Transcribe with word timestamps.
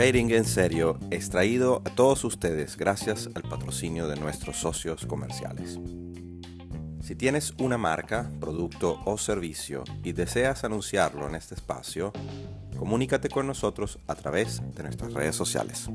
Trading 0.00 0.30
en 0.30 0.46
serio 0.46 0.98
es 1.10 1.28
traído 1.28 1.82
a 1.84 1.94
todos 1.94 2.24
ustedes 2.24 2.78
gracias 2.78 3.28
al 3.34 3.42
patrocinio 3.42 4.08
de 4.08 4.16
nuestros 4.16 4.56
socios 4.56 5.04
comerciales. 5.04 5.78
Si 7.02 7.14
tienes 7.14 7.52
una 7.58 7.76
marca, 7.76 8.30
producto 8.40 8.98
o 9.04 9.18
servicio 9.18 9.84
y 10.02 10.12
deseas 10.12 10.64
anunciarlo 10.64 11.28
en 11.28 11.34
este 11.34 11.54
espacio, 11.54 12.14
comunícate 12.78 13.28
con 13.28 13.46
nosotros 13.46 13.98
a 14.06 14.14
través 14.14 14.62
de 14.74 14.84
nuestras 14.84 15.12
redes 15.12 15.36
sociales. 15.36 15.90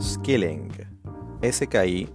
Skilling, 0.00 0.70
S-K-I-L-L-I-N-G 1.42 2.14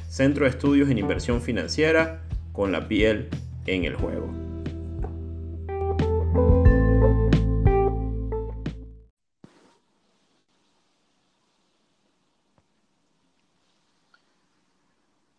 Centro 0.11 0.43
de 0.43 0.49
Estudios 0.49 0.89
en 0.89 0.97
Inversión 0.97 1.41
Financiera 1.41 2.21
con 2.51 2.73
la 2.73 2.85
piel 2.85 3.29
en 3.65 3.85
el 3.85 3.95
juego. 3.95 4.27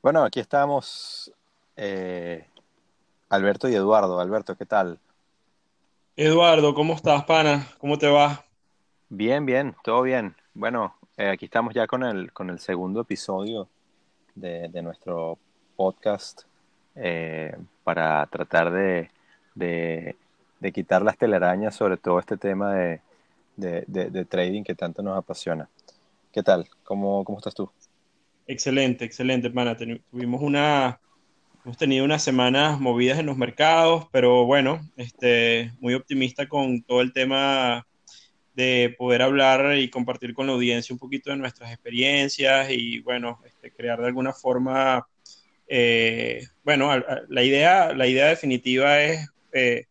Bueno, 0.01 0.25
aquí 0.25 0.41
estamos 0.41 1.31
eh, 1.77 2.47
Alberto 3.29 3.69
y 3.69 3.75
Eduardo. 3.75 4.21
Alberto, 4.21 4.57
¿qué 4.57 4.65
tal? 4.65 4.99
Eduardo, 6.17 6.73
¿cómo 6.73 6.95
estás, 6.95 7.25
pana? 7.25 7.69
¿Cómo 7.77 7.99
te 7.99 8.09
va? 8.09 8.47
Bien, 9.11 9.45
bien, 9.45 9.77
todo 9.85 10.01
bien. 10.01 10.35
Bueno, 10.55 10.97
eh, 11.19 11.29
aquí 11.29 11.45
estamos 11.45 11.75
ya 11.75 11.87
con 11.87 12.03
el, 12.05 12.33
con 12.33 12.49
el 12.49 12.59
segundo 12.59 13.03
episodio 13.03 13.69
de, 14.35 14.83
nuestro 14.83 15.39
podcast 15.77 16.43
eh, 16.95 17.55
para 17.85 18.27
tratar 18.27 18.73
de, 18.73 20.17
quitar 20.73 21.03
las 21.03 21.19
telarañas 21.19 21.75
sobre 21.75 21.97
todo 21.97 22.19
este 22.19 22.37
tema 22.37 22.75
de, 22.75 24.27
trading 24.29 24.63
que 24.63 24.75
tanto 24.75 25.03
nos 25.03 25.17
apasiona. 25.17 25.69
¿Qué 26.33 26.43
tal? 26.43 26.67
¿Cómo, 26.85 27.25
cómo 27.25 27.39
estás 27.39 27.55
tú? 27.55 27.71
Excelente, 28.47 29.05
excelente, 29.05 29.51
pana. 29.51 29.77
Tuvimos 29.77 30.41
una, 30.41 30.99
hemos 31.65 31.77
tenido 31.77 32.05
unas 32.05 32.23
semanas 32.23 32.81
movidas 32.81 33.19
en 33.19 33.27
los 33.27 33.37
mercados, 33.37 34.07
pero 34.11 34.47
bueno, 34.47 34.81
este, 34.97 35.73
muy 35.81 35.95
optimista 35.95 36.49
con 36.49 36.83
todo 36.83 37.01
el 37.03 37.13
tema 37.13 37.87
de 38.55 38.95
poder 38.99 39.23
hablar 39.23 39.79
y 39.79 39.89
compartir 39.89 40.35
con 40.35 40.47
la 40.47 40.53
audiencia 40.53 40.93
un 40.93 40.99
poquito 40.99 41.31
de 41.31 41.37
nuestras 41.37 41.73
experiencias 41.73 42.69
y 42.71 43.01
bueno, 43.01 43.41
este, 43.47 43.73
crear 43.73 44.01
de 44.01 44.07
alguna 44.07 44.33
forma, 44.33 45.07
eh, 45.67 46.47
bueno, 46.65 46.91
la 47.29 47.43
idea, 47.43 47.95
la 47.95 48.07
idea 48.07 48.27
definitiva 48.27 49.01
es 49.01 49.29
eh, 49.53 49.87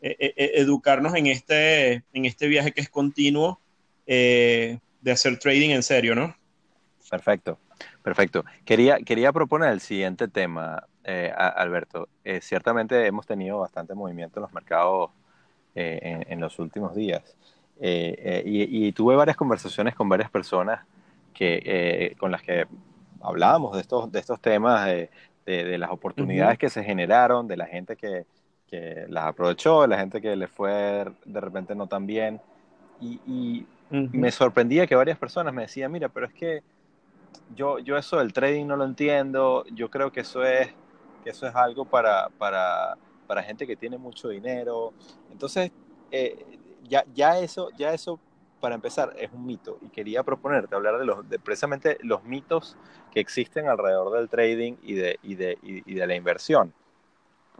e, 0.00 0.16
e, 0.18 0.34
e, 0.36 0.60
educarnos 0.60 1.14
en 1.14 1.26
este, 1.26 2.04
en 2.12 2.24
este 2.24 2.46
viaje 2.46 2.72
que 2.72 2.80
es 2.80 2.88
continuo 2.88 3.60
eh, 4.06 4.78
de 5.00 5.10
hacer 5.12 5.38
trading 5.38 5.70
en 5.70 5.82
serio, 5.82 6.14
¿no? 6.14 6.34
Perfecto, 7.10 7.58
perfecto. 8.02 8.44
Quería, 8.64 8.98
quería 8.98 9.32
proponer 9.32 9.70
el 9.70 9.80
siguiente 9.80 10.26
tema, 10.26 10.86
Alberto. 11.36 12.08
ciertamente 12.40 13.06
hemos 13.06 13.26
tenido 13.26 13.60
bastante 13.60 13.94
movimiento 13.94 14.40
en 14.40 14.42
los 14.42 14.52
mercados 14.52 15.10
en 15.76 16.40
los 16.40 16.58
últimos 16.58 16.96
días. 16.96 17.36
Eh, 17.78 18.14
eh, 18.18 18.42
y, 18.46 18.92
tuve 18.92 19.16
varias 19.16 19.36
conversaciones 19.36 19.94
con 19.94 20.08
varias 20.08 20.30
personas 20.30 20.86
que, 21.34 21.62
eh, 21.64 22.14
con 22.18 22.30
las 22.30 22.42
que 22.42 22.66
hablábamos 23.20 23.74
de 23.74 23.82
estos, 23.82 24.10
de 24.10 24.18
estos 24.18 24.40
temas, 24.40 24.86
de, 24.86 25.10
de, 25.44 25.78
las 25.78 25.90
oportunidades 25.90 26.58
que 26.58 26.70
se 26.70 26.82
generaron, 26.82 27.46
de 27.46 27.56
la 27.56 27.66
gente 27.66 27.96
que, 27.96 28.24
que, 28.66 29.04
las 29.08 29.26
aprovechó, 29.26 29.82
de 29.82 29.88
la 29.88 29.98
gente 29.98 30.22
que 30.22 30.34
le 30.36 30.46
fue 30.46 31.04
de 31.24 31.40
repente 31.40 31.74
no 31.74 31.86
tan 31.86 32.06
bien. 32.06 32.40
Y, 33.00 33.66
me 33.88 34.32
sorprendía 34.32 34.84
que 34.84 34.96
varias 34.96 35.16
personas 35.16 35.54
me 35.54 35.62
decían, 35.62 35.92
mira, 35.92 36.08
pero 36.08 36.26
es 36.26 36.32
que 36.32 36.64
yo, 37.54 37.78
yo 37.78 37.96
eso 37.96 38.18
del 38.18 38.32
trading 38.32 38.66
no 38.66 38.76
lo 38.76 38.84
entiendo, 38.84 39.64
yo 39.72 39.90
creo 39.90 40.10
que 40.10 40.20
eso 40.20 40.42
es, 40.42 40.74
que 41.22 41.30
eso 41.30 41.46
es 41.46 41.54
algo 41.54 41.84
para, 41.84 42.28
para, 42.36 42.96
para 43.28 43.44
gente 43.44 43.64
que 43.64 43.76
tiene 43.76 43.96
mucho 43.96 44.28
dinero. 44.28 44.92
Entonces, 45.30 45.70
eh, 46.10 46.58
ya, 46.88 47.04
ya, 47.14 47.38
eso, 47.38 47.70
ya 47.76 47.92
eso, 47.92 48.18
para 48.60 48.74
empezar, 48.74 49.14
es 49.18 49.30
un 49.32 49.46
mito. 49.46 49.78
Y 49.82 49.88
quería 49.88 50.22
proponerte 50.22 50.74
hablar 50.74 50.98
de, 50.98 51.04
los, 51.04 51.28
de 51.28 51.38
precisamente 51.38 51.98
los 52.02 52.24
mitos 52.24 52.76
que 53.12 53.20
existen 53.20 53.68
alrededor 53.68 54.12
del 54.12 54.28
trading 54.28 54.74
y 54.82 54.94
de, 54.94 55.18
y 55.22 55.34
de, 55.34 55.58
y, 55.62 55.94
de 55.94 56.06
la 56.06 56.14
inversión. 56.14 56.72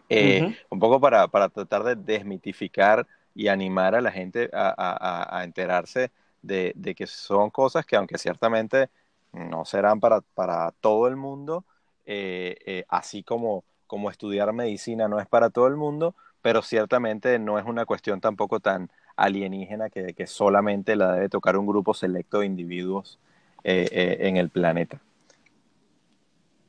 Eh, 0.08 0.56
un 0.70 0.78
poco 0.78 1.00
para, 1.00 1.26
para, 1.28 1.48
tratar 1.48 1.82
de 1.82 1.96
desmitificar 1.96 3.06
y 3.34 3.48
animar 3.48 3.94
a 3.94 4.00
la 4.00 4.12
gente 4.12 4.48
a, 4.52 5.36
a, 5.38 5.44
enterarse 5.44 6.12
de, 6.42 6.72
de, 6.76 6.94
que 6.94 7.06
son 7.06 7.50
cosas 7.50 7.84
que, 7.84 7.96
aunque 7.96 8.18
ciertamente 8.18 8.88
no 9.32 9.64
serán 9.64 10.00
para, 10.00 10.20
para 10.20 10.72
todo 10.80 11.08
el 11.08 11.16
mundo, 11.16 11.64
eh, 12.06 12.56
eh, 12.64 12.84
así 12.88 13.22
como, 13.22 13.64
como 13.86 14.10
estudiar 14.10 14.52
medicina 14.52 15.08
no 15.08 15.20
es 15.20 15.26
para 15.26 15.50
todo 15.50 15.66
el 15.66 15.76
mundo, 15.76 16.14
pero 16.40 16.62
ciertamente 16.62 17.38
no 17.38 17.58
es 17.58 17.64
una 17.64 17.84
cuestión 17.84 18.20
tampoco 18.20 18.60
tan 18.60 18.90
alienígena 19.16 19.90
que, 19.90 20.14
que 20.14 20.26
solamente 20.26 20.94
la 20.94 21.12
debe 21.12 21.28
tocar 21.28 21.56
un 21.56 21.66
grupo 21.66 21.94
selecto 21.94 22.40
de 22.40 22.46
individuos 22.46 23.18
eh, 23.64 23.88
eh, 23.90 24.28
en 24.28 24.36
el 24.36 24.48
planeta. 24.48 25.00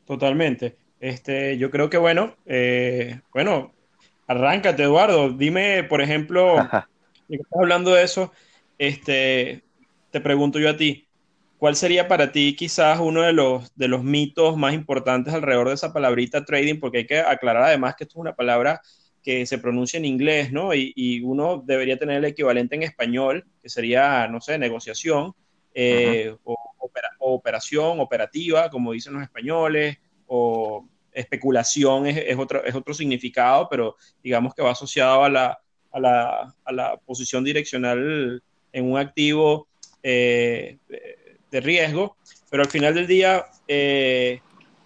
Totalmente. 0.05 0.77
Este, 0.99 1.57
yo 1.59 1.69
creo 1.69 1.91
que 1.91 1.97
bueno, 1.97 2.35
eh, 2.47 3.19
bueno, 3.31 3.71
arráncate, 4.25 4.81
Eduardo. 4.81 5.29
Dime, 5.29 5.83
por 5.83 6.01
ejemplo, 6.01 6.55
que 7.27 7.35
estás 7.35 7.59
hablando 7.59 7.93
de 7.93 8.03
eso, 8.03 8.31
este, 8.79 9.63
te 10.09 10.21
pregunto 10.21 10.57
yo 10.57 10.71
a 10.71 10.77
ti, 10.77 11.07
¿cuál 11.59 11.75
sería 11.75 12.07
para 12.07 12.31
ti 12.31 12.55
quizás 12.55 12.99
uno 12.99 13.21
de 13.21 13.33
los, 13.33 13.75
de 13.75 13.89
los 13.89 14.03
mitos 14.03 14.57
más 14.57 14.73
importantes 14.73 15.35
alrededor 15.35 15.67
de 15.67 15.75
esa 15.75 15.93
palabrita 15.93 16.45
trading? 16.45 16.79
Porque 16.79 16.99
hay 16.99 17.05
que 17.05 17.19
aclarar 17.19 17.61
además 17.63 17.95
que 17.95 18.05
esto 18.05 18.13
es 18.17 18.21
una 18.21 18.35
palabra 18.35 18.81
que 19.27 19.45
se 19.45 19.57
pronuncia 19.57 19.97
en 19.97 20.05
inglés, 20.05 20.53
¿no? 20.53 20.73
Y, 20.73 21.19
uno 21.21 21.61
debería 21.65 21.97
tener 21.97 22.19
el 22.19 22.23
equivalente 22.23 22.77
en 22.77 22.83
español, 22.83 23.45
que 23.61 23.67
sería, 23.67 24.25
no 24.29 24.39
sé, 24.39 24.57
negociación, 24.57 25.33
eh, 25.73 26.33
o, 26.45 26.55
operación, 27.19 27.99
operativa, 27.99 28.69
como 28.69 28.93
dicen 28.93 29.15
los 29.15 29.23
españoles, 29.23 29.97
o 30.27 30.87
especulación 31.11 32.07
es, 32.07 32.37
otro, 32.37 32.63
es 32.63 32.73
otro 32.73 32.93
significado, 32.93 33.67
pero 33.69 33.97
digamos 34.23 34.55
que 34.55 34.61
va 34.61 34.71
asociado 34.71 35.25
a 35.25 35.29
la, 35.29 35.59
a 35.91 35.99
la, 35.99 36.55
a 36.63 36.71
la 36.71 36.95
posición 36.95 37.43
direccional 37.43 38.41
en 38.71 38.85
un 38.89 38.97
activo 38.97 39.67
eh, 40.03 40.77
de 41.51 41.59
riesgo, 41.59 42.15
pero 42.49 42.63
al 42.63 42.69
final 42.69 42.95
del 42.95 43.07
día, 43.07 43.45
eh, 43.67 44.39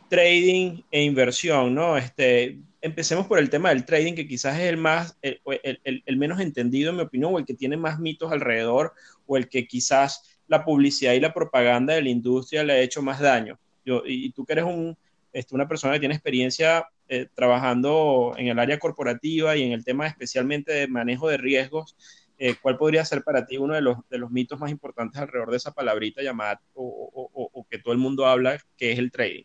trading 0.10 0.82
e 0.90 1.04
inversión, 1.04 1.76
¿no? 1.76 1.96
Este, 1.96 2.58
empecemos 2.82 3.28
por 3.28 3.40
el 3.40 3.50
tema 3.50 3.70
del 3.70 3.86
trading, 3.86 4.14
que 4.14 4.28
quizás 4.28 4.60
es 4.60 4.66
el 4.66 4.78
más, 4.78 5.18
el, 5.22 5.40
el, 5.64 6.04
el, 6.06 6.18
menos 6.18 6.40
entendido 6.40 6.90
en 6.90 6.98
mi 6.98 7.04
opinión, 7.04 7.34
o 7.34 7.40
el 7.40 7.46
que 7.46 7.54
tiene 7.54 7.78
más 7.78 8.00
mitos 8.00 8.32
alrededor, 8.32 8.94
o 9.26 9.38
el 9.38 9.48
que 9.50 9.68
quizás 9.68 10.40
la 10.48 10.66
publicidad 10.66 11.14
y 11.14 11.20
la 11.20 11.34
propaganda 11.34 11.94
de 11.94 12.02
la 12.02 12.10
industria 12.10 12.64
le 12.64 12.74
ha 12.74 12.82
hecho 12.82 13.02
más 13.02 13.20
daño. 13.20 13.60
Yo, 13.86 14.04
y, 14.06 14.32
tú 14.32 14.46
que 14.46 14.54
eres 14.54 14.66
un, 14.66 14.98
este, 15.32 15.56
una 15.56 15.68
persona 15.68 15.94
que 15.94 16.00
tiene 16.02 16.16
experiencia 16.16 16.88
eh, 17.08 17.28
trabajando 17.34 18.34
en 18.38 18.48
el 18.48 18.60
área 18.60 18.80
corporativa 18.80 19.56
y 19.56 19.64
en 19.64 19.72
el 19.72 19.86
tema 19.86 20.08
especialmente 20.08 20.74
de 20.74 20.88
manejo 20.88 21.30
de 21.30 21.38
riesgos, 21.38 21.96
eh, 22.38 22.56
¿cuál 22.62 22.78
podría 22.78 23.06
ser 23.06 23.24
para 23.24 23.46
ti 23.46 23.58
uno 23.58 23.76
de 23.76 23.82
los, 23.82 23.98
de 24.10 24.18
los 24.18 24.32
mitos 24.32 24.60
más 24.60 24.72
importantes 24.72 25.22
alrededor 25.22 25.52
de 25.52 25.58
esa 25.58 25.74
palabrita 25.74 26.22
llamada 26.22 26.60
o, 26.74 27.30
o, 27.54 27.68
que 27.70 27.78
todo 27.78 27.94
el 27.94 28.00
mundo 28.00 28.26
habla, 28.26 28.58
que 28.78 28.92
es 28.92 29.00
el 29.00 29.12
trading? 29.12 29.44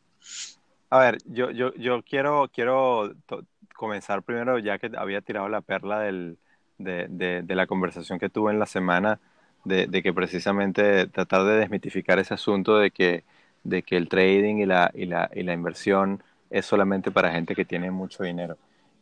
A 0.91 0.99
ver, 0.99 1.19
yo, 1.27 1.51
yo, 1.51 1.75
yo 1.75 2.03
quiero, 2.03 2.49
quiero 2.53 3.13
comenzar 3.75 4.23
primero, 4.23 4.59
ya 4.59 4.79
que 4.79 4.91
había 4.97 5.21
tirado 5.21 5.49
la 5.49 5.61
perla 5.61 6.01
del, 6.01 6.39
de, 6.79 7.07
de, 7.09 7.43
de, 7.43 7.55
la 7.55 7.67
conversación 7.67 8.19
que 8.19 8.29
tuve 8.29 8.53
en 8.53 8.59
la 8.59 8.67
semana, 8.67 9.21
de, 9.65 9.87
de, 9.87 10.03
que 10.03 10.13
precisamente 10.13 11.07
tratar 11.09 11.45
de 11.45 11.57
desmitificar 11.59 12.19
ese 12.19 12.35
asunto 12.35 12.79
de 12.79 12.91
que, 12.91 13.25
de 13.65 13.83
que 13.83 13.97
el 13.97 14.09
trading 14.09 14.57
y 14.57 14.67
la, 14.67 14.91
y, 14.95 15.07
la, 15.07 15.31
y 15.35 15.43
la 15.43 15.53
inversión 15.55 16.23
es 16.51 16.67
solamente 16.67 17.11
para 17.11 17.33
gente 17.33 17.55
que 17.55 17.65
tiene 17.65 17.91
mucho 17.91 18.23
dinero 18.23 18.57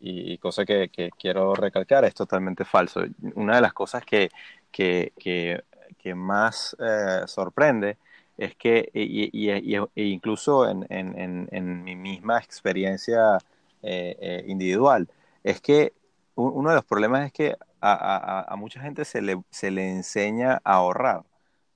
y, 0.05 0.39
cosa 0.39 0.65
que, 0.65 0.91
quiero 1.19 1.55
recalcar, 1.55 2.05
es 2.05 2.15
totalmente 2.15 2.65
falso. 2.65 3.03
Una 3.35 3.57
de 3.57 3.63
las 3.63 3.73
cosas 3.73 4.05
que, 4.05 4.31
que, 4.71 5.13
que, 5.19 6.15
más 6.15 6.77
eh, 6.79 7.23
sorprende 7.27 7.97
es 8.37 8.55
que, 8.57 8.91
y, 8.93 9.51
e 9.51 9.87
incluso 9.95 10.69
en, 10.69 10.87
en, 10.91 11.49
en, 11.51 11.85
mi 11.85 11.97
misma 11.97 12.39
experiencia 12.39 13.39
eh, 13.83 14.17
eh, 14.21 14.45
individual, 14.47 15.09
es 15.43 15.61
que 15.61 15.93
uno 16.35 16.71
de 16.71 16.77
los 16.77 16.85
problemas 16.85 17.27
es 17.27 17.33
que 17.33 17.57
a, 17.81 17.93
a, 17.93 18.53
a, 18.53 18.57
mucha 18.57 18.81
gente 18.81 19.05
se 19.05 19.23
le, 19.23 19.43
se 19.51 19.71
le 19.71 19.91
enseña 19.91 20.61
a 20.65 20.75
ahorrar, 20.75 21.25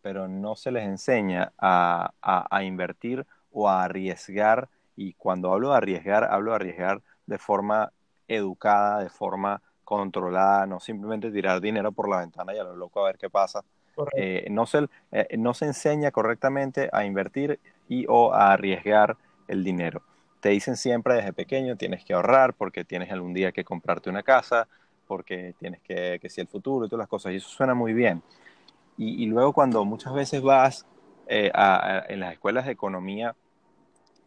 pero 0.03 0.27
no 0.27 0.57
se 0.57 0.73
les 0.73 0.85
enseña 0.85 1.53
a, 1.59 2.13
a 2.23 2.65
invertir 2.65 3.27
o 3.53 3.69
a 3.69 3.85
arriesgar. 3.85 4.69
Y 4.97 5.13
cuando 5.13 5.53
hablo 5.53 5.71
de 5.71 5.77
arriesgar, 5.77 6.25
hablo 6.25 6.51
de 6.53 6.57
arriesgar 6.57 7.03
de 7.27 7.39
forma 7.39 7.93
educada, 8.27 9.01
de 9.01 9.11
forma 9.11 9.63
controlada, 9.85 10.67
no 10.67 10.81
simplemente 10.81 11.31
tirar 11.31 11.61
dinero 11.61 11.93
por 11.93 12.09
la 12.09 12.19
ventana 12.19 12.55
y 12.55 12.59
a 12.59 12.65
lo 12.65 12.77
loco 12.77 13.01
a 13.01 13.07
ver 13.07 13.19
qué 13.19 13.31
pasa. 13.31 13.65
Eh, 14.17 14.47
no, 14.51 14.67
se, 14.67 14.87
eh, 15.13 15.37
no 15.39 15.55
se 15.55 15.67
enseña 15.67 16.11
correctamente 16.11 16.89
a 16.93 17.05
invertir 17.05 17.59
y 17.89 18.07
o 18.09 18.33
a 18.33 18.53
arriesgar 18.53 19.17
el 19.49 19.65
dinero. 19.65 20.03
Te 20.41 20.51
dicen 20.51 20.77
siempre 20.77 21.15
desde 21.15 21.33
pequeño 21.33 21.77
tienes 21.77 22.05
que 22.05 22.15
ahorrar 22.15 22.55
porque 22.55 22.85
tienes 22.85 23.11
algún 23.11 23.35
día 23.35 23.53
que 23.53 23.65
comprarte 23.65 24.11
una 24.11 24.23
casa, 24.23 24.69
porque 25.07 25.55
tienes 25.59 25.81
que, 25.83 26.19
que 26.21 26.29
si 26.29 26.41
el 26.41 26.49
futuro 26.49 26.87
y 26.87 26.89
todas 26.89 27.03
las 27.03 27.09
cosas, 27.09 27.33
y 27.33 27.37
eso 27.37 27.49
suena 27.49 27.75
muy 27.75 27.93
bien. 27.93 28.23
Y, 28.97 29.27
luego 29.27 29.53
cuando 29.53 29.85
muchas 29.85 30.13
veces 30.13 30.43
vas 30.43 30.85
eh, 31.29 31.53
a, 31.55 32.05
en 32.09 32.19
las 32.19 32.33
escuelas 32.33 32.67
de 32.67 32.73
economía, 32.73 33.37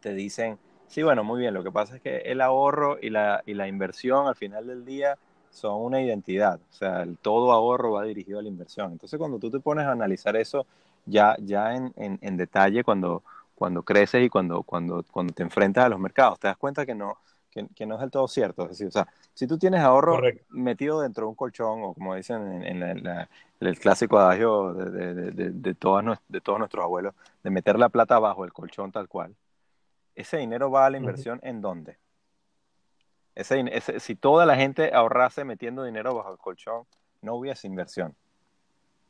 te 0.00 0.14
dicen, 0.14 0.58
Sí, 0.92 1.02
bueno, 1.02 1.24
muy 1.24 1.40
bien. 1.40 1.54
Lo 1.54 1.64
que 1.64 1.72
pasa 1.72 1.96
es 1.96 2.02
que 2.02 2.18
el 2.18 2.42
ahorro 2.42 2.98
y 3.00 3.08
la, 3.08 3.42
y 3.46 3.54
la 3.54 3.66
inversión 3.66 4.26
al 4.26 4.36
final 4.36 4.66
del 4.66 4.84
día 4.84 5.16
son 5.52 5.82
una 5.82 6.00
identidad. 6.00 6.58
O 6.70 6.72
sea, 6.72 7.02
el 7.02 7.18
todo 7.18 7.52
ahorro 7.52 7.92
va 7.92 8.04
dirigido 8.04 8.38
a 8.38 8.42
la 8.42 8.48
inversión. 8.48 8.92
Entonces, 8.92 9.18
cuando 9.18 9.38
tú 9.38 9.50
te 9.50 9.60
pones 9.60 9.86
a 9.86 9.92
analizar 9.92 10.34
eso 10.36 10.66
ya, 11.06 11.36
ya 11.38 11.74
en, 11.74 11.92
en, 11.96 12.36
detalle, 12.36 12.82
cuando, 12.82 13.22
cuando 13.54 13.82
creces 13.82 14.24
y 14.24 14.28
cuando, 14.28 14.62
cuando, 14.62 15.04
cuando 15.10 15.32
te 15.32 15.42
enfrentas 15.42 15.84
a 15.84 15.88
los 15.88 16.00
mercados, 16.00 16.40
te 16.40 16.48
das 16.48 16.56
cuenta 16.56 16.86
que 16.86 16.94
no, 16.94 17.18
que, 17.50 17.66
que 17.74 17.86
no 17.86 17.96
es 17.96 18.00
del 18.00 18.10
todo 18.10 18.26
cierto. 18.28 18.64
Es 18.64 18.70
decir, 18.70 18.88
o 18.88 18.90
sea, 18.90 19.06
si 19.34 19.46
tú 19.46 19.58
tienes 19.58 19.80
ahorro 19.80 20.20
metido 20.50 21.00
dentro 21.00 21.26
de 21.26 21.28
un 21.30 21.34
colchón, 21.34 21.82
o 21.82 21.94
como 21.94 22.14
dicen 22.14 22.62
en, 22.64 22.82
en 22.82 23.28
el 23.60 23.78
clásico 23.78 24.18
adagio 24.18 24.74
de, 24.74 25.14
de, 25.14 25.30
de, 25.30 25.50
de, 25.50 25.74
todos, 25.74 26.18
de 26.28 26.40
todos 26.40 26.58
nuestros 26.58 26.84
abuelos, 26.84 27.14
de 27.42 27.50
meter 27.50 27.78
la 27.78 27.88
plata 27.88 28.18
bajo 28.18 28.44
el 28.44 28.52
colchón 28.52 28.90
tal 28.90 29.08
cual, 29.08 29.34
ese 30.14 30.38
dinero 30.38 30.70
va 30.70 30.86
a 30.86 30.90
la 30.90 30.98
inversión 30.98 31.40
en 31.42 31.60
dónde? 31.60 31.96
Ese, 33.34 34.00
si 34.00 34.14
toda 34.14 34.46
la 34.46 34.56
gente 34.56 34.92
ahorrase 34.94 35.44
metiendo 35.44 35.84
dinero 35.84 36.14
bajo 36.14 36.32
el 36.32 36.38
colchón, 36.38 36.84
no 37.22 37.34
hubiese 37.34 37.66
inversión. 37.66 38.14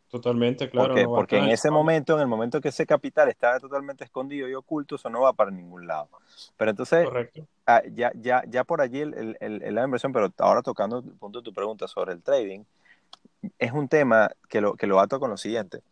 Totalmente, 0.08 0.68
claro. 0.68 0.94
Porque 1.08 1.38
en 1.38 1.48
ese 1.48 1.70
momento, 1.70 2.14
en 2.14 2.20
el 2.20 2.26
momento 2.26 2.60
que 2.60 2.68
ese 2.68 2.84
capital 2.86 3.30
está 3.30 3.58
totalmente 3.58 4.04
escondido 4.04 4.46
y 4.46 4.54
oculto, 4.54 4.96
eso 4.96 5.08
no 5.08 5.22
va 5.22 5.32
para 5.32 5.50
ningún 5.50 5.86
lado. 5.86 6.10
Pero 6.58 6.70
entonces, 6.70 7.08
ah, 7.66 7.80
ya, 7.90 8.12
ya, 8.14 8.44
ya 8.46 8.64
por 8.64 8.82
allí 8.82 9.00
el, 9.00 9.38
el, 9.40 9.74
la 9.74 9.84
inversión, 9.84 10.12
pero 10.12 10.30
ahora 10.38 10.60
tocando 10.60 10.98
el 10.98 11.04
punto 11.14 11.40
de 11.40 11.44
tu 11.44 11.54
pregunta 11.54 11.88
sobre 11.88 12.12
el 12.12 12.22
trading, 12.22 12.64
es 13.58 13.72
un 13.72 13.88
tema 13.88 14.30
que 14.50 14.60
lo, 14.60 14.74
que 14.74 14.86
lo 14.86 15.00
ato 15.00 15.18
con 15.18 15.30
lo 15.30 15.38
siguiente, 15.38 15.82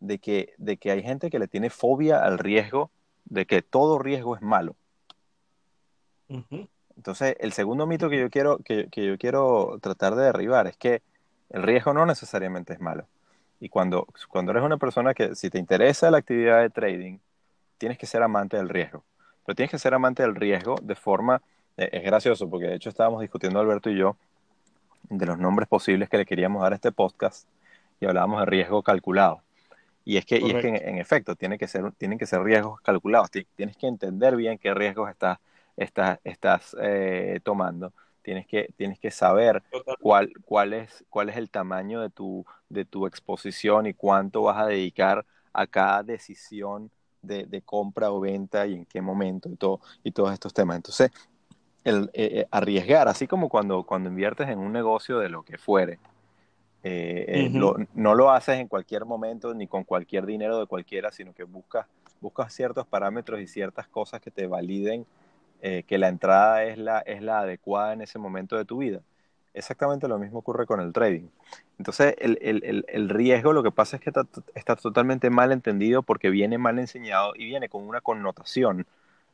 de 0.00 0.18
que, 0.18 0.52
de 0.58 0.76
que 0.76 0.90
hay 0.90 1.02
gente 1.02 1.30
que 1.30 1.38
le 1.38 1.48
tiene 1.48 1.70
fobia 1.70 2.22
al 2.22 2.38
riesgo 2.38 2.90
de 3.24 3.46
que 3.46 3.62
todo 3.62 3.98
riesgo 3.98 4.36
es 4.36 4.42
malo. 4.42 4.76
Entonces, 6.96 7.36
el 7.40 7.52
segundo 7.52 7.86
mito 7.86 8.08
que 8.08 8.18
yo, 8.18 8.30
quiero, 8.30 8.58
que, 8.58 8.88
yo 8.92 9.18
quiero 9.18 9.78
tratar 9.80 10.14
de 10.14 10.24
derribar 10.24 10.66
es 10.66 10.76
que 10.76 11.02
el 11.50 11.62
riesgo 11.62 11.92
no 11.92 12.06
necesariamente 12.06 12.72
es 12.72 12.80
malo. 12.80 13.06
Y 13.60 13.68
cuando, 13.68 14.06
cuando 14.28 14.52
eres 14.52 14.64
una 14.64 14.76
persona 14.76 15.14
que, 15.14 15.34
si 15.34 15.50
te 15.50 15.58
interesa 15.58 16.10
la 16.10 16.18
actividad 16.18 16.60
de 16.62 16.70
trading, 16.70 17.18
tienes 17.78 17.98
que 17.98 18.06
ser 18.06 18.22
amante 18.22 18.56
del 18.56 18.68
riesgo. 18.68 19.04
Pero 19.44 19.54
tienes 19.54 19.70
que 19.70 19.78
ser 19.78 19.94
amante 19.94 20.22
del 20.22 20.34
riesgo 20.34 20.76
de 20.82 20.94
forma, 20.94 21.42
eh, 21.76 21.90
es 21.92 22.02
gracioso, 22.02 22.48
porque 22.48 22.66
de 22.66 22.74
hecho 22.74 22.88
estábamos 22.88 23.20
discutiendo 23.20 23.60
Alberto 23.60 23.90
y 23.90 23.98
yo 23.98 24.16
de 25.08 25.26
los 25.26 25.38
nombres 25.38 25.68
posibles 25.68 26.08
que 26.08 26.18
le 26.18 26.26
queríamos 26.26 26.62
dar 26.62 26.72
a 26.72 26.76
este 26.76 26.92
podcast 26.92 27.48
y 28.00 28.06
hablábamos 28.06 28.40
de 28.40 28.46
riesgo 28.46 28.82
calculado. 28.82 29.42
Y 30.04 30.18
es 30.18 30.24
que, 30.24 30.38
y 30.38 30.50
es 30.50 30.62
que 30.62 30.68
en, 30.68 30.98
efecto, 30.98 31.34
tiene 31.34 31.58
que 31.58 31.66
ser, 31.66 31.90
tienen 31.92 32.16
que 32.16 32.26
ser 32.26 32.40
riesgos 32.42 32.80
calculados. 32.80 33.28
Tienes 33.30 33.76
que 33.76 33.88
entender 33.88 34.36
bien 34.36 34.56
qué 34.56 34.72
riesgos 34.72 35.10
estás, 35.10 35.38
estás, 35.76 36.18
estás 36.24 36.76
eh, 36.80 37.40
tomando. 37.42 37.92
Tienes 38.22 38.46
que, 38.46 38.72
tienes 38.76 38.98
que 38.98 39.10
saber 39.10 39.62
cuál, 40.00 40.32
cuál, 40.44 40.72
es, 40.72 41.04
cuál 41.08 41.28
es 41.28 41.36
el 41.36 41.48
tamaño 41.48 42.00
de 42.00 42.10
tu, 42.10 42.44
de 42.68 42.84
tu 42.84 43.06
exposición 43.06 43.86
y 43.86 43.94
cuánto 43.94 44.42
vas 44.42 44.58
a 44.58 44.66
dedicar 44.66 45.24
a 45.52 45.66
cada 45.66 46.02
decisión 46.02 46.90
de, 47.22 47.44
de 47.44 47.62
compra 47.62 48.10
o 48.10 48.20
venta 48.20 48.66
y 48.66 48.74
en 48.74 48.84
qué 48.84 49.00
momento 49.00 49.48
y, 49.48 49.56
todo, 49.56 49.80
y 50.02 50.10
todos 50.10 50.32
estos 50.32 50.52
temas. 50.52 50.76
Entonces, 50.76 51.10
el, 51.84 52.10
eh, 52.14 52.40
eh, 52.40 52.46
arriesgar, 52.50 53.06
así 53.06 53.28
como 53.28 53.48
cuando, 53.48 53.84
cuando 53.84 54.08
inviertes 54.08 54.48
en 54.48 54.58
un 54.58 54.72
negocio 54.72 55.18
de 55.20 55.28
lo 55.28 55.44
que 55.44 55.56
fuere, 55.56 56.00
eh, 56.88 57.46
eh, 57.46 57.86
no 57.94 58.14
lo 58.14 58.30
haces 58.30 58.60
en 58.60 58.68
cualquier 58.68 59.04
momento 59.04 59.52
ni 59.54 59.66
con 59.66 59.82
cualquier 59.82 60.24
dinero 60.24 60.60
de 60.60 60.66
cualquiera, 60.66 61.10
sino 61.10 61.32
que 61.32 61.42
buscas, 61.42 61.86
buscas 62.20 62.52
ciertos 62.52 62.86
parámetros 62.86 63.40
y 63.40 63.48
ciertas 63.48 63.88
cosas 63.88 64.20
que 64.20 64.30
te 64.30 64.46
validen 64.46 65.04
eh, 65.62 65.84
que 65.86 65.98
la 65.98 66.08
entrada 66.08 66.64
es 66.64 66.78
la, 66.78 67.00
es 67.00 67.22
la 67.22 67.40
adecuada 67.40 67.92
en 67.92 68.02
ese 68.02 68.18
momento 68.18 68.56
de 68.56 68.64
tu 68.64 68.78
vida. 68.78 69.00
Exactamente 69.54 70.06
lo 70.06 70.18
mismo 70.18 70.40
ocurre 70.40 70.66
con 70.66 70.80
el 70.80 70.92
trading. 70.92 71.28
Entonces, 71.78 72.14
el, 72.18 72.38
el, 72.42 72.84
el 72.88 73.08
riesgo 73.08 73.52
lo 73.52 73.62
que 73.62 73.70
pasa 73.70 73.96
es 73.96 74.02
que 74.02 74.12
está, 74.54 74.76
totalmente 74.76 75.30
mal 75.30 75.52
entendido 75.52 76.02
porque 76.02 76.30
viene 76.30 76.58
mal 76.58 76.78
enseñado 76.78 77.32
y 77.36 77.46
viene 77.46 77.68
con 77.68 77.86
una 77.86 78.00
connotación 78.00 78.86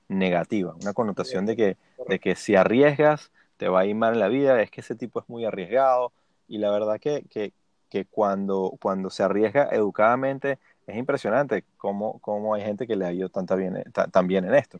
negativa, 0.09 0.75
una 0.81 0.93
connotación 0.93 1.47
de 1.47 1.57
que, 1.57 1.77
de 2.09 2.19
que 2.19 2.37
si 2.37 2.55
arriesgas 2.55 3.31
te 3.57 3.69
va 3.69 3.81
a 3.81 3.87
ir 3.87 3.95
mal 3.95 4.15
en 4.15 4.21
la 4.21 4.29
vida, 4.29 4.61
es 4.61 4.71
que 4.71 4.81
ese 4.81 4.95
tipo 4.95 5.21
es 5.21 5.29
muy 5.29 5.45
arriesgado, 5.45 6.13
y 6.49 6.59
la 6.59 6.71
verdad 6.71 7.01
que, 7.01 7.25
que, 7.31 7.53
que 7.89 8.05
cuando, 8.05 8.75
cuando 8.81 9.09
se 9.11 9.23
arriesga 9.23 9.69
educadamente 9.71 10.59
es 10.87 10.97
impresionante 10.97 11.65
cómo, 11.77 12.19
cómo 12.19 12.55
hay 12.55 12.63
gente 12.63 12.87
que 12.87 12.97
le 12.97 13.07
ha 13.07 13.13
ido 13.13 13.31
bien, 13.57 13.85
tan 14.11 14.27
bien 14.27 14.45
en 14.45 14.55
esto. 14.55 14.79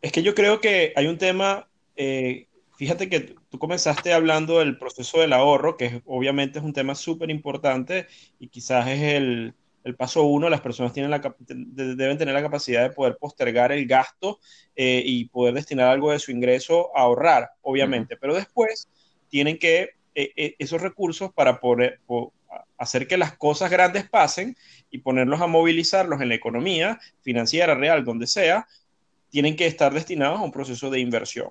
Es 0.00 0.12
que 0.12 0.22
yo 0.22 0.34
creo 0.34 0.60
que 0.60 0.92
hay 0.96 1.06
un 1.06 1.18
tema, 1.18 1.68
eh, 1.96 2.46
fíjate 2.76 3.08
que 3.08 3.20
tú 3.20 3.58
comenzaste 3.58 4.12
hablando 4.12 4.58
del 4.60 4.78
proceso 4.78 5.20
del 5.20 5.32
ahorro, 5.32 5.76
que 5.76 6.02
obviamente 6.06 6.58
es 6.58 6.64
un 6.64 6.72
tema 6.72 6.94
súper 6.94 7.30
importante 7.30 8.06
y 8.38 8.48
quizás 8.48 8.86
es 8.88 9.02
el, 9.02 9.54
el 9.88 9.96
paso 9.96 10.22
uno, 10.24 10.50
las 10.50 10.60
personas 10.60 10.92
tienen 10.92 11.10
la, 11.10 11.34
deben 11.48 12.18
tener 12.18 12.34
la 12.34 12.42
capacidad 12.42 12.82
de 12.82 12.94
poder 12.94 13.16
postergar 13.16 13.72
el 13.72 13.86
gasto 13.86 14.38
eh, 14.76 15.02
y 15.04 15.24
poder 15.26 15.54
destinar 15.54 15.88
algo 15.88 16.12
de 16.12 16.18
su 16.18 16.30
ingreso 16.30 16.96
a 16.96 17.02
ahorrar, 17.02 17.50
obviamente, 17.62 18.16
pero 18.16 18.34
después 18.34 18.88
tienen 19.28 19.58
que 19.58 19.90
eh, 20.14 20.32
eh, 20.36 20.54
esos 20.58 20.82
recursos 20.82 21.32
para 21.32 21.58
poder 21.60 22.00
hacer 22.76 23.06
que 23.06 23.16
las 23.16 23.36
cosas 23.36 23.70
grandes 23.70 24.08
pasen 24.08 24.56
y 24.90 24.98
ponerlos 24.98 25.40
a 25.40 25.46
movilizarlos 25.46 26.20
en 26.20 26.28
la 26.28 26.34
economía 26.34 26.98
financiera, 27.22 27.74
real, 27.74 28.04
donde 28.04 28.26
sea, 28.26 28.66
tienen 29.30 29.56
que 29.56 29.66
estar 29.66 29.92
destinados 29.92 30.40
a 30.40 30.44
un 30.44 30.52
proceso 30.52 30.90
de 30.90 31.00
inversión 31.00 31.50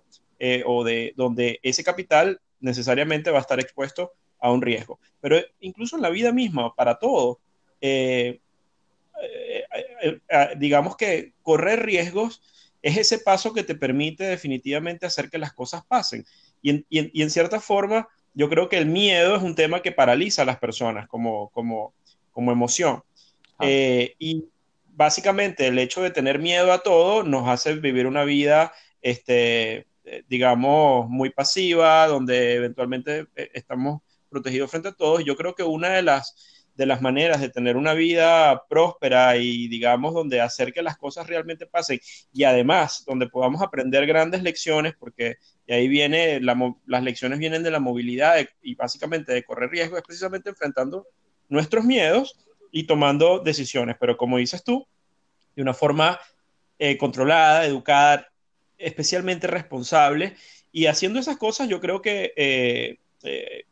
o 0.66 0.84
de 0.84 1.14
donde 1.16 1.60
ese 1.64 1.84
capital 1.84 2.40
necesariamente 2.60 3.32
va 3.32 3.40
a 3.40 3.42
estar 3.42 3.60
expuesto 3.60 4.14
a 4.40 4.52
un 4.52 4.62
riesgo. 4.62 5.00
Pero 5.22 5.38
incluso 5.60 5.96
en 5.96 6.02
la 6.02 6.10
vida 6.10 6.32
misma, 6.32 6.74
para 6.76 7.00
todo, 7.00 7.40
eh, 7.82 8.40
eh, 9.22 10.20
eh, 10.30 10.48
digamos 10.58 10.96
que 10.96 11.34
correr 11.42 11.84
riesgos 11.84 12.42
es 12.82 12.98
ese 12.98 13.20
paso 13.20 13.54
que 13.54 13.64
te 13.64 13.76
permite 13.76 14.24
definitivamente 14.24 15.06
hacer 15.06 15.30
que 15.30 15.38
las 15.38 15.54
cosas 15.54 15.84
pasen. 15.88 16.26
Y 16.62 16.84
en, 17.22 17.30
cierta 17.30 17.60
forma, 17.60 18.08
yo 18.34 18.50
creo 18.50 18.70
que 18.70 18.78
el 18.78 18.86
miedo 18.86 19.36
es 19.36 19.44
un 19.44 19.56
tema 19.56 19.82
que 19.82 19.92
paraliza 19.92 20.42
a 20.42 20.46
las 20.46 20.60
personas 20.60 21.08
como, 21.08 21.50
como, 21.50 21.94
como 22.32 22.52
emoción. 22.52 23.04
Ah. 23.60 23.66
y 23.68 24.46
básicamente 24.98 25.68
el 25.68 25.78
hecho 25.78 26.02
de 26.02 26.10
tener 26.10 26.40
miedo 26.40 26.74
a 26.74 26.80
todo 26.80 27.24
nos 27.24 27.48
hace 27.48 27.76
vivir 27.76 28.08
una 28.08 28.24
vida, 28.24 28.74
este, 29.02 29.88
digamos, 30.28 31.08
muy 31.08 31.30
pasiva, 31.30 32.08
donde 32.08 32.56
eventualmente 32.56 33.28
estamos 33.54 34.02
protegidos 34.28 34.72
frente 34.72 34.90
a 34.90 34.94
todos. 34.94 35.24
Yo 35.24 35.38
creo 35.38 35.54
que 35.54 35.64
una 35.64 35.90
de 35.90 36.02
las 36.02 36.36
de 36.76 36.86
las 36.86 37.02
maneras 37.02 37.42
de 37.42 37.50
tener 37.50 37.76
una 37.76 37.96
vida 37.96 38.68
próspera 38.70 39.36
y 39.38 39.68
digamos 39.68 40.14
donde 40.14 40.42
hacer 40.42 40.72
que 40.72 40.84
las 40.84 40.96
cosas 40.96 41.26
realmente 41.26 41.66
pasen 41.66 42.00
y 42.32 42.44
además 42.44 43.04
donde 43.08 43.28
podamos 43.28 43.64
aprender 43.64 44.06
grandes 44.06 44.44
lecciones 44.44 44.94
porque 44.96 45.38
de 45.66 45.74
ahí 45.74 45.88
viene 45.88 46.40
las 46.40 47.04
lecciones 47.04 47.40
vienen 47.40 47.64
de 47.64 47.72
la 47.72 47.80
movilidad 47.80 48.36
y 48.62 48.76
básicamente 48.76 49.34
de 49.34 49.44
correr 49.44 49.72
riesgo 49.72 49.98
es 49.98 50.04
precisamente 50.04 50.52
enfrentando 50.52 51.08
nuestros 51.50 51.84
miedos 51.84 52.47
y 52.78 52.84
tomando 52.84 53.40
decisiones 53.40 53.96
pero 54.00 54.18
como 54.18 54.38
dices 54.38 54.64
tú 54.64 54.88
de 55.56 55.62
una 55.62 55.74
forma 55.74 56.20
eh, 56.78 56.98
controlada 56.98 57.66
educada 57.66 58.28
especialmente 58.78 59.48
responsable 59.48 60.36
y 60.72 60.86
haciendo 60.86 61.20
esas 61.20 61.38
cosas 61.38 61.68
yo 61.68 61.80
creo 61.80 62.02
que 62.02 62.34
eh, 62.36 62.98
eh, 63.24 63.64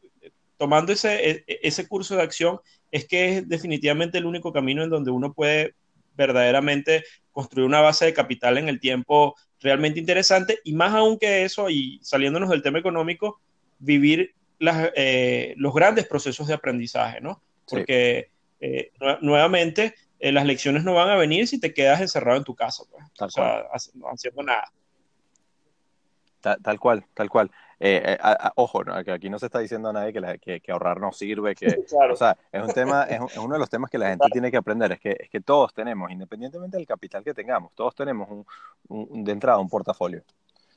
tomando 0.58 0.92
ese, 0.92 1.30
e, 1.30 1.44
e, 1.46 1.60
ese 1.64 1.88
curso 1.88 2.16
de 2.16 2.24
acción 2.24 2.60
es 2.92 3.06
que 3.06 3.38
es 3.38 3.48
definitivamente 3.48 4.18
el 4.18 4.26
único 4.26 4.52
camino 4.52 4.84
en 4.84 4.90
donde 4.90 5.12
uno 5.12 5.34
puede 5.34 5.76
verdaderamente 6.16 7.04
construir 7.32 7.68
una 7.68 7.82
base 7.82 8.06
de 8.06 8.14
capital 8.14 8.58
en 8.58 8.70
el 8.70 8.80
tiempo 8.80 9.36
realmente 9.60 10.00
interesante 10.00 10.60
y 10.64 10.74
más 10.74 10.94
aún 10.94 11.20
que 11.20 11.44
eso, 11.44 11.70
y 11.70 12.00
saliéndonos 12.02 12.50
del 12.50 12.62
tema 12.62 12.80
económico, 12.80 13.40
vivir 13.80 14.34
eh, 14.60 15.54
los 15.58 15.74
grandes 15.74 16.08
procesos 16.08 16.48
de 16.48 16.54
aprendizaje, 16.54 17.20
¿no? 17.20 17.42
Porque 17.68 18.30
eh, 18.66 18.92
nuevamente 19.22 19.94
eh, 20.20 20.32
las 20.32 20.46
lecciones 20.46 20.84
no 20.84 20.96
van 20.96 21.10
a 21.10 21.16
venir 21.16 21.48
si 21.48 21.60
te 21.60 21.72
quedas 21.72 22.02
encerrado 22.02 22.38
en 22.38 22.44
tu 22.44 22.56
casa, 22.56 22.84
pues, 22.90 23.04
o 23.20 23.30
sea, 23.30 23.66
haciendo 24.12 24.42
nada. 24.42 24.72
tal 26.42 26.80
cual, 26.80 27.06
tal 27.14 27.30
cual. 27.30 27.52
Eh, 27.80 28.18
ojo, 28.56 28.84
que 29.04 29.12
aquí 29.12 29.30
no 29.30 29.38
se 29.38 29.48
está 29.48 29.60
diciendo 29.60 29.90
a 29.90 29.94
nadie 29.94 30.14
que, 30.40 30.62
que, 30.62 30.72
ahorrar 30.72 31.00
no 31.00 31.12
sirve, 31.12 31.54
que, 31.54 31.68
o 32.12 32.16
sea, 32.16 32.38
es 32.52 32.64
un 32.64 32.74
tema, 32.74 33.04
es, 33.04 33.20
uno 33.38 33.54
de 33.54 33.60
los 33.60 33.70
temas 33.70 33.92
que 33.92 34.00
la 34.00 34.10
gente 34.10 34.26
tiene 34.32 34.50
que 34.50 34.58
aprender, 34.58 34.94
es 34.94 35.00
que, 35.00 35.16
es 35.20 35.30
que 35.30 35.42
todos 35.42 35.72
tenemos, 35.74 36.10
independientemente 36.10 36.78
del 36.78 36.88
capital 36.88 37.24
que 37.24 37.34
tengamos, 37.34 37.74
todos 37.76 37.94
tenemos 37.94 38.46
un, 38.88 39.24
de 39.24 39.32
entrada 39.32 39.60
un 39.60 39.70
portafolio, 39.70 40.24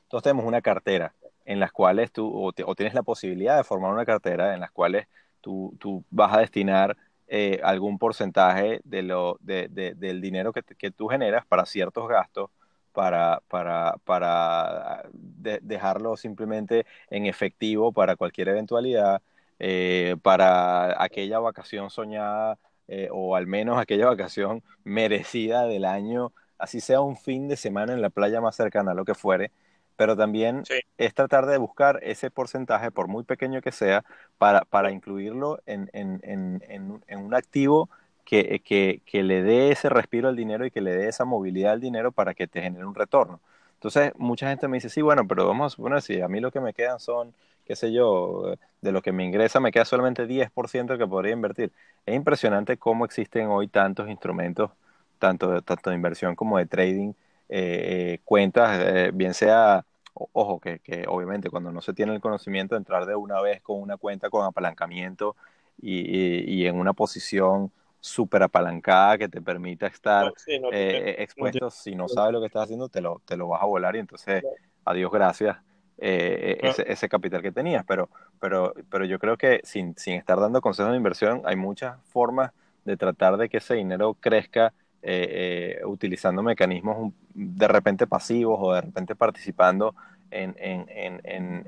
todos 0.09 0.21
tenemos 0.21 0.45
una 0.45 0.61
cartera 0.61 1.15
en 1.45 1.59
las 1.59 1.71
cuales 1.71 2.11
tú, 2.11 2.29
o, 2.31 2.75
tienes 2.75 2.93
la 2.93 3.01
posibilidad 3.01 3.57
de 3.57 3.63
formar 3.63 3.91
una 3.93 4.05
cartera 4.05 4.53
en 4.53 4.59
las 4.59 4.69
cuales 4.69 5.07
tú, 5.41 5.75
tú 5.79 6.03
vas 6.11 6.35
a 6.35 6.41
destinar 6.41 6.95
eh, 7.29 7.59
algún 7.63 7.97
porcentaje 7.99 8.81
de 8.83 9.03
lo, 9.03 9.37
de, 9.41 9.69
del 9.69 10.21
dinero 10.21 10.51
que, 10.51 10.63
que 10.63 10.91
tú 10.91 11.07
generas 11.07 11.45
para 11.45 11.65
ciertos 11.65 12.07
gastos 12.09 12.49
para, 12.91 13.41
para, 13.47 13.95
para 14.03 15.03
dejarlo 15.13 16.17
simplemente 16.17 16.85
en 17.09 17.25
efectivo 17.27 17.91
para 17.93 18.15
cualquier 18.15 18.49
eventualidad, 18.49 19.21
eh, 19.59 20.15
para 20.21 21.01
aquella 21.01 21.39
vacación 21.39 21.89
soñada 21.89 22.57
eh, 22.87 23.07
o 23.11 23.35
al 23.35 23.47
menos 23.47 23.77
aquella 23.77 24.07
vacación 24.07 24.63
merecida 24.83 25.65
del 25.65 25.85
año, 25.85 26.33
así 26.57 26.81
sea 26.81 27.01
un 27.01 27.17
fin 27.17 27.47
de 27.47 27.55
semana 27.57 27.93
en 27.93 28.01
la 28.01 28.09
playa 28.09 28.41
más 28.41 28.55
cercana, 28.55 28.93
lo 28.93 29.05
que 29.05 29.13
fuere, 29.15 29.51
pero 29.99 30.15
también 30.15 30.63
es 30.97 31.13
tratar 31.13 31.45
de 31.45 31.57
buscar 31.57 31.99
ese 32.03 32.31
porcentaje, 32.31 32.89
por 32.89 33.09
muy 33.09 33.25
pequeño 33.25 33.61
que 33.61 33.73
sea, 33.73 34.05
para, 34.37 34.61
para 34.63 34.91
incluirlo 34.91 35.59
en, 35.65 35.89
en, 35.91 36.21
en, 36.23 36.63
en 37.05 37.19
un 37.19 37.35
activo 37.35 37.89
que, 38.23 38.61
que, 39.05 39.23
le 39.23 39.43
dé 39.43 39.71
ese 39.73 39.89
respiro 39.89 40.29
al 40.29 40.37
dinero 40.37 40.65
y 40.65 40.71
que 40.71 40.79
le 40.79 40.95
dé 40.95 41.09
esa 41.09 41.25
movilidad 41.25 41.73
al 41.73 41.81
dinero 41.81 42.13
para 42.13 42.33
que 42.33 42.47
te 42.47 42.61
genere 42.61 42.85
un 42.85 42.95
retorno. 42.95 43.41
Entonces, 43.73 44.13
mucha 44.17 44.47
gente 44.47 44.69
me 44.69 44.77
dice, 44.77 44.87
sí, 44.87 45.01
bueno, 45.01 45.27
pero 45.27 45.45
vamos 45.45 45.73
a 45.73 45.75
suponer, 45.75 46.01
si 46.01 46.21
a 46.21 46.29
mí 46.29 46.39
lo 46.39 46.49
que 46.49 46.61
me 46.61 46.73
quedan 46.73 47.01
son, 47.01 47.33
qué 47.65 47.75
sé 47.75 47.91
yo, 47.91 48.55
de 48.79 48.91
lo 48.93 49.01
que 49.01 49.11
me 49.11 49.25
ingresa 49.25 49.59
me 49.59 49.73
queda 49.73 49.83
solamente 49.83 50.25
10% 50.27 50.97
que 50.97 51.07
podría 51.07 51.33
invertir. 51.33 51.73
Es 52.05 52.15
impresionante 52.15 52.77
cómo 52.77 53.03
existen 53.03 53.47
hoy 53.47 53.67
tantos 53.67 54.09
instrumentos, 54.09 54.71
tanto, 55.17 55.61
tanto 55.61 55.89
de 55.89 55.97
inversión 55.97 56.35
como 56.37 56.57
de 56.57 56.67
trading, 56.67 57.09
eh, 57.49 58.13
eh, 58.13 58.19
cuentas, 58.25 58.79
eh, 58.79 59.11
bien 59.13 59.33
sea, 59.33 59.83
ojo, 60.33 60.59
que, 60.59 60.79
que, 60.79 61.05
obviamente 61.07 61.49
cuando 61.49 61.71
no 61.71 61.81
se 61.81 61.93
tiene 61.93 62.13
el 62.13 62.21
conocimiento, 62.21 62.75
entrar 62.75 63.05
de 63.05 63.15
una 63.15 63.41
vez 63.41 63.61
con 63.61 63.81
una 63.81 63.97
cuenta 63.97 64.29
con 64.29 64.45
apalancamiento 64.45 65.35
y, 65.81 66.43
y 66.51 66.67
en 66.67 66.77
una 66.77 66.93
posición 66.93 67.71
súper 67.99 68.43
apalancada 68.43 69.17
que 69.17 69.27
te 69.27 69.41
permita 69.41 69.87
estar 69.87 70.33
eh, 70.71 71.15
expuesto. 71.19 71.69
si 71.69 71.95
no 71.95 72.07
sabes 72.07 72.33
lo 72.33 72.39
que 72.39 72.47
estás 72.47 72.63
haciendo, 72.63 72.89
te 72.89 73.01
lo, 73.01 73.21
te 73.25 73.35
lo 73.35 73.49
vas 73.49 73.61
a 73.61 73.65
volar 73.65 73.95
y 73.95 73.99
entonces, 73.99 74.43
adiós, 74.85 75.11
gracias, 75.11 75.57
eh, 75.97 76.57
ese, 76.61 76.91
ese, 76.91 77.09
capital 77.09 77.41
que 77.41 77.51
tenías. 77.51 77.83
Pero, 77.85 78.09
pero, 78.39 78.73
pero 78.89 79.05
yo 79.05 79.19
creo 79.19 79.37
que 79.37 79.59
sin, 79.63 79.95
sin 79.97 80.15
estar 80.15 80.39
dando 80.39 80.61
consejos 80.61 80.91
de 80.91 80.97
inversión, 80.97 81.41
hay 81.45 81.55
muchas 81.55 81.97
formas 82.05 82.51
de 82.85 82.95
tratar 82.95 83.37
de 83.37 83.49
que 83.49 83.57
ese 83.57 83.75
dinero 83.75 84.15
crezca 84.19 84.73
eh, 85.01 85.79
utilizando 85.85 86.43
mecanismos 86.43 87.13
de 87.33 87.67
repente 87.67 88.07
pasivos 88.07 88.57
o 88.61 88.73
de 88.73 88.81
repente 88.81 89.15
participando 89.15 89.95
en, 90.31 90.55
en, 90.59 90.85
en, 90.89 91.21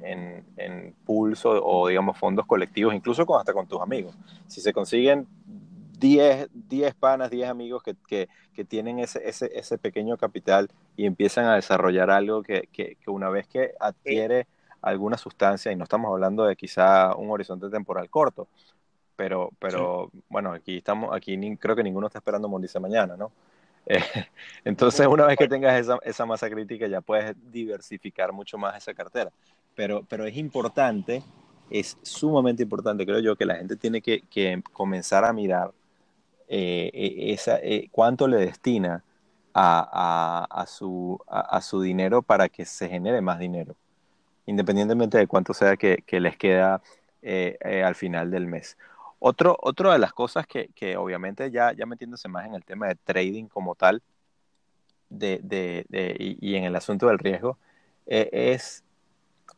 en, 0.03 0.45
en 0.57 0.95
pools 1.05 1.45
o, 1.45 1.63
o, 1.63 1.87
digamos 1.87 2.17
fondos 2.17 2.45
colectivos, 2.45 2.93
incluso 2.93 3.25
con, 3.25 3.39
hasta 3.39 3.53
con 3.53 3.67
tus 3.67 3.81
amigos. 3.81 4.15
Si 4.47 4.61
se 4.61 4.73
consiguen 4.73 5.27
10, 5.99 6.49
10 6.53 6.95
panas, 6.95 7.29
10 7.31 7.49
amigos 7.49 7.83
que, 7.83 7.95
que, 8.07 8.27
que 8.53 8.65
tienen 8.65 8.99
ese, 8.99 9.27
ese, 9.27 9.49
ese, 9.53 9.77
pequeño 9.77 10.17
capital 10.17 10.69
y 10.97 11.05
empiezan 11.05 11.45
a 11.45 11.55
desarrollar 11.55 12.09
algo 12.11 12.43
que, 12.43 12.67
que 12.71 12.97
una 13.07 13.29
vez 13.29 13.47
que 13.47 13.71
adquiere 13.79 14.47
alguna 14.81 15.17
sustancia, 15.17 15.71
y 15.71 15.75
no 15.75 15.83
estamos 15.83 16.11
hablando 16.11 16.43
de 16.45 16.55
quizá 16.55 17.15
un 17.15 17.29
horizonte 17.29 17.69
temporal 17.69 18.09
corto, 18.09 18.47
pero, 19.15 19.51
pero 19.59 20.11
bueno, 20.29 20.53
aquí 20.53 20.77
estamos, 20.77 21.15
aquí 21.15 21.37
creo 21.57 21.75
que 21.75 21.83
ninguno 21.83 22.07
está 22.07 22.19
esperando 22.19 22.47
morirse 22.47 22.79
mañana, 22.79 23.15
¿no? 23.17 23.31
Eh, 23.87 23.99
entonces, 24.63 25.07
una 25.07 25.25
vez 25.25 25.37
que 25.37 25.47
tengas 25.47 25.79
esa, 25.79 25.97
esa, 26.03 26.25
masa 26.25 26.47
crítica, 26.49 26.85
ya 26.87 27.01
puedes 27.01 27.35
diversificar 27.51 28.31
mucho 28.31 28.57
más 28.57 28.77
esa 28.77 28.93
cartera. 28.93 29.31
Pero, 29.75 30.05
pero 30.07 30.25
es 30.25 30.37
importante, 30.37 31.23
es 31.69 31.97
sumamente 32.03 32.61
importante, 32.61 33.05
creo 33.05 33.19
yo, 33.19 33.35
que 33.35 33.45
la 33.45 33.55
gente 33.55 33.75
tiene 33.75 34.01
que, 34.01 34.21
que 34.29 34.61
comenzar 34.71 35.25
a 35.25 35.33
mirar 35.33 35.71
eh, 36.47 36.91
e, 36.93 37.33
esa, 37.33 37.57
eh, 37.59 37.89
cuánto 37.91 38.27
le 38.27 38.37
destina 38.37 39.03
a, 39.53 40.45
a, 40.51 40.61
a 40.61 40.65
su, 40.67 41.19
a, 41.27 41.59
su, 41.61 41.81
dinero 41.81 42.21
para 42.21 42.49
que 42.49 42.65
se 42.65 42.87
genere 42.87 43.19
más 43.21 43.39
dinero, 43.39 43.75
independientemente 44.45 45.17
de 45.17 45.27
cuánto 45.27 45.53
sea 45.55 45.75
que, 45.75 46.03
que 46.05 46.19
les 46.19 46.37
queda 46.37 46.81
al 47.83 47.95
final 47.95 48.31
del 48.31 48.45
mes. 48.47 48.77
Otro, 49.23 49.55
otro 49.61 49.91
de 49.91 49.99
las 49.99 50.13
cosas 50.13 50.47
que, 50.47 50.69
que, 50.73 50.97
obviamente 50.97 51.51
ya, 51.51 51.73
ya 51.73 51.85
metiéndose 51.85 52.27
más 52.27 52.47
en 52.47 52.55
el 52.55 52.65
tema 52.65 52.87
de 52.87 52.95
trading 52.95 53.45
como 53.45 53.75
tal 53.75 54.01
de, 55.09 55.39
de, 55.43 56.15
y, 56.17 56.55
en 56.55 56.63
el 56.63 56.75
asunto 56.75 57.07
del 57.07 57.19
riesgo, 57.19 57.57
es, 58.07 58.83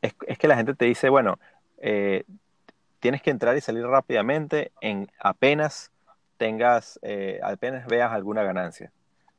es, 0.01 0.15
es, 0.27 0.38
que 0.38 0.48
la 0.48 0.58
gente 0.58 0.74
te 0.74 0.86
dice, 0.86 1.08
bueno, 1.08 1.39
tienes 3.00 3.22
que 3.22 3.29
entrar 3.29 3.55
y 3.55 3.62
salir 3.62 3.86
rápidamente 3.86 4.74
en 4.82 5.10
apenas 5.20 5.91
tengas, 6.38 7.00
eh, 7.01 7.39
apenas 7.41 7.88
veas 7.88 8.12
alguna 8.12 8.43
ganancia, 8.43 8.91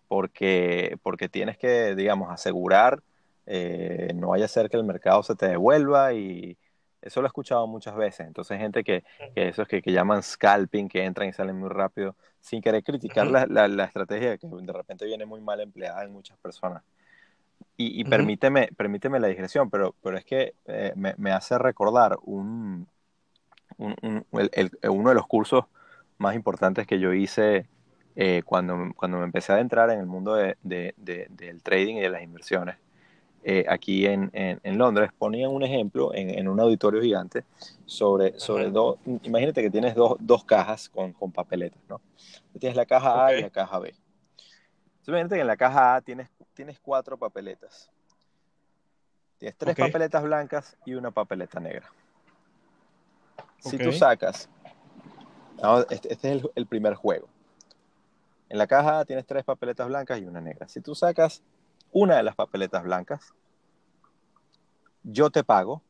porque, 0.08 0.96
porque 1.02 1.28
tienes 1.28 1.58
que, 1.58 1.94
digamos, 1.94 2.30
asegurar 2.30 3.02
eh, 3.46 4.12
no 4.14 4.28
vaya 4.28 4.46
a 4.46 4.48
ser 4.48 4.70
que 4.70 4.76
el 4.76 4.84
mercado 4.84 5.22
se 5.22 5.34
te 5.34 5.48
devuelva 5.48 6.14
y 6.14 6.56
eso 7.04 7.20
lo 7.20 7.26
he 7.26 7.28
escuchado 7.28 7.66
muchas 7.66 7.94
veces. 7.94 8.26
Entonces, 8.26 8.58
gente 8.58 8.82
que, 8.82 9.04
que 9.34 9.48
esos 9.48 9.68
que, 9.68 9.82
que, 9.82 9.92
llaman 9.92 10.22
scalping, 10.22 10.88
que 10.88 11.04
entran 11.04 11.28
y 11.28 11.32
salen 11.32 11.58
muy 11.58 11.68
rápido, 11.68 12.16
sin 12.40 12.62
querer 12.62 12.82
criticar 12.82 13.26
la, 13.26 13.46
la, 13.46 13.68
la, 13.68 13.84
estrategia 13.84 14.38
que 14.38 14.46
de 14.46 14.72
repente 14.72 15.04
viene 15.04 15.26
muy 15.26 15.40
mal 15.40 15.60
empleada 15.60 16.02
en 16.04 16.12
muchas 16.12 16.38
personas. 16.38 16.82
Y, 17.76 18.00
y 18.00 18.04
permíteme, 18.04 18.68
permíteme 18.76 19.20
la 19.20 19.28
digresión, 19.28 19.70
pero, 19.70 19.94
pero 20.02 20.16
es 20.16 20.24
que 20.24 20.54
eh, 20.66 20.92
me, 20.96 21.14
me, 21.18 21.32
hace 21.32 21.58
recordar 21.58 22.16
un, 22.22 22.88
un, 23.76 23.96
un 24.02 24.26
el, 24.40 24.50
el, 24.52 24.90
uno 24.90 25.10
de 25.10 25.14
los 25.14 25.26
cursos 25.26 25.64
más 26.18 26.34
importantes 26.34 26.86
que 26.86 26.98
yo 27.00 27.12
hice 27.12 27.68
eh, 28.16 28.42
cuando, 28.44 28.92
cuando 28.96 29.18
me 29.18 29.24
empecé 29.24 29.52
a 29.52 29.60
entrar 29.60 29.90
en 29.90 29.98
el 29.98 30.06
mundo 30.06 30.34
de, 30.34 30.56
de, 30.62 30.94
de, 30.96 31.26
del 31.30 31.62
trading 31.62 31.96
y 31.96 32.00
de 32.00 32.10
las 32.10 32.22
inversiones 32.22 32.76
eh, 33.46 33.66
aquí 33.68 34.06
en, 34.06 34.30
en, 34.32 34.58
en, 34.62 34.78
Londres, 34.78 35.10
ponían 35.18 35.50
un 35.50 35.62
ejemplo 35.62 36.14
en, 36.14 36.30
en 36.30 36.48
un 36.48 36.58
auditorio 36.58 37.02
gigante 37.02 37.44
sobre, 37.84 38.40
sobre 38.40 38.70
dos, 38.70 38.96
imagínate 39.22 39.60
que 39.60 39.68
tienes 39.68 39.94
dos, 39.94 40.16
dos 40.18 40.44
cajas 40.44 40.88
con, 40.88 41.12
con, 41.12 41.30
papeletas, 41.30 41.78
¿no? 41.86 42.00
Tienes 42.58 42.74
la 42.74 42.86
caja 42.86 43.26
A 43.26 43.34
y 43.34 43.42
la 43.42 43.50
caja 43.50 43.78
B. 43.78 43.88
Entonces, 43.88 45.08
imagínate 45.08 45.34
que 45.34 45.40
en 45.42 45.46
la 45.46 45.58
caja 45.58 45.94
A 45.94 46.00
tienes, 46.00 46.30
tienes 46.54 46.80
cuatro 46.80 47.18
papeletas. 47.18 47.90
Tienes 49.36 49.58
tres 49.58 49.72
okay. 49.74 49.88
papeletas 49.88 50.22
blancas 50.22 50.78
y 50.86 50.94
una 50.94 51.10
papeleta 51.10 51.60
negra. 51.60 51.92
Si 53.58 53.76
okay. 53.76 53.86
tú 53.86 53.92
sacas, 53.92 54.48
este, 55.90 56.14
este, 56.14 56.28
es 56.28 56.42
el, 56.44 56.50
el 56.54 56.66
primer 56.66 56.94
juego. 56.94 57.28
En 58.48 58.56
la 58.56 58.66
caja 58.66 59.00
A 59.00 59.04
tienes 59.04 59.26
tres 59.26 59.44
papeletas 59.44 59.86
blancas 59.86 60.18
y 60.18 60.24
una 60.24 60.40
negra. 60.40 60.66
Si 60.66 60.80
tú 60.80 60.94
sacas 60.94 61.42
una 61.94 62.16
de 62.16 62.24
las 62.24 62.34
papeletas 62.34 62.82
blancas, 62.82 63.32
yo 65.04 65.30
te 65.30 65.44
pago 65.44 65.80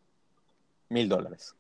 mil 0.91 1.09
dólares. 1.09 1.57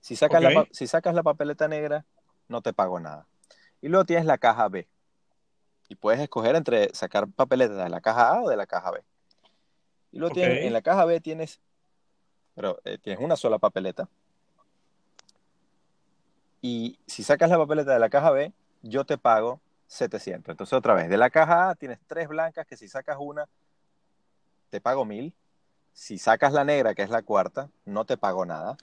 Si 0.00 0.16
sacas, 0.16 0.42
okay. 0.42 0.54
la, 0.54 0.68
si 0.72 0.86
sacas 0.86 1.14
la 1.14 1.22
papeleta 1.22 1.68
negra, 1.68 2.04
no 2.48 2.60
te 2.62 2.72
pago 2.72 2.98
nada. 2.98 3.26
Y 3.80 3.88
luego 3.88 4.04
tienes 4.04 4.26
la 4.26 4.38
caja 4.38 4.68
B. 4.68 4.88
Y 5.88 5.94
puedes 5.94 6.20
escoger 6.20 6.56
entre 6.56 6.92
sacar 6.92 7.28
papeletas 7.28 7.76
de 7.76 7.88
la 7.88 8.00
caja 8.00 8.34
A 8.34 8.42
o 8.42 8.50
de 8.50 8.56
la 8.56 8.66
caja 8.66 8.90
B. 8.90 9.02
Y 10.10 10.18
luego 10.18 10.32
okay. 10.32 10.42
tienes, 10.42 10.64
en 10.66 10.72
la 10.72 10.82
caja 10.82 11.04
B 11.04 11.20
tienes, 11.20 11.60
pero 12.56 12.80
eh, 12.84 12.98
tienes 12.98 13.22
una 13.22 13.36
sola 13.36 13.58
papeleta. 13.58 14.08
Y 16.60 16.98
si 17.06 17.22
sacas 17.22 17.48
la 17.50 17.56
papeleta 17.56 17.92
de 17.92 18.00
la 18.00 18.10
caja 18.10 18.32
B, 18.32 18.52
yo 18.82 19.04
te 19.04 19.16
pago 19.16 19.60
700. 19.90 20.52
Entonces, 20.52 20.72
otra 20.72 20.94
vez, 20.94 21.08
de 21.08 21.16
la 21.16 21.30
caja 21.30 21.70
A 21.70 21.74
tienes 21.74 21.98
tres 22.06 22.28
blancas 22.28 22.64
que 22.64 22.76
si 22.76 22.86
sacas 22.86 23.16
una, 23.18 23.46
te 24.70 24.80
pago 24.80 25.04
1000. 25.04 25.34
Si 25.92 26.16
sacas 26.16 26.52
la 26.52 26.64
negra, 26.64 26.94
que 26.94 27.02
es 27.02 27.10
la 27.10 27.22
cuarta, 27.22 27.68
no 27.84 28.04
te 28.04 28.16
pago 28.16 28.46
nada. 28.46 28.76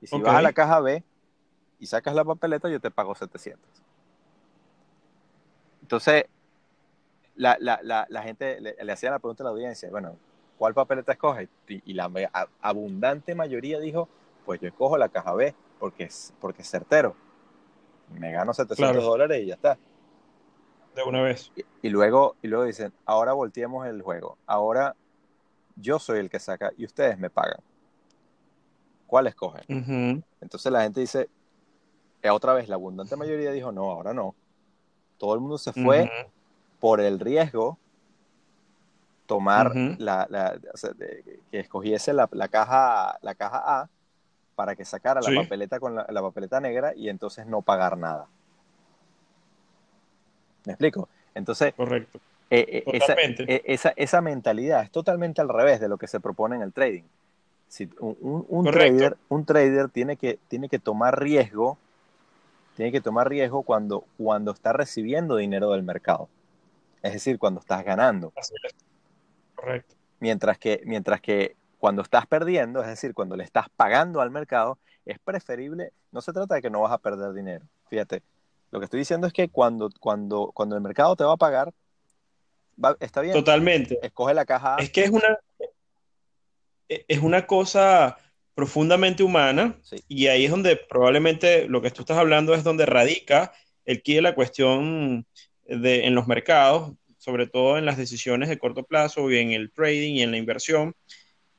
Y 0.00 0.08
si 0.08 0.16
okay. 0.16 0.26
vas 0.26 0.36
a 0.36 0.42
la 0.42 0.52
caja 0.52 0.80
B 0.80 1.04
y 1.78 1.86
sacas 1.86 2.16
la 2.16 2.24
papeleta, 2.24 2.68
yo 2.68 2.80
te 2.80 2.90
pago 2.90 3.14
700. 3.14 3.62
Entonces, 5.82 6.24
la, 7.36 7.56
la, 7.60 7.78
la, 7.84 8.06
la 8.08 8.22
gente 8.22 8.60
le, 8.60 8.74
le, 8.82 8.92
hacía 8.92 9.12
la 9.12 9.20
pregunta 9.20 9.44
a 9.44 9.46
la 9.46 9.50
audiencia, 9.50 9.88
bueno, 9.88 10.16
¿cuál 10.58 10.74
papeleta 10.74 11.12
escoges? 11.12 11.48
Y, 11.68 11.92
y 11.92 11.94
la 11.94 12.10
abundante 12.60 13.36
mayoría 13.36 13.78
dijo, 13.78 14.08
pues 14.44 14.60
yo 14.60 14.66
escojo 14.66 14.98
la 14.98 15.08
caja 15.08 15.32
B, 15.32 15.54
porque 15.78 16.04
es, 16.04 16.34
porque 16.40 16.62
es 16.62 16.68
certero. 16.68 17.14
Me 18.10 18.32
gano 18.32 18.52
700 18.52 18.76
claro. 18.76 19.08
dólares 19.08 19.40
y 19.42 19.46
ya 19.46 19.54
está 19.54 19.78
de 20.94 21.02
una 21.02 21.22
vez. 21.22 21.50
Y, 21.56 21.64
y, 21.82 21.90
luego, 21.90 22.36
y 22.42 22.48
luego 22.48 22.64
dicen, 22.64 22.92
ahora 23.04 23.32
volteemos 23.32 23.86
el 23.86 24.02
juego. 24.02 24.36
Ahora 24.46 24.94
yo 25.76 25.98
soy 25.98 26.18
el 26.18 26.30
que 26.30 26.38
saca 26.38 26.72
y 26.76 26.84
ustedes 26.84 27.18
me 27.18 27.30
pagan. 27.30 27.60
¿Cuál 29.06 29.26
escogen? 29.26 29.62
Uh 29.68 29.80
-huh. 29.80 30.22
Entonces 30.40 30.72
la 30.72 30.82
gente 30.82 31.00
dice, 31.00 31.28
eh, 32.22 32.30
otra 32.30 32.54
vez, 32.54 32.68
la 32.68 32.76
abundante 32.76 33.16
mayoría 33.16 33.52
dijo, 33.52 33.72
no, 33.72 33.90
ahora 33.90 34.14
no. 34.14 34.34
Todo 35.18 35.34
el 35.34 35.40
mundo 35.40 35.58
se 35.58 35.72
fue 35.72 36.02
uh 36.02 36.06
-huh. 36.06 36.28
por 36.80 37.00
el 37.00 37.20
riesgo 37.20 37.78
tomar 39.26 39.68
uh 39.68 39.74
-huh. 39.74 39.96
la, 39.98 40.26
la 40.28 40.58
o 40.72 40.76
sea, 40.76 40.90
de, 40.90 41.40
que 41.50 41.60
escogiese 41.60 42.12
la, 42.12 42.28
la, 42.32 42.48
caja, 42.48 43.18
la 43.22 43.34
caja 43.34 43.80
A 43.80 43.88
para 44.54 44.76
que 44.76 44.84
sacara 44.84 45.22
sí. 45.22 45.32
la 45.32 45.42
papeleta 45.42 45.80
con 45.80 45.94
la, 45.94 46.06
la 46.08 46.22
papeleta 46.22 46.60
negra 46.60 46.94
y 46.94 47.08
entonces 47.08 47.46
no 47.46 47.62
pagar 47.62 47.96
nada. 47.96 48.28
¿Me 50.64 50.72
explico? 50.72 51.08
Entonces, 51.34 51.74
Correcto. 51.74 52.20
Eh, 52.54 52.84
eh, 52.86 52.98
esa, 52.98 53.14
eh, 53.14 53.62
esa, 53.64 53.94
esa, 53.96 54.20
mentalidad 54.20 54.82
es 54.82 54.90
totalmente 54.90 55.40
al 55.40 55.48
revés 55.48 55.80
de 55.80 55.88
lo 55.88 55.96
que 55.96 56.06
se 56.06 56.20
propone 56.20 56.54
en 56.54 56.60
el 56.60 56.74
trading. 56.74 57.04
Si 57.66 57.88
un, 57.98 58.14
un, 58.20 58.44
un 58.46 58.64
trader, 58.66 59.16
un 59.30 59.46
trader 59.46 59.88
tiene, 59.88 60.18
que, 60.18 60.38
tiene 60.48 60.68
que 60.68 60.78
tomar 60.78 61.18
riesgo, 61.18 61.78
tiene 62.76 62.92
que 62.92 63.00
tomar 63.00 63.30
riesgo 63.30 63.62
cuando, 63.62 64.04
cuando 64.18 64.50
está 64.50 64.74
recibiendo 64.74 65.36
dinero 65.36 65.70
del 65.70 65.82
mercado. 65.82 66.28
Es 67.00 67.14
decir, 67.14 67.38
cuando 67.38 67.60
estás 67.60 67.82
ganando. 67.84 68.34
Así 68.36 68.52
es. 68.62 68.74
Correcto. 69.54 69.94
Mientras 70.20 70.58
que, 70.58 70.82
mientras 70.84 71.22
que 71.22 71.56
cuando 71.78 72.02
estás 72.02 72.26
perdiendo, 72.26 72.82
es 72.82 72.86
decir, 72.86 73.14
cuando 73.14 73.34
le 73.34 73.44
estás 73.44 73.70
pagando 73.74 74.20
al 74.20 74.30
mercado, 74.30 74.78
es 75.06 75.18
preferible, 75.18 75.94
no 76.10 76.20
se 76.20 76.34
trata 76.34 76.56
de 76.56 76.60
que 76.60 76.68
no 76.68 76.82
vas 76.82 76.92
a 76.92 76.98
perder 76.98 77.32
dinero. 77.32 77.64
Fíjate, 77.88 78.22
lo 78.72 78.80
que 78.80 78.86
estoy 78.86 79.00
diciendo 79.00 79.26
es 79.26 79.32
que 79.34 79.48
cuando, 79.48 79.90
cuando, 80.00 80.50
cuando 80.54 80.74
el 80.74 80.82
mercado 80.82 81.14
te 81.14 81.24
va 81.24 81.34
a 81.34 81.36
pagar, 81.36 81.72
va, 82.82 82.96
está 83.00 83.20
bien. 83.20 83.34
Totalmente. 83.34 83.98
Escoge 84.02 84.32
la 84.32 84.46
caja. 84.46 84.76
Es 84.80 84.90
que 84.90 85.04
es 85.04 85.10
una, 85.10 85.38
es 86.88 87.18
una 87.18 87.46
cosa 87.46 88.16
profundamente 88.54 89.22
humana 89.22 89.78
sí. 89.82 89.96
y 90.08 90.26
ahí 90.26 90.46
es 90.46 90.50
donde 90.50 90.76
probablemente 90.76 91.68
lo 91.68 91.80
que 91.82 91.90
tú 91.90 92.02
estás 92.02 92.18
hablando 92.18 92.54
es 92.54 92.64
donde 92.64 92.86
radica 92.86 93.52
el 93.84 94.02
quid 94.02 94.16
de 94.16 94.22
la 94.22 94.34
cuestión 94.34 95.26
de, 95.66 96.06
en 96.06 96.14
los 96.14 96.26
mercados, 96.26 96.92
sobre 97.18 97.46
todo 97.46 97.76
en 97.76 97.84
las 97.84 97.98
decisiones 97.98 98.48
de 98.48 98.58
corto 98.58 98.84
plazo 98.84 99.30
y 99.30 99.38
en 99.38 99.52
el 99.52 99.70
trading 99.70 100.14
y 100.14 100.22
en 100.22 100.30
la 100.30 100.38
inversión. 100.38 100.94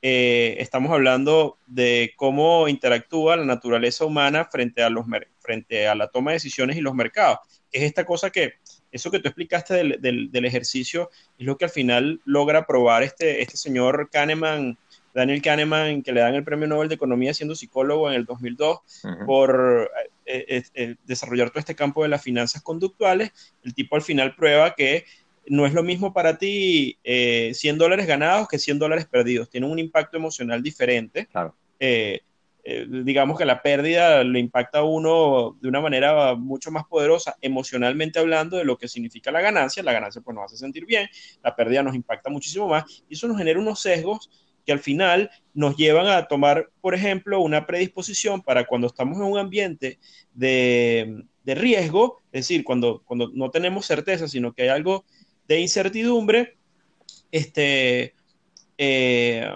Eh, 0.02 0.56
estamos 0.58 0.92
hablando 0.92 1.58
de 1.66 2.12
cómo 2.16 2.68
interactúa 2.68 3.36
la 3.36 3.44
naturaleza 3.44 4.04
humana 4.04 4.46
frente 4.50 4.82
a, 4.82 4.90
los, 4.90 5.06
frente 5.44 5.86
a 5.86 5.94
la 5.94 6.08
toma 6.08 6.30
de 6.30 6.36
decisiones 6.36 6.76
y 6.76 6.80
los 6.80 6.94
mercados. 6.94 7.38
Es 7.70 7.82
esta 7.82 8.04
cosa 8.04 8.30
que, 8.30 8.54
eso 8.90 9.10
que 9.10 9.18
tú 9.18 9.28
explicaste 9.28 9.74
del, 9.74 10.00
del, 10.00 10.30
del 10.30 10.44
ejercicio, 10.44 11.10
es 11.38 11.46
lo 11.46 11.56
que 11.56 11.66
al 11.66 11.70
final 11.70 12.20
logra 12.24 12.66
probar 12.66 13.02
este, 13.02 13.42
este 13.42 13.56
señor 13.56 14.08
Kahneman, 14.10 14.78
Daniel 15.14 15.42
Kahneman, 15.42 16.02
que 16.02 16.12
le 16.12 16.20
dan 16.20 16.34
el 16.34 16.44
Premio 16.44 16.66
Nobel 16.66 16.88
de 16.88 16.96
Economía 16.96 17.34
siendo 17.34 17.54
psicólogo 17.54 18.08
en 18.10 18.16
el 18.16 18.24
2002, 18.24 18.76
uh 18.76 19.08
-huh. 19.08 19.26
por 19.26 19.90
eh, 20.26 20.44
eh, 20.48 20.62
eh, 20.74 20.96
desarrollar 21.04 21.50
todo 21.50 21.60
este 21.60 21.76
campo 21.76 22.02
de 22.02 22.08
las 22.08 22.22
finanzas 22.22 22.62
conductuales. 22.62 23.30
El 23.62 23.74
tipo 23.74 23.94
al 23.94 24.02
final 24.02 24.34
prueba 24.34 24.74
que 24.74 25.04
no 25.46 25.66
es 25.66 25.74
lo 25.74 25.82
mismo 25.82 26.12
para 26.12 26.38
ti 26.38 26.98
eh, 27.04 27.52
100 27.54 27.78
dólares 27.78 28.06
ganados 28.06 28.48
que 28.48 28.58
100 28.58 28.78
dólares 28.78 29.06
perdidos. 29.06 29.50
Tiene 29.50 29.66
un 29.66 29.78
impacto 29.78 30.16
emocional 30.16 30.62
diferente. 30.62 31.26
Claro. 31.26 31.54
Eh, 31.78 32.20
eh, 32.66 32.86
digamos 32.88 33.38
que 33.38 33.44
la 33.44 33.60
pérdida 33.60 34.24
le 34.24 34.38
impacta 34.38 34.78
a 34.78 34.84
uno 34.84 35.56
de 35.60 35.68
una 35.68 35.82
manera 35.82 36.34
mucho 36.34 36.70
más 36.70 36.84
poderosa 36.84 37.36
emocionalmente 37.42 38.18
hablando 38.18 38.56
de 38.56 38.64
lo 38.64 38.78
que 38.78 38.88
significa 38.88 39.30
la 39.30 39.42
ganancia. 39.42 39.82
La 39.82 39.92
ganancia 39.92 40.22
pues 40.22 40.34
nos 40.34 40.46
hace 40.46 40.56
sentir 40.56 40.86
bien, 40.86 41.08
la 41.42 41.54
pérdida 41.54 41.82
nos 41.82 41.94
impacta 41.94 42.30
muchísimo 42.30 42.66
más 42.66 43.04
y 43.08 43.14
eso 43.14 43.28
nos 43.28 43.36
genera 43.36 43.58
unos 43.60 43.80
sesgos 43.80 44.30
que 44.64 44.72
al 44.72 44.78
final 44.78 45.30
nos 45.52 45.76
llevan 45.76 46.06
a 46.06 46.26
tomar, 46.26 46.70
por 46.80 46.94
ejemplo, 46.94 47.40
una 47.40 47.66
predisposición 47.66 48.40
para 48.40 48.64
cuando 48.64 48.86
estamos 48.86 49.18
en 49.18 49.24
un 49.24 49.38
ambiente 49.38 49.98
de, 50.32 51.24
de 51.44 51.54
riesgo, 51.54 52.22
es 52.32 52.48
decir, 52.48 52.64
cuando, 52.64 53.02
cuando 53.04 53.30
no 53.34 53.50
tenemos 53.50 53.84
certeza, 53.84 54.26
sino 54.26 54.54
que 54.54 54.62
hay 54.62 54.68
algo 54.68 55.04
de 55.46 55.60
incertidumbre, 55.60 56.56
este, 57.30 58.14
eh, 58.78 59.50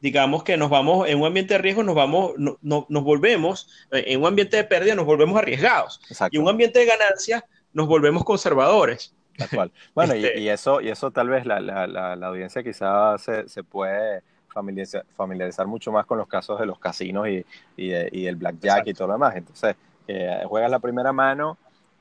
digamos 0.00 0.44
que 0.44 0.56
nos 0.56 0.70
vamos, 0.70 1.08
en 1.08 1.20
un 1.20 1.26
ambiente 1.26 1.54
de 1.54 1.58
riesgo 1.58 1.82
nos 1.82 1.94
vamos, 1.94 2.32
no, 2.36 2.58
no, 2.62 2.86
nos 2.88 3.04
volvemos, 3.04 3.68
eh, 3.90 4.04
en 4.08 4.20
un 4.20 4.28
ambiente 4.28 4.56
de 4.56 4.64
pérdida 4.64 4.94
nos 4.94 5.06
volvemos 5.06 5.38
arriesgados. 5.38 6.00
Exacto. 6.08 6.34
Y 6.34 6.38
en 6.38 6.44
un 6.44 6.50
ambiente 6.50 6.78
de 6.78 6.86
ganancia 6.86 7.44
nos 7.72 7.88
volvemos 7.88 8.24
conservadores. 8.24 9.14
Tal 9.36 9.70
Bueno, 9.94 10.14
este, 10.14 10.38
y, 10.38 10.44
y, 10.44 10.48
eso, 10.48 10.80
y 10.80 10.88
eso 10.88 11.10
tal 11.10 11.28
vez 11.28 11.46
la, 11.46 11.60
la, 11.60 11.86
la, 11.86 12.16
la 12.16 12.26
audiencia 12.26 12.62
quizás 12.62 13.22
se, 13.22 13.48
se, 13.48 13.62
puede 13.62 14.22
familiarizar, 14.52 15.04
familiarizar, 15.16 15.66
mucho 15.66 15.92
más 15.92 16.06
con 16.06 16.18
los 16.18 16.26
casos 16.26 16.58
de 16.58 16.66
los 16.66 16.78
casinos 16.78 17.28
y, 17.28 17.44
y, 17.76 17.92
y 18.12 18.26
el 18.26 18.36
blackjack 18.36 18.64
Exacto. 18.64 18.90
y 18.90 18.94
todo 18.94 19.08
lo 19.08 19.14
demás. 19.14 19.36
Entonces, 19.36 19.76
eh, 20.08 20.42
juegas 20.46 20.70
la 20.70 20.80
primera 20.80 21.12
mano 21.12 21.56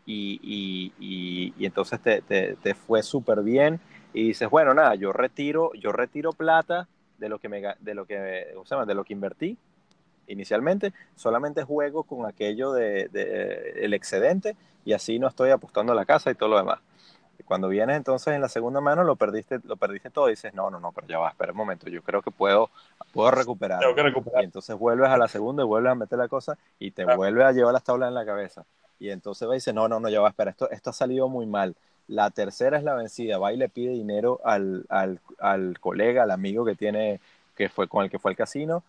y, 0.06 0.40
y, 1.00 1.54
y 1.58 1.66
entonces 1.66 2.00
te, 2.02 2.22
te, 2.22 2.56
te 2.56 2.74
fue 2.74 3.04
súper 3.04 3.42
bien 3.42 3.80
y 4.14 4.30
dices, 4.30 4.50
bueno, 4.50 4.74
nada, 4.74 4.96
yo 4.96 5.12
retiro, 5.14 5.72
yo 5.76 5.92
retiro 5.92 6.32
plata 6.32 6.88
de 7.18 7.30
lo 7.30 7.40
que 7.40 7.50
me 7.50 7.62
de 7.80 7.94
lo 7.94 8.06
que 8.06 8.54
o 8.58 8.66
sea, 8.66 8.86
de 8.86 8.94
lo 8.94 9.04
que 9.04 9.14
invertí 9.14 9.58
inicialmente, 10.28 10.94
solamente 11.16 11.64
juego 11.64 12.04
con 12.04 12.26
aquello 12.26 12.74
de, 12.74 13.08
de, 13.08 13.74
el 13.78 13.94
excedente 13.94 14.56
y 14.86 14.94
así 14.94 15.20
no 15.20 15.28
estoy 15.28 15.52
apostando 15.52 15.94
a 15.94 15.96
la 15.96 16.06
casa 16.06 16.32
y 16.32 16.36
todo 16.36 16.50
lo 16.50 16.58
demás. 16.58 16.80
Cuando 17.46 17.70
vienes 17.70 17.96
entonces 17.96 18.34
en 18.34 18.42
la 18.42 18.50
segunda 18.50 18.82
mano 18.82 19.04
lo 19.04 19.16
perdiste, 19.16 19.60
lo 19.64 19.78
perdiste 19.78 20.10
todo 20.10 20.28
y 20.28 20.32
dices, 20.32 20.54
no, 20.54 20.70
no, 20.70 20.80
no, 20.80 20.92
pero 20.92 21.08
ya 21.08 21.18
va, 21.18 21.30
espera 21.30 21.54
un 21.54 21.58
momento, 21.58 21.88
yo 21.88 22.02
creo 22.02 22.22
que 22.22 22.32
puedo, 22.32 22.70
puedo 23.14 23.32
recuperar. 23.32 23.80
Tengo 23.80 23.96
que 23.96 24.04
recuperar. 24.04 24.42
Y 24.42 24.46
entonces 24.46 24.78
vuelves 24.78 25.10
a 25.10 25.18
la 25.18 25.28
segunda 25.28 25.64
y 25.64 25.66
vuelves 25.66 25.92
a 25.92 25.96
meter 25.96 26.18
la 26.18 26.28
cosa 26.28 26.58
y 26.78 26.92
te 26.92 27.06
vuelves 27.06 27.46
a 27.46 27.52
llevar 27.54 27.74
las 27.74 27.84
tablas 27.84 28.10
en 28.10 28.16
la 28.16 28.26
cabeza. 28.26 28.66
Y 29.00 29.12
entonces 29.12 29.48
va 29.48 29.54
y 29.54 29.58
dice, 29.58 29.72
no, 29.72 29.88
no, 29.88 30.00
no, 30.00 30.10
ya 30.10 30.20
va, 30.20 30.30
espera, 30.30 30.52
esto, 30.52 30.70
esto 30.72 30.90
ha 30.90 30.94
salido 30.94 31.30
muy 31.30 31.46
mal. 31.46 31.76
La 32.08 32.30
tercera 32.32 32.78
es 32.78 32.84
la 32.84 32.96
vencida, 32.96 33.38
va 33.38 33.54
y 33.54 33.58
le 33.58 33.70
pide 33.70 33.92
dinero 33.92 34.40
al, 34.44 34.86
al, 34.90 35.20
al 35.40 35.80
colega, 35.80 36.24
al 36.24 36.32
amigo 36.32 36.66
que 36.66 36.76
tiene, 36.76 37.20
que 37.56 37.70
fue 37.70 37.88
con 37.88 38.04
el 38.04 38.10
que 38.10 38.20
fue 38.20 38.32
al 38.32 38.38
casino, 38.38 38.84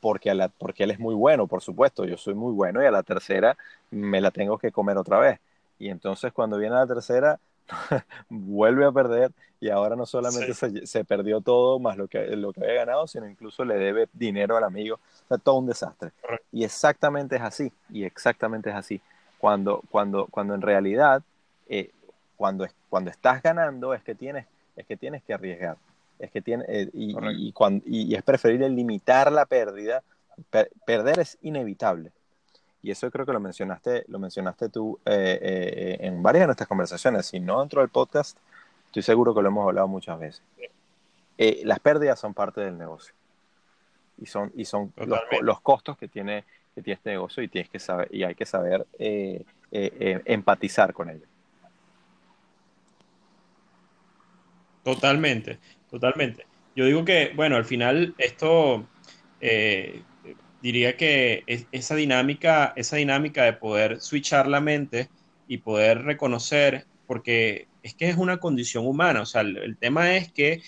porque, 0.00 0.30
a 0.30 0.34
la, 0.34 0.48
porque 0.48 0.84
él 0.84 0.90
es 0.90 0.98
muy 0.98 1.14
bueno, 1.14 1.46
por 1.46 1.62
supuesto, 1.62 2.04
yo 2.04 2.16
soy 2.16 2.34
muy 2.34 2.52
bueno 2.52 2.82
y 2.82 2.86
a 2.86 2.90
la 2.90 3.02
tercera 3.02 3.56
me 3.90 4.20
la 4.20 4.30
tengo 4.30 4.58
que 4.58 4.72
comer 4.72 4.96
otra 4.96 5.18
vez. 5.18 5.38
Y 5.78 5.90
entonces 5.90 6.32
cuando 6.32 6.58
viene 6.58 6.74
la 6.74 6.86
tercera, 6.86 7.38
vuelve 8.28 8.84
a 8.84 8.92
perder 8.92 9.32
y 9.60 9.68
ahora 9.70 9.94
no 9.94 10.06
solamente 10.06 10.54
se, 10.54 10.86
se, 10.88 11.04
perdió 11.04 11.40
todo 11.40 11.78
más 11.78 11.96
lo 11.96 12.08
que, 12.08 12.34
lo 12.36 12.52
que 12.52 12.64
había 12.64 12.84
ganado, 12.84 13.06
sino 13.06 13.28
incluso 13.28 13.64
le 13.64 13.76
debe 13.76 14.08
dinero 14.12 14.56
al 14.56 14.64
amigo. 14.64 14.96
O 14.96 15.28
sea, 15.28 15.38
todo 15.38 15.56
un 15.56 15.66
desastre. 15.66 16.10
Y 16.50 16.64
exactamente 16.64 17.36
es 17.36 17.42
así, 17.42 17.72
y 17.88 18.02
exactamente 18.02 18.70
es 18.70 18.76
así. 18.76 19.00
Cuando, 19.38 19.82
cuando, 19.88 20.26
cuando 20.26 20.54
en 20.56 20.62
realidad, 20.62 21.22
eh, 21.68 21.92
cuando, 22.42 22.66
cuando 22.90 23.08
estás 23.08 23.40
ganando 23.40 23.94
es 23.94 24.02
que 24.02 24.16
tienes, 24.16 24.46
es 24.74 24.84
que, 24.84 24.96
tienes 24.96 25.22
que 25.22 25.32
arriesgar. 25.32 25.76
Es 26.18 26.32
que 26.32 26.42
tiene, 26.42 26.64
eh, 26.66 26.90
y, 26.92 27.14
y, 27.48 27.52
cuando, 27.52 27.84
y, 27.86 28.16
es 28.16 28.22
preferible 28.24 28.68
limitar 28.68 29.30
la 29.30 29.46
pérdida. 29.46 30.02
perder 30.84 31.20
es 31.20 31.38
inevitable 31.42 32.10
y 32.82 32.90
eso 32.90 33.08
creo 33.12 33.24
que 33.24 33.32
lo 33.32 33.38
mencionaste, 33.38 34.04
lo 34.08 34.18
mencionaste 34.18 34.68
tú 34.68 34.98
eh, 35.04 35.38
eh, 35.40 35.96
en 36.00 36.20
varias 36.20 36.42
de 36.42 36.46
nuestras 36.46 36.68
conversaciones, 36.68 37.26
si 37.26 37.38
no 37.38 37.60
dentro 37.60 37.80
del 37.80 37.90
podcast, 37.90 38.36
estoy 38.86 39.02
seguro 39.02 39.32
que 39.32 39.40
lo 39.40 39.48
hemos 39.48 39.68
hablado 39.68 39.86
muchas 39.86 40.18
veces. 40.18 40.42
Eh, 41.38 41.62
las 41.64 41.78
pérdidas 41.78 42.18
son 42.18 42.34
parte 42.34 42.60
del 42.60 42.76
negocio 42.76 43.14
y 44.18 44.26
son, 44.26 44.50
y 44.56 44.64
son 44.64 44.92
los, 44.96 45.20
los, 45.42 45.60
costos 45.60 45.96
que 45.96 46.08
tiene, 46.08 46.44
que 46.74 46.82
tiene 46.82 46.96
este 46.96 47.10
negocio 47.10 47.40
y, 47.44 47.48
tienes 47.48 47.70
que 47.70 47.78
saber, 47.78 48.08
y 48.10 48.24
hay 48.24 48.34
que 48.34 48.46
saber 48.46 48.84
empatizar 49.70 50.92
con 50.92 51.08
ellos. 51.08 51.28
Totalmente, 54.82 55.58
totalmente. 55.90 56.46
Yo 56.74 56.86
digo 56.86 57.04
que, 57.04 57.32
bueno, 57.36 57.56
al 57.56 57.64
final 57.64 58.14
esto 58.18 58.86
diría 60.62 60.96
que 60.96 61.44
esa 61.72 61.96
dinámica, 61.96 62.72
esa 62.76 62.96
dinámica 62.96 63.44
de 63.44 63.52
poder 63.52 64.00
switchar 64.00 64.46
la 64.46 64.60
mente 64.60 65.10
y 65.48 65.58
poder 65.58 66.02
reconocer, 66.02 66.86
porque 67.06 67.66
es 67.82 67.94
que 67.94 68.08
es 68.08 68.16
una 68.16 68.38
condición 68.38 68.86
humana, 68.86 69.22
o 69.22 69.26
sea, 69.26 69.40
el, 69.40 69.76
tema 69.76 70.16
es 70.16 70.32
que 70.32 70.62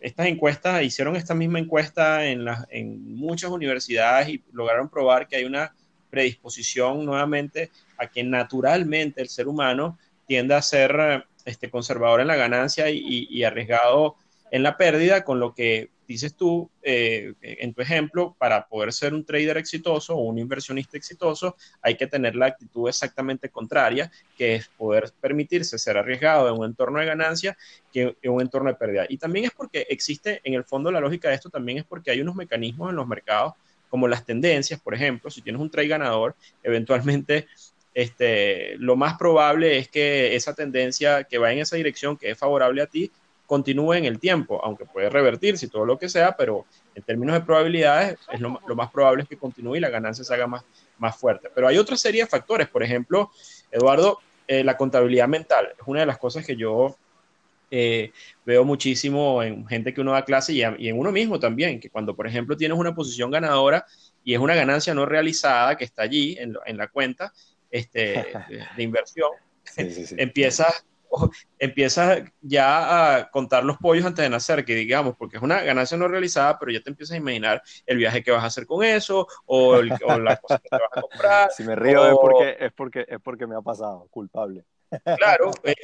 estas 0.00 0.26
encuestas, 0.26 0.82
hicieron 0.84 1.16
esta 1.16 1.34
misma 1.34 1.58
encuesta 1.58 2.24
en, 2.24 2.46
en 2.70 3.16
muchas 3.16 3.50
universidades 3.50 4.28
y 4.28 4.42
lograron 4.52 4.88
probar 4.88 5.26
que 5.26 5.36
hay 5.36 5.44
una 5.44 5.74
predisposición 6.08 7.04
nuevamente 7.04 7.70
a 7.98 8.06
que 8.06 8.22
naturalmente 8.22 9.20
el 9.20 9.28
ser 9.28 9.48
humano 9.48 9.98
tiende 10.26 10.54
a 10.54 10.62
ser 10.62 11.26
este, 11.48 11.70
conservador 11.70 12.20
en 12.20 12.26
la 12.26 12.36
ganancia 12.36 12.90
y, 12.90 13.42
arriesgado 13.42 14.16
en 14.50 14.62
la 14.62 14.76
pérdida, 14.76 15.24
con 15.24 15.40
lo 15.40 15.54
que 15.54 15.90
dices 16.06 16.34
tú 16.34 16.70
eh, 16.82 17.34
en 17.42 17.74
tu 17.74 17.82
ejemplo, 17.82 18.34
para 18.38 18.66
poder 18.66 18.92
ser 18.92 19.12
un 19.12 19.24
trader 19.24 19.58
exitoso 19.58 20.14
o 20.14 20.22
un 20.22 20.38
inversionista 20.38 20.96
exitoso, 20.96 21.56
hay 21.82 21.96
que 21.96 22.06
tener 22.06 22.34
la 22.34 22.46
actitud 22.46 22.88
exactamente 22.88 23.50
contraria, 23.50 24.10
que 24.36 24.56
es 24.56 24.68
poder 24.68 25.12
permitirse 25.20 25.78
ser 25.78 25.98
arriesgado 25.98 26.48
en 26.48 26.58
un 26.58 26.66
entorno 26.66 26.98
de 26.98 27.06
ganancia 27.06 27.56
que 27.92 28.16
en 28.22 28.32
un 28.32 28.40
entorno 28.40 28.70
de 28.70 28.76
pérdida. 28.76 29.06
Y 29.08 29.18
también 29.18 29.46
es 29.46 29.52
porque 29.52 29.86
existe, 29.88 30.40
en 30.44 30.54
el 30.54 30.64
fondo, 30.64 30.90
la 30.90 31.00
lógica 31.00 31.28
de 31.28 31.34
esto 31.34 31.50
también 31.50 31.78
es 31.78 31.84
porque 31.84 32.10
hay 32.10 32.20
unos 32.20 32.34
mecanismos 32.34 32.90
en 32.90 32.96
los 32.96 33.06
mercados, 33.06 33.54
como 33.88 34.06
las 34.06 34.24
tendencias, 34.24 34.80
por 34.80 34.94
ejemplo, 34.94 35.30
si 35.30 35.40
tienes 35.40 35.62
un 35.62 35.70
trade 35.70 35.88
ganador, 35.88 36.36
eventualmente 36.62 37.46
este, 37.94 38.76
lo 38.78 38.96
más 38.96 39.16
probable 39.18 39.78
es 39.78 39.88
que 39.88 40.36
esa 40.36 40.54
tendencia 40.54 41.24
que 41.24 41.38
va 41.38 41.52
en 41.52 41.58
esa 41.58 41.76
dirección, 41.76 42.16
que 42.16 42.30
es 42.30 42.38
favorable 42.38 42.82
a 42.82 42.86
ti, 42.86 43.10
continúe 43.48 43.94
en 43.94 44.04
el 44.04 44.18
tiempo, 44.18 44.60
aunque 44.62 44.84
puede 44.84 45.08
revertirse 45.08 45.66
y 45.66 45.68
todo 45.70 45.86
lo 45.86 45.98
que 45.98 46.10
sea, 46.10 46.36
pero 46.36 46.66
en 46.94 47.02
términos 47.02 47.34
de 47.34 47.40
probabilidades, 47.40 48.18
es 48.30 48.40
lo, 48.40 48.50
más 48.50 48.90
probable 48.90 49.22
es 49.22 49.28
que 49.28 49.38
continúe 49.38 49.76
y 49.76 49.80
la 49.80 49.88
ganancia 49.88 50.22
se 50.22 50.34
haga 50.34 50.46
más, 50.46 50.62
más 50.98 51.16
fuerte. 51.16 51.48
Pero 51.54 51.66
hay 51.66 51.78
otra 51.78 51.96
serie 51.96 52.24
de 52.24 52.28
factores, 52.28 52.68
por 52.68 52.82
ejemplo, 52.82 53.30
Eduardo, 53.70 54.18
eh, 54.46 54.62
la 54.62 54.76
contabilidad 54.76 55.28
mental 55.28 55.68
es 55.80 55.86
una 55.86 56.00
de 56.00 56.06
las 56.06 56.18
cosas 56.18 56.44
que 56.44 56.56
yo 56.56 56.96
eh, 57.70 58.12
veo 58.44 58.64
muchísimo 58.64 59.42
en 59.42 59.66
gente 59.66 59.94
que 59.94 60.00
uno 60.02 60.12
da 60.12 60.24
clase 60.24 60.52
y, 60.52 60.62
en 60.62 60.98
uno 60.98 61.10
mismo 61.10 61.40
también, 61.40 61.80
que 61.80 61.88
cuando, 61.88 62.14
por 62.14 62.26
ejemplo, 62.26 62.56
tienes 62.56 62.76
una 62.76 62.94
posición 62.94 63.30
ganadora 63.30 63.86
y 64.24 64.34
es 64.34 64.40
una 64.40 64.54
ganancia 64.54 64.92
no 64.94 65.06
realizada 65.06 65.76
que 65.76 65.84
está 65.84 66.02
allí 66.02 66.36
en, 66.38 66.54
en 66.66 66.76
la 66.76 66.88
cuenta 66.88 67.32
este, 67.70 68.24
de, 68.76 68.82
inversión, 68.82 69.30
empiezas 69.76 70.84
empiezas 71.58 72.22
ya 72.40 73.16
a 73.16 73.30
contar 73.30 73.64
los 73.64 73.78
pollos 73.78 74.04
antes 74.04 74.22
de 74.22 74.30
nacer, 74.30 74.64
que 74.64 74.74
digamos, 74.74 75.16
porque 75.16 75.36
es 75.36 75.42
una 75.42 75.62
ganancia 75.62 75.96
no 75.96 76.08
realizada, 76.08 76.58
pero 76.58 76.72
ya 76.72 76.82
te 76.82 76.90
empiezas 76.90 77.14
a 77.14 77.18
imaginar 77.18 77.62
el 77.86 77.96
viaje 77.96 78.22
que 78.22 78.30
vas 78.30 78.42
a 78.42 78.46
hacer 78.46 78.66
con 78.66 78.84
eso, 78.84 79.26
o, 79.46 79.76
el, 79.76 79.88
la 79.88 80.36
cosa 80.36 80.58
que 80.58 80.68
te 80.68 80.76
vas 80.76 80.90
a 80.92 81.00
comprar. 81.00 81.50
Si 81.56 81.64
me 81.64 81.74
río 81.74 82.06
es, 82.06 82.14
porque, 82.20 82.56
es, 82.60 82.72
porque, 82.72 83.06
es 83.08 83.20
porque 83.20 83.46
me 83.46 83.56
ha 83.56 83.62
pasado, 83.62 84.06
culpable. 84.10 84.64
Claro, 85.18 85.50
eh, 85.64 85.74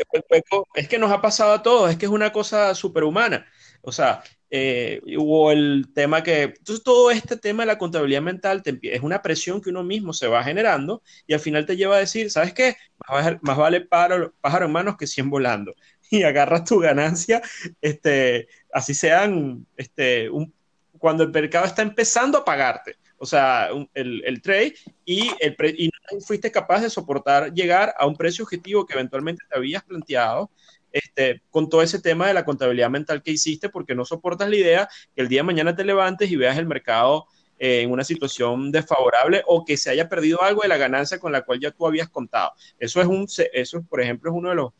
es 0.74 0.88
que 0.88 0.98
nos 0.98 1.12
ha 1.12 1.20
pasado 1.20 1.52
a 1.52 1.62
todos, 1.62 1.90
es 1.90 1.98
que 1.98 2.06
es 2.06 2.10
una 2.10 2.32
cosa 2.32 2.74
superhumana. 2.74 3.46
O 3.82 3.92
sea, 3.92 4.22
eh, 4.56 5.00
hubo 5.16 5.50
el 5.50 5.88
tema 5.92 6.22
que, 6.22 6.42
entonces 6.42 6.84
todo 6.84 7.10
este 7.10 7.36
tema 7.36 7.64
de 7.64 7.66
la 7.66 7.76
contabilidad 7.76 8.22
mental 8.22 8.62
es 8.82 9.00
una 9.00 9.20
presión 9.20 9.60
que 9.60 9.70
uno 9.70 9.82
mismo 9.82 10.12
se 10.12 10.28
va 10.28 10.44
generando 10.44 11.02
y 11.26 11.34
al 11.34 11.40
final 11.40 11.66
te 11.66 11.76
lleva 11.76 11.96
a 11.96 11.98
decir, 11.98 12.30
¿sabes 12.30 12.54
qué? 12.54 12.76
Más, 13.08 13.58
vale 13.58 13.80
pájaro, 13.80 14.32
en 14.42 14.70
manos 14.70 14.96
que 14.96 15.08
100 15.08 15.28
volando. 15.28 15.74
Y 16.08 16.22
agarras 16.22 16.62
tu 16.64 16.78
ganancia, 16.78 17.42
este, 17.80 18.46
así 18.72 18.94
sean, 18.94 19.66
este, 19.76 20.30
un, 20.30 20.54
cuando 21.00 21.24
el 21.24 21.30
mercado 21.30 21.64
está 21.64 21.82
empezando 21.82 22.38
a 22.38 22.44
pagarte. 22.44 22.94
O 23.16 23.26
sea, 23.26 23.70
el, 23.94 24.22
el, 24.24 24.40
trade 24.40 24.74
y, 25.04 25.30
el 25.40 25.56
y 25.76 25.90
no 26.12 26.20
fuiste 26.20 26.52
capaz 26.52 26.82
de 26.82 26.90
soportar 26.90 27.52
llegar 27.52 27.92
a 27.98 28.06
un 28.06 28.14
precio 28.14 28.44
objetivo 28.44 28.86
que 28.86 28.92
eventualmente 28.92 29.42
te 29.50 29.58
habías 29.58 29.82
planteado 29.82 30.48
este, 30.94 31.42
con 31.50 31.68
todo 31.68 31.82
ese 31.82 32.00
tema 32.00 32.28
de 32.28 32.34
la 32.34 32.44
contabilidad 32.44 32.88
mental 32.88 33.20
que 33.20 33.32
hiciste, 33.32 33.68
porque 33.68 33.96
no 33.96 34.04
soportas 34.04 34.48
la 34.48 34.54
idea 34.54 34.88
que 35.12 35.22
el 35.22 35.28
día 35.28 35.40
de 35.40 35.42
mañana 35.42 35.74
te 35.74 35.84
levantes 35.84 36.30
y 36.30 36.36
veas 36.36 36.56
el 36.56 36.66
mercado 36.66 37.26
eh, 37.58 37.80
en 37.80 37.90
una 37.90 38.04
situación 38.04 38.70
desfavorable 38.70 39.42
o 39.48 39.64
que 39.64 39.76
se 39.76 39.90
haya 39.90 40.08
perdido 40.08 40.40
algo 40.40 40.62
de 40.62 40.68
la 40.68 40.76
ganancia 40.76 41.18
con 41.18 41.32
la 41.32 41.42
cual 41.42 41.58
ya 41.58 41.72
tú 41.72 41.84
habías 41.84 42.08
contado. 42.08 42.52
Eso 42.78 43.00
es 43.00 43.08
un, 43.08 43.26
eso 43.52 43.82
por 43.82 44.00
ejemplo, 44.00 44.30
es 44.30 44.36
uno 44.36 44.50
de 44.50 44.54
los, 44.54 44.72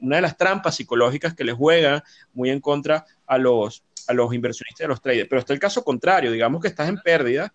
una 0.00 0.16
de 0.16 0.22
las 0.22 0.38
trampas 0.38 0.74
psicológicas 0.74 1.34
que 1.34 1.44
le 1.44 1.52
juegan 1.52 2.02
muy 2.32 2.48
en 2.48 2.60
contra 2.60 3.04
a 3.26 3.36
los, 3.36 3.84
a 4.06 4.14
los 4.14 4.32
inversionistas 4.32 4.80
y 4.80 4.84
a 4.84 4.88
los 4.88 5.02
traders. 5.02 5.28
Pero 5.28 5.40
está 5.40 5.52
el 5.52 5.60
caso 5.60 5.84
contrario, 5.84 6.32
digamos 6.32 6.62
que 6.62 6.68
estás 6.68 6.88
en 6.88 6.96
pérdida, 6.96 7.52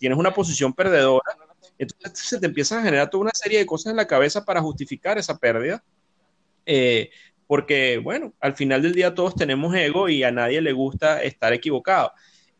tienes 0.00 0.18
una 0.18 0.34
posición 0.34 0.72
perdedora, 0.72 1.36
entonces 1.78 2.26
se 2.26 2.40
te 2.40 2.46
empiezan 2.46 2.80
a 2.80 2.82
generar 2.82 3.08
toda 3.08 3.22
una 3.22 3.32
serie 3.34 3.60
de 3.60 3.66
cosas 3.66 3.92
en 3.92 3.98
la 3.98 4.06
cabeza 4.08 4.44
para 4.44 4.60
justificar 4.60 5.16
esa 5.16 5.38
pérdida 5.38 5.80
eh, 6.66 7.10
porque, 7.46 7.98
bueno, 7.98 8.34
al 8.40 8.54
final 8.54 8.82
del 8.82 8.94
día 8.94 9.14
todos 9.14 9.34
tenemos 9.34 9.74
ego 9.74 10.08
y 10.08 10.22
a 10.22 10.30
nadie 10.30 10.60
le 10.60 10.72
gusta 10.72 11.22
estar 11.22 11.52
equivocado. 11.52 12.12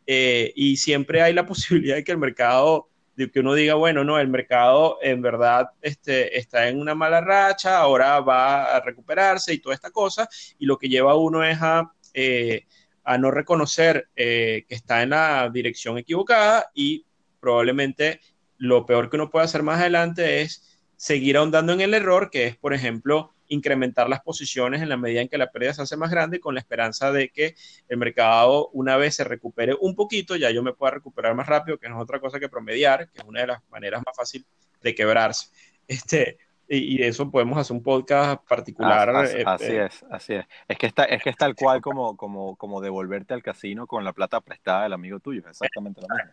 Eh, 0.06 0.52
y 0.54 0.76
siempre 0.76 1.22
hay 1.22 1.32
la 1.32 1.46
posibilidad 1.46 1.96
de 1.96 2.04
que 2.04 2.12
el 2.12 2.18
mercado, 2.18 2.88
de 3.16 3.30
que 3.30 3.40
uno 3.40 3.54
diga, 3.54 3.74
bueno, 3.74 4.04
no, 4.04 4.18
el 4.18 4.28
mercado 4.28 4.98
en 5.02 5.22
verdad 5.22 5.70
este, 5.80 6.38
está 6.38 6.68
en 6.68 6.80
una 6.80 6.94
mala 6.94 7.20
racha, 7.20 7.78
ahora 7.78 8.20
va 8.20 8.76
a 8.76 8.80
recuperarse 8.80 9.54
y 9.54 9.58
toda 9.58 9.74
esta 9.74 9.90
cosa, 9.90 10.28
y 10.58 10.66
lo 10.66 10.78
que 10.78 10.88
lleva 10.88 11.12
a 11.12 11.16
uno 11.16 11.44
es 11.44 11.58
a, 11.60 11.92
eh, 12.12 12.66
a 13.04 13.18
no 13.18 13.30
reconocer 13.30 14.08
que 14.14 14.66
está 14.68 15.02
en 15.02 15.10
la 15.10 15.50
dirección 15.52 15.98
equivocada 15.98 16.70
y 16.74 17.06
probablemente 17.40 18.20
lo 18.56 18.86
peor 18.86 19.10
que 19.10 19.16
uno 19.16 19.30
puede 19.30 19.44
hacer 19.44 19.62
más 19.62 19.80
adelante 19.80 20.42
es 20.42 20.80
seguir 20.96 21.36
ahondando 21.36 21.72
en 21.72 21.82
el 21.82 21.92
error, 21.92 22.30
que 22.30 22.46
es, 22.46 22.56
por 22.56 22.72
ejemplo, 22.72 23.33
incrementar 23.48 24.08
las 24.08 24.20
posiciones 24.20 24.82
en 24.82 24.88
la 24.88 24.96
medida 24.96 25.20
en 25.20 25.28
que 25.28 25.38
la 25.38 25.50
pérdida 25.50 25.74
se 25.74 25.82
hace 25.82 25.96
más 25.96 26.10
grande, 26.10 26.40
con 26.40 26.54
la 26.54 26.60
esperanza 26.60 27.12
de 27.12 27.28
que 27.28 27.54
el 27.88 27.96
mercado, 27.96 28.68
una 28.72 28.96
vez 28.96 29.16
se 29.16 29.24
recupere 29.24 29.74
un 29.80 29.94
poquito, 29.94 30.36
ya 30.36 30.50
yo 30.50 30.62
me 30.62 30.72
pueda 30.72 30.92
recuperar 30.92 31.34
más 31.34 31.46
rápido, 31.46 31.78
que 31.78 31.88
no 31.88 31.96
es 31.96 32.02
otra 32.02 32.20
cosa 32.20 32.40
que 32.40 32.48
promediar, 32.48 33.10
que 33.10 33.18
es 33.18 33.24
una 33.24 33.40
de 33.40 33.46
las 33.48 33.62
maneras 33.70 34.02
más 34.04 34.16
fáciles 34.16 34.46
de 34.82 34.94
quebrarse. 34.94 35.48
Este, 35.86 36.38
y, 36.68 36.96
de 36.98 37.08
eso 37.08 37.30
podemos 37.30 37.58
hacer 37.58 37.76
un 37.76 37.82
podcast 37.82 38.42
particular. 38.46 39.10
Así, 39.10 39.36
eh, 39.36 39.44
eh. 39.60 39.84
es, 39.86 40.04
así 40.10 40.34
es. 40.34 40.46
Es 40.66 40.78
que, 40.78 40.86
está, 40.86 41.04
es 41.04 41.22
que 41.22 41.30
es 41.30 41.36
tal 41.36 41.54
cual 41.54 41.80
como, 41.82 42.16
como, 42.16 42.56
como 42.56 42.80
devolverte 42.80 43.34
al 43.34 43.42
casino 43.42 43.86
con 43.86 44.02
la 44.04 44.12
plata 44.12 44.40
prestada 44.40 44.84
del 44.84 44.94
amigo 44.94 45.20
tuyo, 45.20 45.42
exactamente 45.48 46.00
lo 46.00 46.08
mismo. 46.08 46.32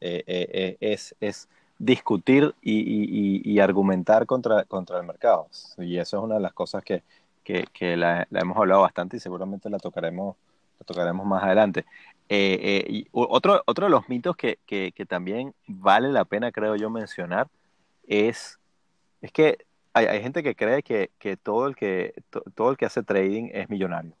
Eh, 0.00 0.76
es, 0.80 1.14
es 1.20 1.48
discutir 1.78 2.54
y, 2.60 3.58
argumentar 3.60 4.26
contra, 4.26 4.64
contra 4.64 4.98
el 4.98 5.06
mercado. 5.06 5.48
Y 5.78 5.98
eso 5.98 6.18
es 6.18 6.24
una 6.24 6.34
de 6.36 6.40
las 6.40 6.52
cosas 6.52 6.82
que, 6.84 7.02
que, 7.42 7.96
la, 7.96 8.26
hemos 8.32 8.56
hablado 8.56 8.82
bastante 8.82 9.16
y 9.16 9.20
seguramente 9.20 9.70
la 9.70 9.78
tocaremos, 9.78 10.36
la 10.78 10.84
tocaremos 10.84 11.26
más 11.26 11.42
adelante. 11.42 11.84
Eh, 12.28 12.58
eh, 12.60 12.86
y 12.88 13.08
otro, 13.12 13.62
otro 13.64 13.86
de 13.86 13.90
los 13.90 14.08
mitos 14.08 14.36
que, 14.36 14.58
que, 14.66 15.06
también 15.06 15.54
vale 15.66 16.12
la 16.12 16.24
pena, 16.24 16.52
creo 16.52 16.76
yo, 16.76 16.90
mencionar 16.90 17.48
es, 18.06 18.58
es 19.22 19.32
que 19.32 19.58
hay, 19.94 20.06
hay 20.06 20.22
gente 20.22 20.42
que 20.42 20.54
cree 20.54 20.82
que, 20.82 21.10
que 21.18 21.36
todo, 21.36 21.66
el 21.66 21.76
que 21.76 22.12
todo 22.54 22.70
el 22.70 22.76
que 22.76 22.86
hace 22.86 23.02
trading 23.02 23.50
es 23.52 23.70
millonario. 23.70 24.12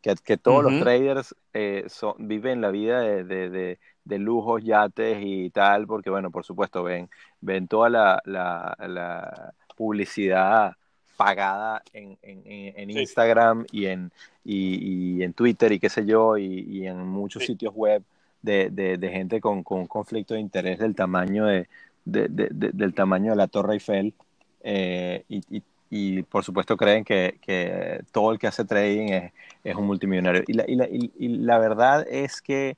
Que, 0.00 0.38
todos 0.38 0.62
los 0.62 0.80
traders 0.80 1.34
eh, 1.52 1.84
son, 1.88 2.14
viven 2.18 2.62
la 2.62 2.70
vida 2.70 3.00
de, 3.00 3.24
de, 3.24 3.50
de, 3.50 3.78
lujos, 4.16 4.64
yates 4.64 5.18
y 5.20 5.50
tal, 5.50 5.86
porque, 5.86 6.08
bueno, 6.08 6.30
por 6.30 6.44
supuesto, 6.44 6.82
ven, 6.82 7.10
ven 7.40 7.68
toda 7.68 7.90
la, 7.90 8.22
la, 8.24 8.76
la 8.86 9.52
publicidad 9.76 10.76
pagada 11.18 11.82
en, 11.92 12.16
en, 12.22 12.42
en 12.44 12.90
Instagram 12.90 13.66
y 13.72 13.86
en, 13.86 14.12
y, 14.44 15.20
en 15.22 15.32
Twitter 15.34 15.72
y 15.72 15.80
qué 15.80 15.90
sé 15.90 16.06
yo, 16.06 16.38
y, 16.38 16.86
en 16.86 17.06
muchos 17.06 17.44
sitios 17.44 17.74
web 17.74 18.02
de, 18.40 18.70
de, 18.70 19.10
gente 19.10 19.40
con, 19.40 19.64
con, 19.64 19.86
conflicto 19.86 20.34
de 20.34 20.40
interés 20.40 20.78
del 20.78 20.94
tamaño 20.94 21.46
de, 21.46 21.66
del 22.04 22.94
tamaño 22.94 23.32
de 23.32 23.36
la 23.36 23.48
Torre 23.48 23.74
Eiffel. 23.74 24.14
Eh, 24.62 25.24
y, 25.28 25.62
y, 25.90 26.22
por 26.22 26.44
supuesto 26.44 26.76
creen 26.76 27.04
que, 27.04 27.38
que, 27.42 28.00
todo 28.12 28.30
el 28.30 28.38
que 28.38 28.46
hace 28.46 28.64
trading 28.64 29.08
es, 29.08 29.32
es 29.64 29.74
un 29.74 29.86
multimillonario. 29.86 30.44
Y 30.46 30.52
la, 30.52 30.64
y, 30.68 30.76
la, 30.76 30.88
y 30.88 31.28
la 31.38 31.58
verdad 31.58 32.06
es 32.08 32.40
que 32.40 32.76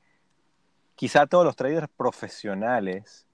quizá 1.01 1.27
todos 1.27 1.47
los 1.47 1.57
traders 1.57 1.89
profesionales 1.97 3.27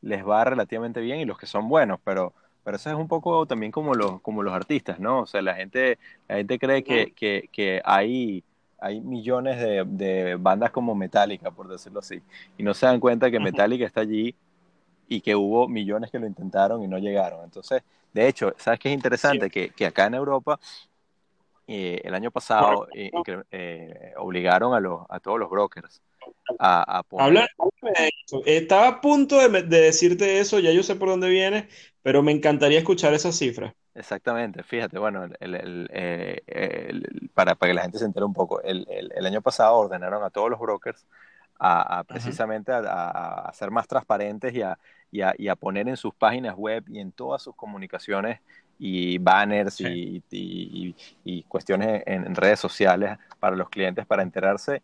les 0.00 0.26
va 0.26 0.42
relativamente 0.42 1.00
bien 1.00 1.20
y 1.20 1.24
los 1.24 1.38
que 1.38 1.46
son 1.46 1.68
buenos, 1.68 2.00
pero 2.02 2.32
pero 2.64 2.76
eso 2.76 2.90
es 2.90 2.96
un 2.96 3.06
poco 3.06 3.46
también 3.46 3.70
como 3.70 3.94
los, 3.94 4.20
como 4.22 4.42
los 4.42 4.52
artistas, 4.52 4.98
¿no? 4.98 5.20
O 5.20 5.26
sea, 5.26 5.40
la 5.40 5.54
gente, 5.54 5.98
la 6.28 6.36
gente 6.36 6.58
cree 6.58 6.82
que, 6.82 7.12
que, 7.12 7.48
que 7.52 7.80
hay, 7.84 8.42
hay 8.80 9.00
millones 9.00 9.60
de, 9.60 9.84
de, 9.84 10.34
bandas 10.36 10.72
como 10.72 10.96
Metallica, 10.96 11.52
por 11.52 11.68
decirlo 11.68 12.00
así, 12.00 12.20
y 12.58 12.62
no 12.64 12.74
se 12.74 12.86
dan 12.86 12.98
cuenta 12.98 13.30
que 13.30 13.38
Metallica 13.38 13.86
está 13.86 14.00
allí 14.00 14.34
y 15.08 15.20
que 15.20 15.36
hubo 15.36 15.68
millones 15.68 16.10
que 16.10 16.18
lo 16.18 16.26
intentaron 16.26 16.82
y 16.82 16.88
no 16.88 16.98
llegaron. 16.98 17.44
Entonces, 17.44 17.82
de 18.12 18.26
hecho, 18.26 18.52
¿sabes 18.58 18.80
qué 18.80 18.88
es 18.88 18.94
interesante? 18.94 19.48
Que, 19.48 19.70
que, 19.70 19.86
acá 19.86 20.06
en 20.06 20.14
Europa, 20.14 20.58
eh, 21.68 22.00
el 22.02 22.14
año 22.14 22.32
pasado, 22.32 22.88
eh, 22.94 23.10
eh, 23.50 24.12
obligaron 24.16 24.74
a, 24.74 24.80
los, 24.80 25.02
a 25.08 25.20
todos 25.20 25.38
los 25.38 25.50
brokers 25.50 26.00
a, 26.58 27.02
poner... 27.08 27.48
Estaba 28.46 28.88
a 28.88 29.00
punto 29.00 29.38
de, 29.38 29.62
de, 29.62 29.80
decirte 29.80 30.38
eso, 30.38 30.58
ya 30.58 30.72
yo 30.72 30.82
sé 30.82 30.96
por 30.96 31.08
dónde 31.08 31.28
viene, 31.28 31.68
pero 32.02 32.22
me 32.22 32.32
encantaría 32.32 32.78
escuchar 32.78 33.14
esas 33.14 33.36
cifras. 33.36 33.74
Exactamente, 33.94 34.62
fíjate, 34.62 34.98
bueno, 34.98 35.28
eh, 35.40 36.40
para, 37.34 37.54
para, 37.54 37.70
que 37.70 37.74
la 37.74 37.82
gente 37.82 37.98
se 37.98 38.06
entere 38.06 38.24
un 38.24 38.32
poco, 38.32 38.62
el, 38.62 38.86
año 39.26 39.42
pasado 39.42 39.76
ordenaron 39.76 40.24
a 40.24 40.30
todos 40.30 40.48
los 40.48 40.58
brokers 40.58 41.04
a, 41.58 42.02
precisamente 42.04 42.72
a, 42.72 43.50
ser 43.54 43.70
más 43.70 43.86
transparentes 43.86 44.54
y 44.54 44.62
a, 44.62 44.78
y, 45.10 45.48
a, 45.48 45.56
poner 45.56 45.88
en 45.88 45.98
sus 45.98 46.14
páginas 46.14 46.56
web 46.56 46.84
y 46.88 47.00
en 47.00 47.12
todas 47.12 47.42
sus 47.42 47.54
comunicaciones 47.54 48.40
y 48.78 49.18
banners 49.18 49.80
y, 49.80 50.24
y, 50.30 51.42
cuestiones 51.44 52.02
en 52.06 52.34
redes 52.34 52.60
sociales 52.60 53.18
para 53.38 53.56
los 53.56 53.68
clientes 53.68 54.06
para 54.06 54.22
enterarse 54.22 54.82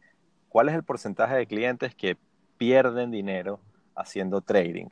cuál 0.48 0.68
es 0.68 0.74
el 0.74 0.82
porcentaje 0.82 1.34
de 1.34 1.46
clientes 1.46 1.94
que 1.94 2.16
pierden 2.56 3.10
dinero 3.10 3.60
haciendo 3.94 4.40
trading 4.40 4.88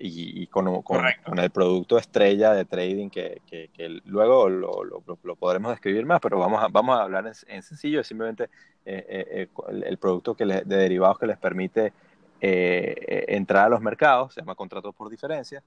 y, 0.00 0.46
con, 0.46 0.82
con, 0.82 1.38
el 1.38 1.50
producto 1.50 1.98
estrella 1.98 2.52
de 2.52 2.64
trading 2.64 3.10
que, 3.10 3.42
que, 3.46 4.00
luego 4.04 4.48
lo, 4.48 4.84
lo, 4.84 5.02
lo, 5.22 5.36
podremos 5.36 5.72
describir 5.72 6.06
más, 6.06 6.20
pero 6.20 6.38
vamos 6.38 6.62
a, 6.62 6.68
vamos 6.68 6.96
a 6.96 7.02
hablar 7.02 7.32
en, 7.48 7.62
sencillo, 7.62 8.04
simplemente 8.04 8.44
eh, 8.84 9.04
eh, 9.08 9.26
eh, 9.30 9.82
el, 9.86 9.98
producto 9.98 10.34
que 10.34 10.44
de 10.44 10.62
derivados 10.64 11.18
que 11.18 11.26
les 11.26 11.36
permite 11.36 11.92
entrar 12.40 13.66
a 13.66 13.68
los 13.68 13.80
mercados, 13.80 14.34
se 14.34 14.40
llama 14.40 14.54
contratos 14.54 14.94
por 14.94 15.10
diferencia, 15.10 15.62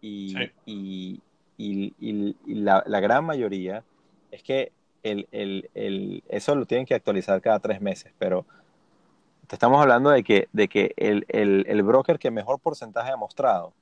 y, 0.00 0.34
y, 0.64 1.20
y, 1.58 2.36
la, 2.46 2.84
la, 2.86 3.00
gran 3.00 3.24
mayoría 3.24 3.82
es 4.30 4.42
que 4.42 4.72
el, 5.02 5.28
el, 5.32 6.22
eso 6.28 6.54
lo 6.54 6.66
tienen 6.66 6.86
que 6.86 6.94
actualizar 6.94 7.40
cada 7.40 7.58
tres 7.58 7.80
meses, 7.80 8.12
pero 8.18 8.46
estamos 9.50 9.80
hablando 9.80 10.10
de 10.10 10.22
que, 10.22 10.48
de 10.52 10.68
que 10.68 10.94
el, 10.96 11.26
el, 11.28 11.64
el, 11.68 11.82
broker 11.82 12.18
que 12.18 12.30
mejor 12.30 12.58
porcentaje 12.58 13.10
ha 13.10 13.16
mostrado, 13.16 13.72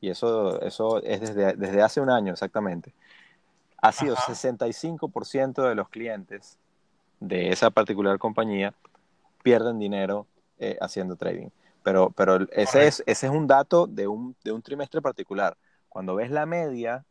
y 0.00 0.10
eso, 0.10 0.60
eso 0.62 1.02
es 1.02 1.20
desde, 1.20 1.54
desde 1.54 1.82
hace 1.82 2.00
un 2.00 2.10
año 2.10 2.32
exactamente, 2.32 2.92
ha 3.80 3.92
sido 3.92 4.16
65% 4.16 5.68
de 5.68 5.74
los 5.74 5.88
clientes 5.88 6.58
de 7.20 7.50
esa 7.50 7.70
particular 7.70 8.18
compañía 8.18 8.74
pierden 9.42 9.78
dinero 9.78 10.26
eh, 10.58 10.76
haciendo 10.80 11.16
trading. 11.16 11.48
Pero, 11.82 12.10
pero 12.10 12.40
ese, 12.52 12.86
es, 12.86 13.02
ese 13.06 13.26
es 13.26 13.32
un 13.32 13.46
dato 13.46 13.86
de 13.86 14.08
un, 14.08 14.36
de 14.44 14.52
un 14.52 14.62
trimestre 14.62 15.00
particular. 15.00 15.56
Cuando 15.88 16.16
ves 16.16 16.30
la 16.30 16.44
media, 16.44 17.04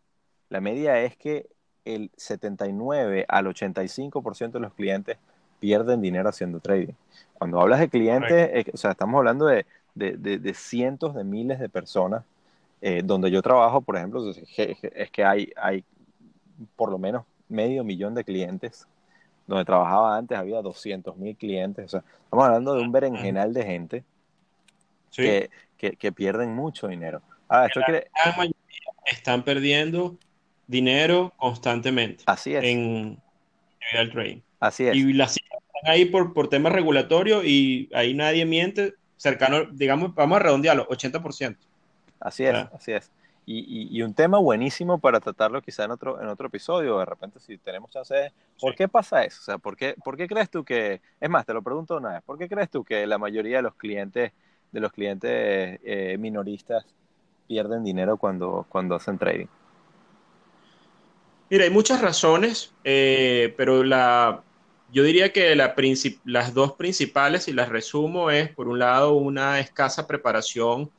la 0.50 0.62
media 0.62 1.00
es 1.02 1.18
que 1.18 1.48
el 1.96 2.12
79 2.18 3.26
al 3.28 3.48
85% 3.48 4.52
de 4.52 4.60
los 4.60 4.74
clientes 4.74 5.18
pierden 5.60 6.02
dinero 6.02 6.30
haciendo 6.30 6.60
trading. 6.60 6.94
Cuando 7.34 7.60
hablas 7.60 7.80
de 7.80 7.90
clientes, 7.90 8.66
o 8.74 8.78
sea, 8.78 8.92
estamos 8.92 9.18
hablando 9.18 9.46
de, 9.46 9.66
de, 9.96 10.18
de, 10.18 10.54
cientos 10.54 11.16
de 11.16 11.24
miles 11.24 11.60
de 11.60 11.70
personas. 11.70 12.24
Eh, 12.80 13.02
donde 13.04 13.32
yo 13.32 13.42
trabajo, 13.42 13.82
por 13.82 13.98
ejemplo, 13.98 14.22
es 14.30 15.12
que 15.12 15.26
hay, 15.26 15.52
hay 15.56 15.84
por 16.76 16.92
lo 16.92 17.00
menos 17.00 17.24
medio 17.50 17.84
millón 17.84 18.14
de 18.14 18.24
clientes. 18.24 18.88
Donde 19.48 19.66
trabajaba 19.66 20.18
antes 20.18 20.38
había 20.38 20.62
200 20.62 21.16
mil 21.18 21.36
clientes. 21.36 21.86
O 21.86 21.88
sea, 21.88 22.04
estamos 22.24 22.46
hablando 22.46 22.76
de 22.76 22.82
un 22.82 22.92
berenjenal 22.92 23.54
de 23.54 23.64
gente 23.64 24.04
que, 25.16 25.50
que, 25.78 25.92
que, 25.96 26.12
pierden 26.12 26.54
mucho 26.54 26.88
dinero. 26.88 27.22
Ahora, 27.48 27.68
esto 27.68 27.82
quiere... 27.86 28.10
Están 29.06 29.44
perdiendo 29.44 30.18
dinero 30.68 31.34
constantemente. 31.38 32.24
Así 32.28 32.56
es. 32.56 32.64
En 32.64 33.20
el 33.94 34.12
trading. 34.12 34.42
Así 34.60 34.88
es. 34.88 34.96
Y 34.96 35.14
las 35.14 35.38
ahí 35.84 36.06
por, 36.06 36.34
por 36.34 36.50
temas 36.50 36.74
regulatorios 36.74 37.46
y 37.46 37.90
ahí 37.94 38.14
nadie 38.14 38.46
miente, 38.46 38.96
cercano, 39.16 39.66
digamos, 39.72 40.14
vamos 40.16 40.38
a 40.38 40.40
redondearlo, 40.40 40.88
80%. 40.88 41.58
Así 42.20 42.46
es, 42.46 42.56
así 42.74 42.92
es. 42.94 43.12
Y, 43.50 43.88
y, 43.98 44.02
un 44.02 44.14
tema 44.14 44.40
buenísimo 44.40 45.00
para 45.00 45.22
tratarlo 45.22 45.62
quizá 45.62 45.86
en 45.86 45.92
otro, 45.92 46.22
en 46.22 46.28
otro 46.28 46.48
episodio, 46.48 47.00
de 47.00 47.06
repente 47.06 47.40
si 47.40 47.58
tenemos 47.58 47.90
chance, 47.92 48.34
¿por 48.60 48.76
qué 48.76 48.90
pasa 48.90 49.24
eso? 49.24 49.40
O 49.40 49.44
sea, 49.46 49.58
¿por 49.58 49.78
qué, 49.78 49.96
¿por 50.04 50.18
qué 50.18 50.28
crees 50.28 50.50
tú 50.50 50.66
que, 50.66 51.00
es 51.22 51.30
más, 51.30 51.46
te 51.46 51.54
lo 51.54 51.62
pregunto 51.62 51.96
una 51.96 52.10
vez, 52.10 52.24
¿por 52.24 52.38
qué 52.38 52.50
crees 52.50 52.70
tú 52.70 52.84
que 52.84 53.08
la 53.08 53.18
mayoría 53.18 53.58
de 53.58 53.64
los 53.64 53.76
clientes, 53.76 54.34
de 54.74 54.80
los 54.82 54.92
clientes 54.92 55.80
eh, 55.82 56.18
minoristas 56.20 56.86
pierden 57.48 57.86
dinero 57.86 58.18
cuando, 58.18 58.66
cuando 58.68 58.96
hacen 58.96 59.18
trading? 59.18 59.48
Mira, 61.50 61.64
hay 61.64 61.70
muchas 61.70 62.02
razones, 62.02 62.74
eh, 62.84 63.54
pero 63.56 63.82
la, 63.84 64.44
yo 64.92 65.04
diría 65.04 65.32
que 65.32 65.56
las 65.56 66.54
dos 66.54 66.74
principales, 66.74 67.48
y 67.48 67.54
las 67.54 67.70
resumo, 67.70 68.32
es 68.32 68.50
por 68.50 68.68
un 68.68 68.80
lado 68.80 69.14
una 69.14 69.60
escasa 69.62 70.08
preparación 70.08 70.92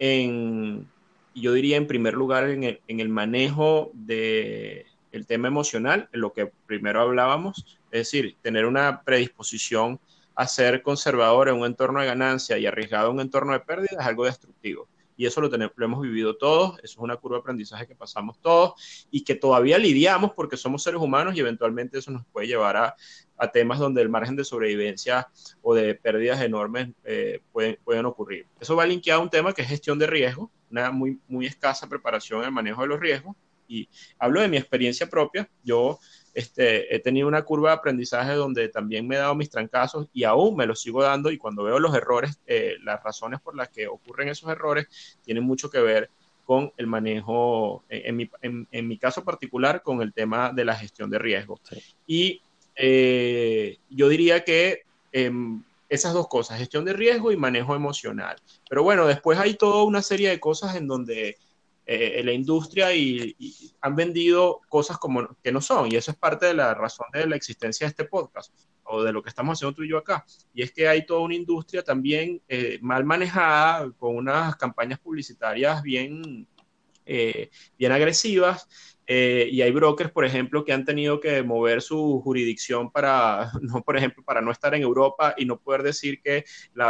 en, 0.00 0.88
yo 1.34 1.52
diría 1.52 1.76
en 1.76 1.86
primer 1.86 2.14
lugar 2.14 2.48
en 2.50 2.64
el, 2.64 2.80
en 2.88 2.98
el 2.98 3.08
manejo 3.08 3.90
del 3.94 4.86
el 5.12 5.26
tema 5.26 5.46
emocional, 5.46 6.08
en 6.12 6.20
lo 6.20 6.32
que 6.32 6.50
primero 6.66 7.00
hablábamos, 7.00 7.78
es 7.92 8.00
decir, 8.00 8.36
tener 8.42 8.66
una 8.66 9.02
predisposición 9.02 10.00
a 10.34 10.48
ser 10.48 10.82
conservador 10.82 11.48
en 11.48 11.54
un 11.54 11.66
entorno 11.66 12.00
de 12.00 12.06
ganancia 12.06 12.58
y 12.58 12.66
arriesgado 12.66 13.10
en 13.10 13.14
un 13.14 13.20
entorno 13.20 13.52
de 13.52 13.60
pérdida 13.60 13.96
es 14.00 14.06
algo 14.06 14.24
destructivo 14.24 14.88
y 15.16 15.26
eso 15.26 15.40
lo, 15.40 15.50
tenemos, 15.50 15.72
lo 15.76 15.84
hemos 15.84 16.00
vivido 16.00 16.36
todos, 16.36 16.78
eso 16.78 16.94
es 16.94 16.98
una 16.98 17.16
curva 17.16 17.36
de 17.36 17.40
aprendizaje 17.40 17.86
que 17.86 17.94
pasamos 17.94 18.38
todos 18.40 19.06
y 19.10 19.22
que 19.22 19.34
todavía 19.34 19.78
lidiamos 19.78 20.32
porque 20.32 20.56
somos 20.56 20.82
seres 20.82 21.00
humanos 21.00 21.36
y 21.36 21.40
eventualmente 21.40 21.98
eso 21.98 22.10
nos 22.10 22.26
puede 22.26 22.46
llevar 22.46 22.76
a, 22.76 22.96
a 23.36 23.52
temas 23.52 23.78
donde 23.78 24.02
el 24.02 24.08
margen 24.08 24.36
de 24.36 24.44
sobrevivencia 24.44 25.28
o 25.62 25.74
de 25.74 25.94
pérdidas 25.94 26.40
enormes 26.42 26.88
eh, 27.04 27.40
pueden, 27.52 27.78
pueden 27.84 28.06
ocurrir. 28.06 28.46
Eso 28.60 28.76
va 28.76 28.86
linkeado 28.86 29.20
a 29.20 29.24
un 29.24 29.30
tema 29.30 29.52
que 29.52 29.62
es 29.62 29.68
gestión 29.68 29.98
de 29.98 30.06
riesgo, 30.06 30.50
una 30.70 30.90
muy, 30.90 31.20
muy 31.28 31.46
escasa 31.46 31.88
preparación 31.88 32.40
en 32.40 32.46
el 32.46 32.52
manejo 32.52 32.82
de 32.82 32.88
los 32.88 33.00
riesgos 33.00 33.36
y 33.66 33.88
hablo 34.18 34.40
de 34.40 34.48
mi 34.48 34.56
experiencia 34.56 35.08
propia, 35.08 35.48
yo 35.62 35.98
este, 36.34 36.94
he 36.94 36.98
tenido 36.98 37.28
una 37.28 37.42
curva 37.42 37.70
de 37.70 37.76
aprendizaje 37.76 38.32
donde 38.32 38.68
también 38.68 39.06
me 39.06 39.14
he 39.14 39.18
dado 39.18 39.34
mis 39.36 39.50
trancazos 39.50 40.08
y 40.12 40.24
aún 40.24 40.56
me 40.56 40.66
los 40.66 40.80
sigo 40.80 41.02
dando 41.02 41.30
y 41.30 41.38
cuando 41.38 41.62
veo 41.62 41.78
los 41.78 41.94
errores, 41.94 42.40
eh, 42.46 42.74
las 42.82 43.02
razones 43.02 43.40
por 43.40 43.56
las 43.56 43.68
que 43.68 43.86
ocurren 43.86 44.28
esos 44.28 44.50
errores 44.50 44.88
tienen 45.22 45.44
mucho 45.44 45.70
que 45.70 45.80
ver 45.80 46.10
con 46.44 46.72
el 46.76 46.86
manejo, 46.86 47.84
en, 47.88 48.16
mi, 48.16 48.30
en, 48.42 48.88
mi, 48.88 48.98
caso 48.98 49.24
particular, 49.24 49.82
con 49.82 50.02
el 50.02 50.12
tema 50.12 50.52
de 50.52 50.66
la 50.66 50.76
gestión 50.76 51.08
de 51.08 51.18
riesgo. 51.18 51.58
Y 52.06 52.42
eh, 52.76 53.78
yo 53.88 54.08
diría 54.10 54.44
que 54.44 54.82
em, 55.12 55.62
esas 55.88 56.12
dos 56.12 56.28
cosas, 56.28 56.58
gestión 56.58 56.84
de 56.84 56.92
riesgo 56.92 57.32
y 57.32 57.36
manejo 57.36 57.74
emocional. 57.74 58.36
Pero 58.68 58.82
bueno, 58.82 59.06
después 59.06 59.38
hay 59.38 59.54
toda 59.54 59.84
una 59.84 60.02
serie 60.02 60.28
de 60.28 60.40
cosas 60.40 60.76
en 60.76 60.86
donde 60.86 61.38
eh, 61.86 62.22
la 62.24 62.32
industria 62.32 62.94
y, 62.94 63.36
han 63.80 63.94
vendido 63.94 64.62
cosas 64.68 64.96
como 64.96 65.36
que 65.42 65.52
no 65.52 65.60
son, 65.60 65.92
y 65.92 65.96
eso 65.96 66.10
es 66.10 66.16
parte 66.16 66.46
de 66.46 66.54
la 66.54 66.72
razón 66.72 67.06
de 67.12 67.26
la 67.26 67.36
existencia 67.36 67.86
de 67.86 67.90
este 67.90 68.04
podcast 68.04 68.54
o 68.84 69.02
de 69.02 69.12
lo 69.12 69.22
que 69.22 69.28
estamos 69.28 69.58
haciendo 69.58 69.74
tú 69.74 69.82
y 69.82 69.90
yo 69.90 69.98
acá. 69.98 70.24
Y 70.54 70.62
es 70.62 70.72
que 70.72 70.88
hay 70.88 71.04
toda 71.04 71.20
una 71.20 71.34
industria 71.34 71.82
también 71.82 72.40
eh, 72.48 72.78
mal 72.80 73.04
manejada, 73.04 73.90
con 73.98 74.16
unas 74.16 74.56
campañas 74.56 74.98
publicitarias 75.00 75.82
bien, 75.82 76.46
eh, 77.04 77.50
bien 77.78 77.92
agresivas, 77.92 78.68
eh, 79.06 79.48
y 79.50 79.60
hay 79.60 79.70
brokers, 79.70 80.10
por 80.10 80.24
ejemplo, 80.24 80.64
que 80.64 80.72
han 80.72 80.84
tenido 80.84 81.20
que 81.20 81.42
mover 81.42 81.82
su 81.82 82.20
jurisdicción 82.22 82.90
para, 82.90 83.50
no, 83.62 83.82
por 83.82 83.96
ejemplo, 83.96 84.22
para 84.24 84.40
no 84.40 84.50
estar 84.50 84.74
en 84.74 84.82
Europa 84.82 85.34
y 85.36 85.44
no 85.44 85.58
poder 85.58 85.82
decir 85.82 86.20
que 86.22 86.44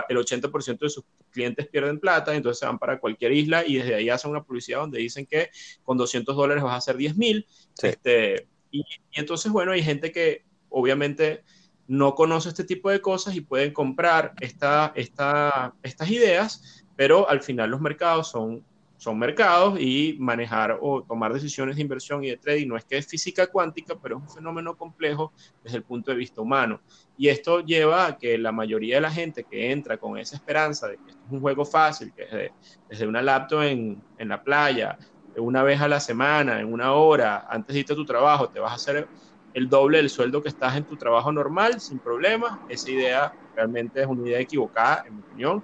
el 0.09 0.17
80% 0.17 0.79
de 0.79 0.89
sus 0.89 1.05
clientes 1.31 1.67
pierden 1.67 1.99
plata, 1.99 2.35
entonces 2.35 2.61
se 2.61 2.67
van 2.67 2.79
para 2.79 3.01
cualquier 3.01 3.33
isla 3.33 3.67
y 3.67 3.77
desde 3.77 3.97
ahí 3.97 4.09
hacen 4.09 4.31
una 4.31 4.45
publicidad 4.45 4.81
donde 4.81 5.01
dicen 5.01 5.27
que 5.27 5.51
con 5.83 5.99
200 5.99 6.37
dólares 6.37 6.63
vas 6.63 6.75
a 6.75 6.77
hacer 6.77 6.97
10 6.97 7.17
mil. 7.17 7.47
Este, 7.83 8.47
y, 8.71 8.81
y, 8.81 9.21
entonces, 9.21 9.51
bueno, 9.51 9.73
hay 9.73 9.83
gente 9.83 10.13
que 10.13 10.45
obviamente 10.69 11.43
no 11.87 12.15
conoce 12.15 12.49
este 12.49 12.65
tipo 12.65 12.91
de 12.91 13.01
cosas 13.01 13.35
y 13.35 13.41
pueden 13.41 13.73
comprar 13.73 14.35
esta, 14.41 14.93
esta, 14.95 15.75
estas 15.83 16.11
ideas, 16.11 16.85
pero 16.97 17.29
al 17.29 17.43
final 17.43 17.71
los 17.71 17.81
mercados 17.81 18.31
son 18.31 18.65
son 19.05 19.19
mercados 19.19 19.79
y 19.79 20.17
manejar 20.19 20.79
o 20.81 21.03
tomar 21.03 21.31
decisiones 21.31 21.77
de 21.77 21.83
inversión 21.83 22.25
y 22.25 22.31
de 22.31 22.39
trading 22.39 22.69
no 22.69 22.77
es 22.79 22.87
que 22.87 22.97
es 22.97 23.07
física 23.07 23.47
cuántica, 23.49 23.97
pero 24.03 24.17
es 24.17 24.23
un 24.23 24.31
fenómeno 24.31 24.75
complejo 24.79 25.35
desde 25.63 25.77
el 25.77 25.83
punto 25.83 26.11
de 26.11 26.17
vista 26.17 26.41
humano. 26.41 26.81
Y 27.19 27.29
esto 27.29 27.61
lleva 27.61 28.07
a 28.07 28.17
que 28.17 28.39
la 28.39 28.51
mayoría 28.51 28.95
de 28.95 29.03
la 29.03 29.11
gente 29.11 29.45
que 29.45 29.71
entra 29.71 29.99
con 29.99 30.17
esa 30.17 30.37
esperanza 30.37 30.89
de 30.89 30.97
que 30.97 31.11
es 31.11 31.19
un 31.29 31.39
juego 31.39 31.67
fácil, 31.67 32.15
que 32.15 32.23
desde, 32.23 32.53
desde 32.89 33.07
una 33.07 33.21
laptop 33.21 33.61
en, 33.65 34.03
en 34.17 34.29
la 34.31 34.43
playa, 34.43 34.97
una 35.37 35.63
vez 35.63 35.83
a 35.83 35.89
la 35.89 36.01
semana, 36.01 36.59
en 36.59 36.73
una 36.73 36.95
hora, 36.95 37.47
antes 37.47 37.75
de 37.75 37.81
irte 37.81 37.95
tu 37.95 38.07
trabajo, 38.07 38.49
te 38.49 38.59
vas 38.59 38.73
a 38.73 38.77
hacer 38.77 39.07
el 39.55 39.69
doble 39.69 39.99
del 39.99 40.11
sueldo 40.11 40.43
que 40.43 40.49
estás 40.49 40.77
en 40.77 40.85
tu 40.85 40.97
trabajo 40.97 41.33
normal, 41.33 41.81
sin 41.81 42.01
problemas. 42.01 42.59
Esa 42.69 42.91
idea 42.91 43.33
realmente 43.55 44.03
es 44.03 44.07
una 44.07 44.29
idea 44.29 44.41
equivocada, 44.41 45.05
en 45.07 45.17
mi 45.17 45.23
opinión. 45.23 45.63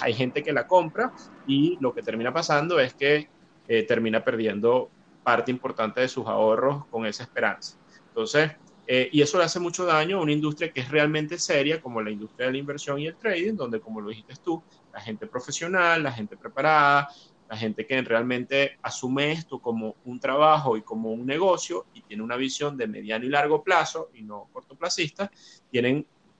Hay 0.00 0.14
gente 0.14 0.42
que 0.42 0.52
la 0.52 0.66
compra 0.66 1.12
y 1.46 1.78
lo 1.80 1.92
que 1.92 2.02
termina 2.02 2.32
pasando 2.32 2.78
es 2.78 2.94
que 2.94 3.28
eh, 3.66 3.82
termina 3.84 4.22
perdiendo 4.22 4.90
parte 5.22 5.50
importante 5.50 6.00
de 6.00 6.08
sus 6.08 6.26
ahorros 6.26 6.86
con 6.86 7.06
esa 7.06 7.22
esperanza. 7.22 7.78
Entonces, 8.08 8.52
eh, 8.86 9.08
y 9.12 9.22
eso 9.22 9.38
le 9.38 9.44
hace 9.44 9.60
mucho 9.60 9.84
daño 9.84 10.18
a 10.18 10.22
una 10.22 10.32
industria 10.32 10.72
que 10.72 10.80
es 10.80 10.90
realmente 10.90 11.38
seria, 11.38 11.80
como 11.80 12.02
la 12.02 12.10
industria 12.10 12.46
de 12.46 12.52
la 12.52 12.58
inversión 12.58 12.98
y 12.98 13.06
el 13.06 13.16
trading, 13.16 13.54
donde, 13.54 13.80
como 13.80 14.00
lo 14.00 14.08
dijiste 14.08 14.34
tú, 14.42 14.62
la 14.92 15.00
gente 15.00 15.26
profesional, 15.26 16.02
la 16.02 16.12
gente 16.12 16.36
preparada, 16.36 17.08
la 17.50 17.56
gente 17.56 17.84
que 17.84 18.00
realmente 18.02 18.78
asume 18.80 19.32
esto 19.32 19.58
como 19.58 19.96
un 20.04 20.20
trabajo 20.20 20.76
y 20.76 20.82
como 20.82 21.10
un 21.10 21.26
negocio 21.26 21.86
y 21.92 22.02
tiene 22.02 22.22
una 22.22 22.36
visión 22.36 22.76
de 22.76 22.86
mediano 22.86 23.24
y 23.24 23.28
largo 23.28 23.64
plazo 23.64 24.08
y 24.14 24.22
no 24.22 24.48
cortoplacista, 24.52 25.28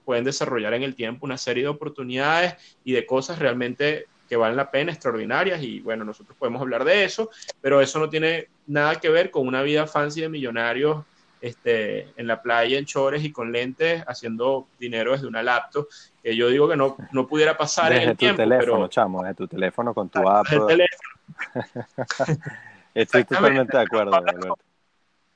pueden 0.05 0.25
desarrollar 0.25 0.73
en 0.75 0.85
el 0.85 0.95
tiempo 0.95 1.27
una 1.27 1.37
serie 1.37 1.65
de 1.65 1.69
oportunidades 1.69 2.55
y 2.85 2.93
de 2.93 3.05
cosas 3.07 3.41
realmente 3.41 4.07
que 4.29 4.37
valen 4.37 4.57
la 4.57 4.71
pena, 4.71 4.93
extraordinarias, 4.93 5.61
y 5.65 5.81
bueno, 5.81 6.05
nosotros 6.05 6.37
podemos 6.39 6.63
hablar 6.63 6.85
de 6.85 7.03
eso, 7.03 7.29
pero 7.61 7.81
eso 7.81 7.99
no 7.99 8.09
tiene 8.09 8.47
nada 8.69 8.95
que 8.95 9.09
ver 9.09 9.33
con 9.33 9.49
una 9.49 9.63
vida 9.63 9.89
fancy 9.89 10.21
de 10.21 10.29
millonarios 10.29 11.05
este, 11.41 12.13
en 12.17 12.29
la 12.29 12.41
playa, 12.41 12.79
en 12.79 12.85
chores 12.85 13.25
y 13.25 13.33
con 13.33 13.51
lentes, 13.51 14.05
haciendo 14.07 14.69
dinero 14.79 15.11
desde 15.11 15.27
una 15.27 15.43
laptop, 15.43 15.89
que 16.23 16.37
yo 16.37 16.49
digo 16.49 16.69
que 16.69 16.77
no, 16.77 16.97
no 17.13 17.27
pudiera 17.27 17.57
pasar 17.57 17.91
desde 17.91 18.05
en 18.05 18.11
el 18.11 18.17
tu 18.17 18.19
tiempo. 18.21 18.43
teléfono, 18.43 18.73
pero, 18.75 18.89
chamo, 18.89 19.23
desde 19.23 19.35
tu 19.35 19.49
teléfono 19.49 19.95
con 19.95 20.09
tu 20.09 20.29
app. 20.29 20.47
el 20.53 20.67
teléfono. 20.67 21.11
Estoy 22.95 23.25
totalmente 23.25 23.77
de 23.77 23.83
acuerdo, 23.83 24.21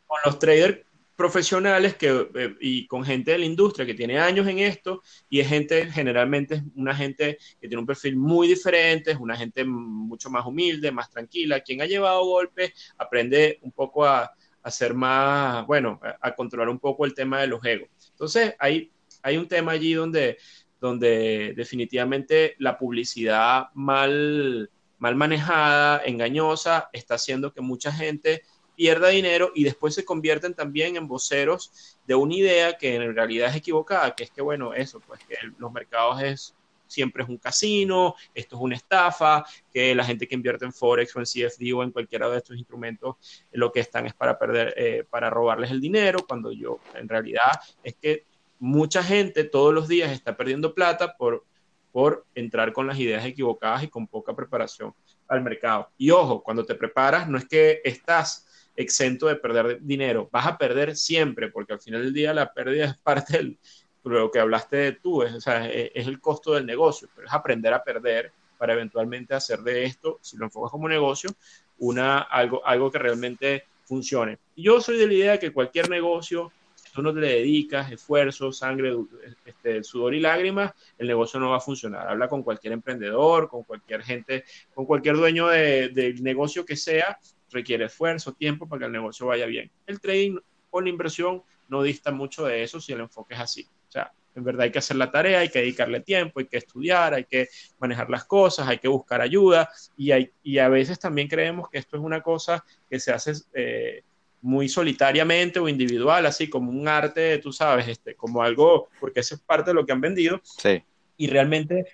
Con 0.06 0.18
los 0.24 0.38
traders 0.38 0.78
profesionales 1.16 1.94
que, 1.94 2.28
eh, 2.34 2.56
y 2.60 2.86
con 2.86 3.04
gente 3.04 3.30
de 3.32 3.38
la 3.38 3.44
industria 3.44 3.86
que 3.86 3.94
tiene 3.94 4.18
años 4.18 4.46
en 4.48 4.58
esto 4.58 5.02
y 5.28 5.40
es 5.40 5.48
gente, 5.48 5.86
generalmente 5.90 6.56
es 6.56 6.62
una 6.74 6.94
gente 6.94 7.38
que 7.60 7.68
tiene 7.68 7.80
un 7.80 7.86
perfil 7.86 8.16
muy 8.16 8.48
diferente, 8.48 9.12
es 9.12 9.18
una 9.18 9.36
gente 9.36 9.64
mucho 9.64 10.28
más 10.28 10.44
humilde, 10.44 10.90
más 10.90 11.10
tranquila, 11.10 11.60
quien 11.60 11.80
ha 11.82 11.86
llevado 11.86 12.24
golpes, 12.24 12.72
aprende 12.98 13.58
un 13.62 13.70
poco 13.70 14.04
a, 14.04 14.32
a 14.62 14.70
ser 14.70 14.94
más, 14.94 15.64
bueno, 15.66 16.00
a, 16.02 16.28
a, 16.28 16.34
controlar 16.34 16.68
un 16.68 16.80
poco 16.80 17.04
el 17.04 17.14
tema 17.14 17.40
de 17.40 17.46
los 17.46 17.64
egos. 17.64 17.88
Entonces, 18.10 18.54
hay, 18.58 18.90
hay 19.22 19.36
un 19.36 19.46
tema 19.46 19.72
allí 19.72 19.94
donde, 19.94 20.38
donde 20.84 21.54
definitivamente 21.56 22.56
la 22.58 22.76
publicidad 22.76 23.68
mal, 23.72 24.70
mal 24.98 25.16
manejada, 25.16 26.02
engañosa, 26.04 26.90
está 26.92 27.14
haciendo 27.14 27.54
que 27.54 27.62
mucha 27.62 27.90
gente 27.90 28.42
pierda 28.76 29.08
dinero 29.08 29.50
y 29.54 29.64
después 29.64 29.94
se 29.94 30.04
convierten 30.04 30.52
también 30.52 30.96
en 30.96 31.08
voceros 31.08 31.96
de 32.06 32.14
una 32.14 32.34
idea 32.34 32.76
que 32.76 32.96
en 32.96 33.14
realidad 33.14 33.48
es 33.48 33.56
equivocada, 33.56 34.14
que 34.14 34.24
es 34.24 34.30
que, 34.30 34.42
bueno, 34.42 34.74
eso, 34.74 35.00
pues 35.00 35.20
que 35.26 35.36
los 35.56 35.72
mercados 35.72 36.20
es 36.20 36.54
siempre 36.86 37.22
es 37.22 37.30
un 37.30 37.38
casino, 37.38 38.14
esto 38.34 38.56
es 38.56 38.62
una 38.62 38.76
estafa, 38.76 39.42
que 39.72 39.94
la 39.94 40.04
gente 40.04 40.28
que 40.28 40.34
invierte 40.34 40.66
en 40.66 40.72
Forex 40.72 41.16
o 41.16 41.18
en 41.18 41.24
CFD 41.24 41.72
o 41.74 41.82
en 41.82 41.92
cualquiera 41.92 42.28
de 42.28 42.36
estos 42.36 42.58
instrumentos 42.58 43.16
lo 43.52 43.72
que 43.72 43.80
están 43.80 44.04
es 44.04 44.12
para 44.12 44.38
perder, 44.38 44.74
eh, 44.76 45.04
para 45.08 45.30
robarles 45.30 45.70
el 45.70 45.80
dinero, 45.80 46.26
cuando 46.28 46.52
yo 46.52 46.78
en 46.94 47.08
realidad 47.08 47.58
es 47.82 47.94
que 47.94 48.26
mucha 48.58 49.02
gente 49.02 49.44
todos 49.44 49.74
los 49.74 49.88
días 49.88 50.12
está 50.12 50.36
perdiendo 50.36 50.74
plata 50.74 51.16
por, 51.16 51.44
por 51.92 52.26
entrar 52.34 52.72
con 52.72 52.86
las 52.86 52.98
ideas 52.98 53.24
equivocadas 53.24 53.82
y 53.82 53.88
con 53.88 54.06
poca 54.06 54.34
preparación 54.34 54.94
al 55.28 55.42
mercado. 55.42 55.90
Y 55.96 56.10
ojo, 56.10 56.42
cuando 56.42 56.64
te 56.64 56.74
preparas, 56.74 57.28
no 57.28 57.38
es 57.38 57.46
que 57.46 57.80
estás 57.84 58.46
exento 58.76 59.26
de 59.26 59.36
perder 59.36 59.80
dinero. 59.82 60.28
Vas 60.32 60.46
a 60.46 60.58
perder 60.58 60.96
siempre, 60.96 61.50
porque 61.50 61.72
al 61.72 61.80
final 61.80 62.02
del 62.02 62.12
día 62.12 62.34
la 62.34 62.52
pérdida 62.52 62.86
es 62.86 62.98
parte 62.98 63.38
de 63.38 63.56
lo 64.04 64.30
que 64.30 64.40
hablaste 64.40 64.76
de 64.76 64.92
tú, 64.92 65.22
es, 65.22 65.46
el 65.46 66.20
costo 66.20 66.54
del 66.54 66.66
negocio, 66.66 67.08
pero 67.14 67.26
es 67.26 67.32
aprender 67.32 67.72
a 67.72 67.82
perder 67.82 68.32
para 68.58 68.74
eventualmente 68.74 69.34
hacer 69.34 69.60
de 69.60 69.84
esto, 69.84 70.18
si 70.22 70.36
lo 70.36 70.44
enfocas 70.44 70.70
como 70.70 70.88
negocio, 70.88 71.30
una, 71.78 72.18
algo, 72.18 72.64
algo 72.66 72.90
que 72.90 72.98
realmente 72.98 73.64
funcione. 73.84 74.38
Yo 74.56 74.80
soy 74.80 74.98
de 74.98 75.06
la 75.06 75.12
idea 75.14 75.32
de 75.32 75.38
que 75.38 75.52
cualquier 75.52 75.88
negocio, 75.88 76.52
tú 76.94 77.02
no 77.02 77.12
le 77.12 77.28
dedicas 77.28 77.90
esfuerzo, 77.90 78.52
sangre, 78.52 78.96
este, 79.44 79.82
sudor 79.82 80.14
y 80.14 80.20
lágrimas, 80.20 80.72
el 80.96 81.08
negocio 81.08 81.40
no 81.40 81.50
va 81.50 81.56
a 81.56 81.60
funcionar. 81.60 82.06
Habla 82.06 82.28
con 82.28 82.44
cualquier 82.44 82.72
emprendedor, 82.72 83.48
con 83.48 83.64
cualquier 83.64 84.02
gente, 84.04 84.44
con 84.72 84.86
cualquier 84.86 85.16
dueño 85.16 85.48
de, 85.48 85.88
del 85.88 86.22
negocio 86.22 86.64
que 86.64 86.76
sea, 86.76 87.18
requiere 87.50 87.86
esfuerzo, 87.86 88.32
tiempo 88.32 88.68
para 88.68 88.80
que 88.80 88.86
el 88.86 88.92
negocio 88.92 89.26
vaya 89.26 89.46
bien. 89.46 89.70
El 89.86 90.00
trading 90.00 90.38
o 90.70 90.80
la 90.80 90.88
inversión 90.88 91.42
no 91.68 91.82
dista 91.82 92.12
mucho 92.12 92.44
de 92.44 92.62
eso 92.62 92.80
si 92.80 92.92
el 92.92 93.00
enfoque 93.00 93.34
es 93.34 93.40
así. 93.40 93.68
O 93.88 93.90
sea, 93.90 94.12
en 94.36 94.44
verdad 94.44 94.62
hay 94.62 94.70
que 94.70 94.78
hacer 94.78 94.96
la 94.96 95.10
tarea, 95.10 95.40
hay 95.40 95.48
que 95.48 95.58
dedicarle 95.58 95.98
tiempo, 95.98 96.38
hay 96.38 96.46
que 96.46 96.58
estudiar, 96.58 97.14
hay 97.14 97.24
que 97.24 97.48
manejar 97.80 98.08
las 98.08 98.24
cosas, 98.24 98.68
hay 98.68 98.78
que 98.78 98.88
buscar 98.88 99.20
ayuda 99.20 99.68
y, 99.96 100.12
hay, 100.12 100.30
y 100.44 100.58
a 100.58 100.68
veces 100.68 101.00
también 101.00 101.26
creemos 101.26 101.68
que 101.68 101.78
esto 101.78 101.96
es 101.96 102.02
una 102.04 102.20
cosa 102.20 102.64
que 102.88 103.00
se 103.00 103.12
hace 103.12 103.32
eh, 103.52 104.04
muy 104.44 104.68
solitariamente 104.68 105.58
o 105.58 105.68
individual, 105.68 106.26
así 106.26 106.50
como 106.50 106.70
un 106.70 106.86
arte, 106.86 107.38
tú 107.38 107.50
sabes, 107.50 107.88
este, 107.88 108.14
como 108.14 108.42
algo, 108.42 108.88
porque 109.00 109.20
eso 109.20 109.34
es 109.34 109.40
parte 109.40 109.70
de 109.70 109.74
lo 109.74 109.86
que 109.86 109.92
han 109.92 110.02
vendido. 110.02 110.38
Sí. 110.44 110.82
Y 111.16 111.28
realmente 111.28 111.86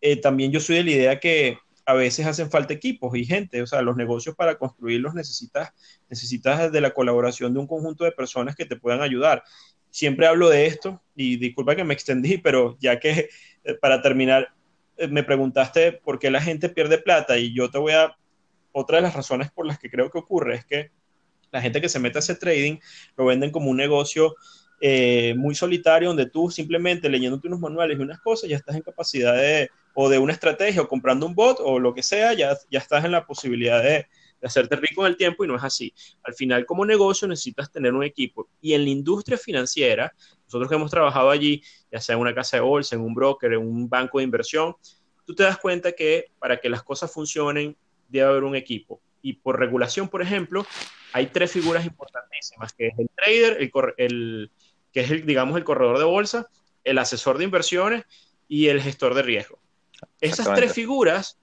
eh, 0.00 0.16
también 0.16 0.50
yo 0.50 0.58
soy 0.58 0.76
de 0.76 0.84
la 0.84 0.90
idea 0.90 1.20
que 1.20 1.58
a 1.86 1.94
veces 1.94 2.26
hacen 2.26 2.50
falta 2.50 2.74
equipos 2.74 3.16
y 3.16 3.24
gente, 3.24 3.62
o 3.62 3.68
sea, 3.68 3.82
los 3.82 3.96
negocios 3.96 4.34
para 4.34 4.58
construirlos 4.58 5.14
necesitas, 5.14 5.72
necesitas 6.08 6.72
de 6.72 6.80
la 6.80 6.90
colaboración 6.90 7.54
de 7.54 7.60
un 7.60 7.68
conjunto 7.68 8.02
de 8.02 8.10
personas 8.10 8.56
que 8.56 8.66
te 8.66 8.74
puedan 8.74 9.00
ayudar. 9.00 9.44
Siempre 9.90 10.26
hablo 10.26 10.48
de 10.48 10.66
esto 10.66 11.00
y 11.14 11.36
disculpa 11.36 11.76
que 11.76 11.84
me 11.84 11.94
extendí, 11.94 12.36
pero 12.38 12.76
ya 12.80 12.98
que 12.98 13.28
eh, 13.62 13.74
para 13.80 14.02
terminar 14.02 14.52
eh, 14.96 15.06
me 15.06 15.22
preguntaste 15.22 15.92
por 15.92 16.18
qué 16.18 16.32
la 16.32 16.40
gente 16.40 16.68
pierde 16.68 16.98
plata 16.98 17.38
y 17.38 17.54
yo 17.54 17.70
te 17.70 17.78
voy 17.78 17.92
a, 17.92 18.16
otra 18.72 18.96
de 18.96 19.02
las 19.02 19.14
razones 19.14 19.52
por 19.52 19.66
las 19.66 19.78
que 19.78 19.90
creo 19.90 20.10
que 20.10 20.18
ocurre 20.18 20.56
es 20.56 20.64
que 20.64 20.90
la 21.52 21.62
gente 21.62 21.80
que 21.80 21.88
se 21.88 22.00
mete 22.00 22.18
a 22.18 22.20
ese 22.20 22.34
trading 22.34 22.78
lo 23.16 23.26
venden 23.26 23.50
como 23.50 23.70
un 23.70 23.76
negocio 23.76 24.34
eh, 24.80 25.34
muy 25.36 25.54
solitario 25.54 26.08
donde 26.08 26.26
tú 26.26 26.50
simplemente 26.50 27.08
leyéndote 27.08 27.46
unos 27.46 27.60
manuales 27.60 27.96
y 27.96 28.02
unas 28.02 28.20
cosas 28.20 28.50
ya 28.50 28.56
estás 28.56 28.74
en 28.74 28.82
capacidad 28.82 29.36
de 29.36 29.70
o 29.94 30.08
de 30.08 30.18
una 30.18 30.32
estrategia 30.32 30.82
o 30.82 30.88
comprando 30.88 31.26
un 31.26 31.34
bot 31.34 31.58
o 31.60 31.78
lo 31.78 31.94
que 31.94 32.02
sea, 32.02 32.32
ya, 32.32 32.56
ya 32.70 32.78
estás 32.78 33.04
en 33.04 33.12
la 33.12 33.26
posibilidad 33.26 33.82
de, 33.82 34.06
de 34.42 34.48
hacerte 34.48 34.74
rico 34.76 35.06
en 35.06 35.12
el 35.12 35.16
tiempo 35.16 35.44
y 35.44 35.48
no 35.48 35.54
es 35.54 35.62
así. 35.62 35.94
Al 36.24 36.34
final, 36.34 36.66
como 36.66 36.84
negocio, 36.84 37.28
necesitas 37.28 37.70
tener 37.70 37.94
un 37.94 38.02
equipo. 38.02 38.48
Y 38.60 38.72
en 38.72 38.84
la 38.84 38.90
industria 38.90 39.38
financiera, 39.38 40.12
nosotros 40.46 40.68
que 40.68 40.74
hemos 40.74 40.90
trabajado 40.90 41.30
allí, 41.30 41.62
ya 41.90 42.00
sea 42.00 42.14
en 42.14 42.20
una 42.20 42.34
casa 42.34 42.56
de 42.56 42.62
bolsa, 42.62 42.96
en 42.96 43.02
un 43.02 43.14
broker, 43.14 43.52
en 43.52 43.60
un 43.60 43.88
banco 43.88 44.18
de 44.18 44.24
inversión, 44.24 44.74
tú 45.24 45.34
te 45.34 45.44
das 45.44 45.58
cuenta 45.58 45.92
que 45.92 46.32
para 46.38 46.58
que 46.58 46.68
las 46.68 46.82
cosas 46.82 47.12
funcionen, 47.12 47.76
debe 48.08 48.26
haber 48.26 48.44
un 48.44 48.56
equipo. 48.56 49.00
Y 49.22 49.34
por 49.34 49.58
regulación, 49.58 50.08
por 50.08 50.20
ejemplo, 50.20 50.66
hay 51.12 51.26
tres 51.26 51.52
figuras 51.52 51.86
importantísimas, 51.86 52.72
que 52.72 52.88
es 52.88 52.98
el 52.98 53.08
trader, 53.14 53.56
el, 53.60 53.72
el 53.96 54.50
que 54.92 55.00
es, 55.00 55.10
el, 55.10 55.26
digamos, 55.26 55.56
el 55.56 55.64
corredor 55.64 55.98
de 55.98 56.04
bolsa, 56.04 56.48
el 56.84 56.98
asesor 56.98 57.38
de 57.38 57.44
inversiones 57.44 58.04
y 58.48 58.68
el 58.68 58.82
gestor 58.82 59.14
de 59.14 59.22
riesgo. 59.22 59.58
Esas 60.20 60.52
tres 60.54 60.72
figuras 60.72 61.38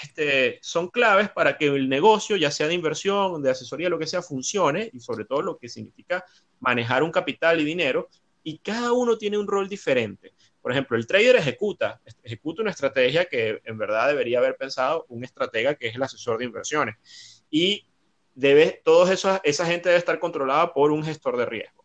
este, 0.00 0.58
son 0.62 0.88
claves 0.88 1.30
para 1.30 1.56
que 1.56 1.66
el 1.66 1.88
negocio, 1.88 2.36
ya 2.36 2.50
sea 2.50 2.66
de 2.66 2.74
inversión, 2.74 3.42
de 3.42 3.50
asesoría, 3.50 3.88
lo 3.88 3.98
que 3.98 4.06
sea, 4.06 4.22
funcione 4.22 4.90
y 4.92 5.00
sobre 5.00 5.24
todo 5.24 5.42
lo 5.42 5.58
que 5.58 5.68
significa 5.68 6.24
manejar 6.60 7.02
un 7.02 7.12
capital 7.12 7.60
y 7.60 7.64
dinero. 7.64 8.08
Y 8.42 8.58
cada 8.58 8.92
uno 8.92 9.16
tiene 9.16 9.38
un 9.38 9.46
rol 9.46 9.68
diferente. 9.68 10.32
Por 10.62 10.70
ejemplo, 10.70 10.96
el 10.96 11.06
trader 11.06 11.36
ejecuta, 11.36 12.00
ejecuta 12.22 12.62
una 12.62 12.70
estrategia 12.70 13.24
que 13.24 13.60
en 13.64 13.76
verdad 13.76 14.08
debería 14.08 14.38
haber 14.38 14.56
pensado 14.56 15.04
un 15.08 15.24
estratega 15.24 15.74
que 15.74 15.88
es 15.88 15.96
el 15.96 16.02
asesor 16.02 16.38
de 16.38 16.44
inversiones. 16.44 16.96
Y 17.50 17.86
debe, 18.34 18.80
toda 18.84 19.12
esa 19.12 19.66
gente 19.66 19.88
debe 19.88 19.98
estar 19.98 20.18
controlada 20.20 20.72
por 20.72 20.92
un 20.92 21.04
gestor 21.04 21.36
de 21.36 21.46
riesgo. 21.46 21.84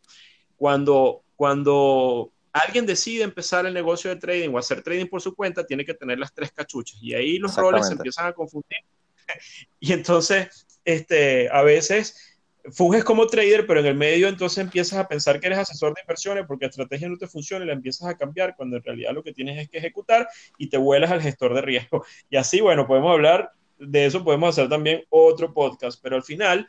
Cuando, 0.55 1.23
cuando 1.35 2.31
alguien 2.53 2.85
decide 2.85 3.23
empezar 3.23 3.65
el 3.65 3.73
negocio 3.73 4.09
de 4.11 4.17
trading 4.17 4.49
o 4.53 4.59
hacer 4.59 4.83
trading 4.83 5.07
por 5.07 5.21
su 5.21 5.35
cuenta, 5.35 5.65
tiene 5.65 5.83
que 5.83 5.95
tener 5.95 6.19
las 6.19 6.33
tres 6.33 6.51
cachuchas 6.51 6.99
y 7.01 7.13
ahí 7.13 7.39
los 7.39 7.55
roles 7.55 7.87
se 7.87 7.93
empiezan 7.93 8.27
a 8.27 8.33
confundir. 8.33 8.79
y 9.79 9.93
entonces, 9.93 10.67
este, 10.85 11.49
a 11.51 11.63
veces 11.63 12.36
funges 12.71 13.03
como 13.03 13.27
trader, 13.27 13.65
pero 13.65 13.79
en 13.79 13.85
el 13.85 13.95
medio 13.95 14.27
entonces 14.27 14.59
empiezas 14.59 14.99
a 14.99 15.07
pensar 15.07 15.39
que 15.39 15.47
eres 15.47 15.59
asesor 15.59 15.93
de 15.93 16.01
inversiones 16.01 16.45
porque 16.47 16.65
la 16.65 16.69
estrategia 16.69 17.09
no 17.09 17.17
te 17.17 17.27
funciona 17.27 17.65
y 17.65 17.67
la 17.67 17.73
empiezas 17.73 18.07
a 18.07 18.17
cambiar 18.17 18.55
cuando 18.55 18.77
en 18.77 18.83
realidad 18.83 19.13
lo 19.13 19.23
que 19.23 19.33
tienes 19.33 19.57
es 19.57 19.69
que 19.69 19.77
ejecutar 19.77 20.27
y 20.57 20.69
te 20.69 20.77
vuelas 20.77 21.11
al 21.11 21.21
gestor 21.21 21.53
de 21.53 21.61
riesgo. 21.61 22.05
Y 22.29 22.37
así, 22.37 22.61
bueno, 22.61 22.87
podemos 22.87 23.11
hablar 23.11 23.51
de 23.79 24.05
eso, 24.05 24.23
podemos 24.23 24.49
hacer 24.49 24.69
también 24.69 25.03
otro 25.09 25.53
podcast, 25.53 25.99
pero 26.01 26.15
al 26.15 26.23
final 26.23 26.67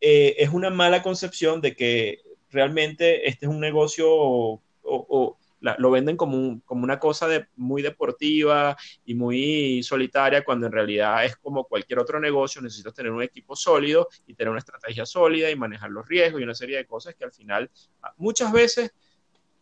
eh, 0.00 0.36
es 0.38 0.50
una 0.50 0.70
mala 0.70 1.02
concepción 1.02 1.60
de 1.60 1.74
que 1.74 2.18
realmente 2.50 3.28
este 3.28 3.46
es 3.46 3.50
un 3.50 3.60
negocio 3.60 4.06
o, 4.10 5.38
lo 5.78 5.90
venden 5.90 6.16
como, 6.16 6.60
como 6.64 6.84
una 6.84 6.98
cosa 6.98 7.26
de, 7.26 7.46
muy 7.56 7.82
deportiva 7.82 8.76
y 9.04 9.14
muy 9.14 9.82
solitaria, 9.82 10.44
cuando 10.44 10.66
en 10.66 10.72
realidad 10.72 11.24
es 11.24 11.36
como 11.36 11.64
cualquier 11.64 11.98
otro 11.98 12.20
negocio, 12.20 12.60
necesitas 12.60 12.94
tener 12.94 13.12
un 13.12 13.22
equipo 13.22 13.56
sólido 13.56 14.08
y 14.26 14.34
tener 14.34 14.50
una 14.50 14.58
estrategia 14.58 15.06
sólida 15.06 15.50
y 15.50 15.56
manejar 15.56 15.90
los 15.90 16.06
riesgos 16.06 16.40
y 16.40 16.44
una 16.44 16.54
serie 16.54 16.76
de 16.76 16.86
cosas 16.86 17.14
que 17.14 17.24
al 17.24 17.32
final 17.32 17.70
muchas 18.16 18.52
veces 18.52 18.92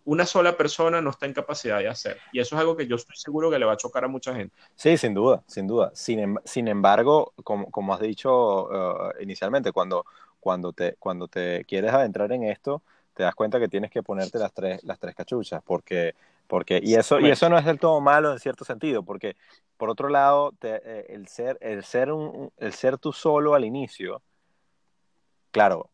una 0.04 0.26
sola 0.26 0.56
persona 0.56 1.00
no 1.00 1.10
está 1.10 1.26
en 1.26 1.32
capacidad 1.32 1.78
de 1.78 1.88
hacer. 1.88 2.18
Y 2.32 2.40
eso 2.40 2.56
es 2.56 2.60
algo 2.60 2.76
que 2.76 2.86
yo 2.86 2.96
estoy 2.96 3.16
seguro 3.16 3.50
que 3.50 3.58
le 3.58 3.64
va 3.64 3.74
a 3.74 3.76
chocar 3.76 4.04
a 4.04 4.08
mucha 4.08 4.34
gente. 4.34 4.54
Sí, 4.74 4.96
sin 4.96 5.14
duda, 5.14 5.42
sin 5.46 5.66
duda. 5.66 5.92
Sin, 5.94 6.18
em, 6.18 6.36
sin 6.44 6.68
embargo, 6.68 7.32
como, 7.44 7.70
como, 7.70 7.94
has 7.94 8.00
dicho 8.00 8.64
uh, 8.64 9.12
inicialmente, 9.20 9.70
cuando, 9.70 10.04
cuando, 10.40 10.72
te, 10.72 10.96
cuando 10.98 11.28
te 11.28 11.64
quieres 11.66 11.92
adentrar 11.92 12.32
en 12.32 12.44
esto, 12.44 12.82
te 13.14 13.22
das 13.22 13.34
cuenta 13.34 13.58
que 13.60 13.68
tienes 13.68 13.90
que 13.90 14.02
ponerte 14.02 14.38
las 14.38 14.52
tres, 14.52 14.82
las 14.84 14.98
tres 14.98 15.14
cachuchas, 15.14 15.62
porque, 15.64 16.14
porque 16.46 16.80
y, 16.82 16.94
eso, 16.94 17.20
y 17.20 17.30
eso 17.30 17.48
no 17.48 17.58
es 17.58 17.64
del 17.64 17.78
todo 17.78 18.00
malo 18.00 18.32
en 18.32 18.38
cierto 18.38 18.64
sentido, 18.64 19.02
porque 19.02 19.36
por 19.76 19.90
otro 19.90 20.08
lado, 20.08 20.52
eh, 20.62 21.06
el, 21.08 21.26
ser, 21.26 21.58
el, 21.60 21.82
ser 21.82 22.12
un, 22.12 22.52
el 22.58 22.72
ser 22.72 22.98
tú 22.98 23.12
solo 23.12 23.54
al 23.54 23.64
inicio, 23.64 24.22
claro, 25.50 25.90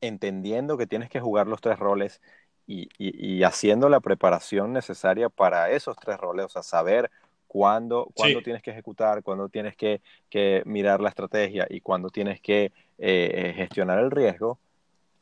entendiendo 0.00 0.78
que 0.78 0.86
tienes 0.86 1.10
que 1.10 1.20
jugar 1.20 1.46
los 1.46 1.60
tres 1.60 1.78
roles 1.78 2.20
y, 2.66 2.88
y, 2.98 3.42
haciendo 3.42 3.90
la 3.90 4.00
preparación 4.00 4.72
necesaria 4.72 5.28
para 5.28 5.70
esos 5.70 5.96
tres 5.98 6.16
roles, 6.16 6.46
o 6.46 6.48
sea, 6.48 6.62
saber 6.62 7.10
cuándo, 7.46 8.08
cuándo 8.14 8.40
tienes 8.40 8.62
que 8.62 8.70
ejecutar, 8.70 9.22
cuándo 9.22 9.50
tienes 9.50 9.76
que, 9.76 10.00
que, 10.30 10.62
mirar 10.64 11.00
la 11.00 11.10
estrategia 11.10 11.66
y 11.68 11.80
cuándo 11.82 12.08
tienes 12.08 12.40
que 12.40 12.72
eh, 12.96 13.52
gestionar 13.54 13.98
el 13.98 14.10
riesgo, 14.10 14.58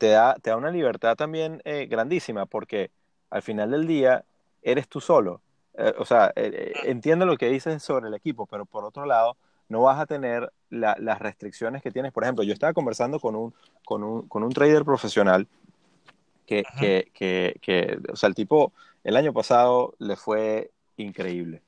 te 0.02 0.08
da, 0.08 0.34
te 0.34 0.50
da 0.50 0.56
una 0.56 0.72
libertad 0.72 1.14
también 1.14 1.62
eh, 1.64 1.86
grandísima 1.86 2.44
porque 2.44 2.90
al 3.30 3.40
final 3.40 3.70
del 3.70 3.86
día 3.86 4.24
eres 4.60 4.88
tú 4.88 5.00
solo. 5.00 5.42
Eh, 5.74 5.94
o 5.96 6.04
sea, 6.04 6.32
eh, 6.34 6.72
entiendo 6.82 7.24
lo 7.24 7.36
que 7.36 7.48
dices 7.48 7.80
sobre 7.84 8.08
el 8.08 8.14
equipo, 8.14 8.46
pero 8.46 8.66
por 8.66 8.84
otro 8.84 9.06
lado, 9.06 9.36
no 9.68 9.82
vas 9.82 10.00
a 10.00 10.06
tener 10.06 10.52
las 10.70 11.20
restricciones 11.20 11.82
que 11.82 11.92
tienes. 11.92 12.10
Por 12.10 12.24
ejemplo, 12.24 12.42
yo 12.42 12.52
estaba 12.52 12.72
conversando 12.72 13.20
con 13.20 13.36
un, 13.36 13.54
con 13.84 14.02
un, 14.02 14.26
con 14.26 14.42
un 14.42 14.52
trader 14.52 14.84
profesional 14.84 15.46
que, 16.46 16.64
que, 16.80 17.12
que, 17.14 17.54
que, 17.62 18.00
o 18.12 18.16
sea, 18.16 18.28
el 18.28 18.34
tipo 18.34 18.72
el 19.04 19.16
año 19.16 19.32
pasado 19.32 19.94
le 20.00 20.16
fue 20.16 20.72
increíble. 20.96 21.62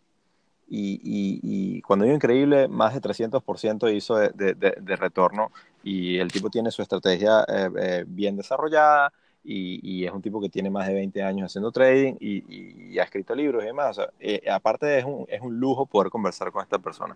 Y, 0.67 1.01
y, 1.05 1.83
cuando 1.83 2.05
digo 2.05 2.17
increíble, 2.17 2.67
más 2.67 2.95
de 2.95 3.01
300% 3.01 3.95
hizo 3.95 4.17
de, 4.17 4.31
de, 4.31 4.55
de, 4.55 4.97
retorno 4.97 5.53
y 5.85 6.19
el 6.19 6.33
tipo 6.33 6.49
tiene 6.49 6.71
su 6.71 6.81
estrategia 6.81 7.45
eh, 7.47 7.71
eh, 7.79 8.05
bien 8.07 8.37
desarrollada 8.37 9.13
y, 9.47 10.07
es 10.07 10.11
un 10.11 10.23
tipo 10.23 10.41
que 10.41 10.49
tiene 10.49 10.71
más 10.71 10.89
de 10.89 10.95
20 10.95 11.23
años 11.23 11.53
haciendo 11.53 11.71
trading 11.71 12.15
y, 12.19 12.99
ha 12.99 13.03
escrito 13.03 13.35
libros 13.35 13.63
y 13.63 13.67
demás. 13.67 13.91
O 13.91 13.95
sea, 14.01 14.11
eh, 14.19 14.43
aparte 14.51 14.99
es 14.99 15.05
un, 15.05 15.27
es 15.29 15.43
un 15.43 15.61
lujo 15.61 15.85
poder 15.85 16.11
conversar 16.11 16.51
con 16.51 16.63
esta 16.63 16.79
persona. 16.79 17.15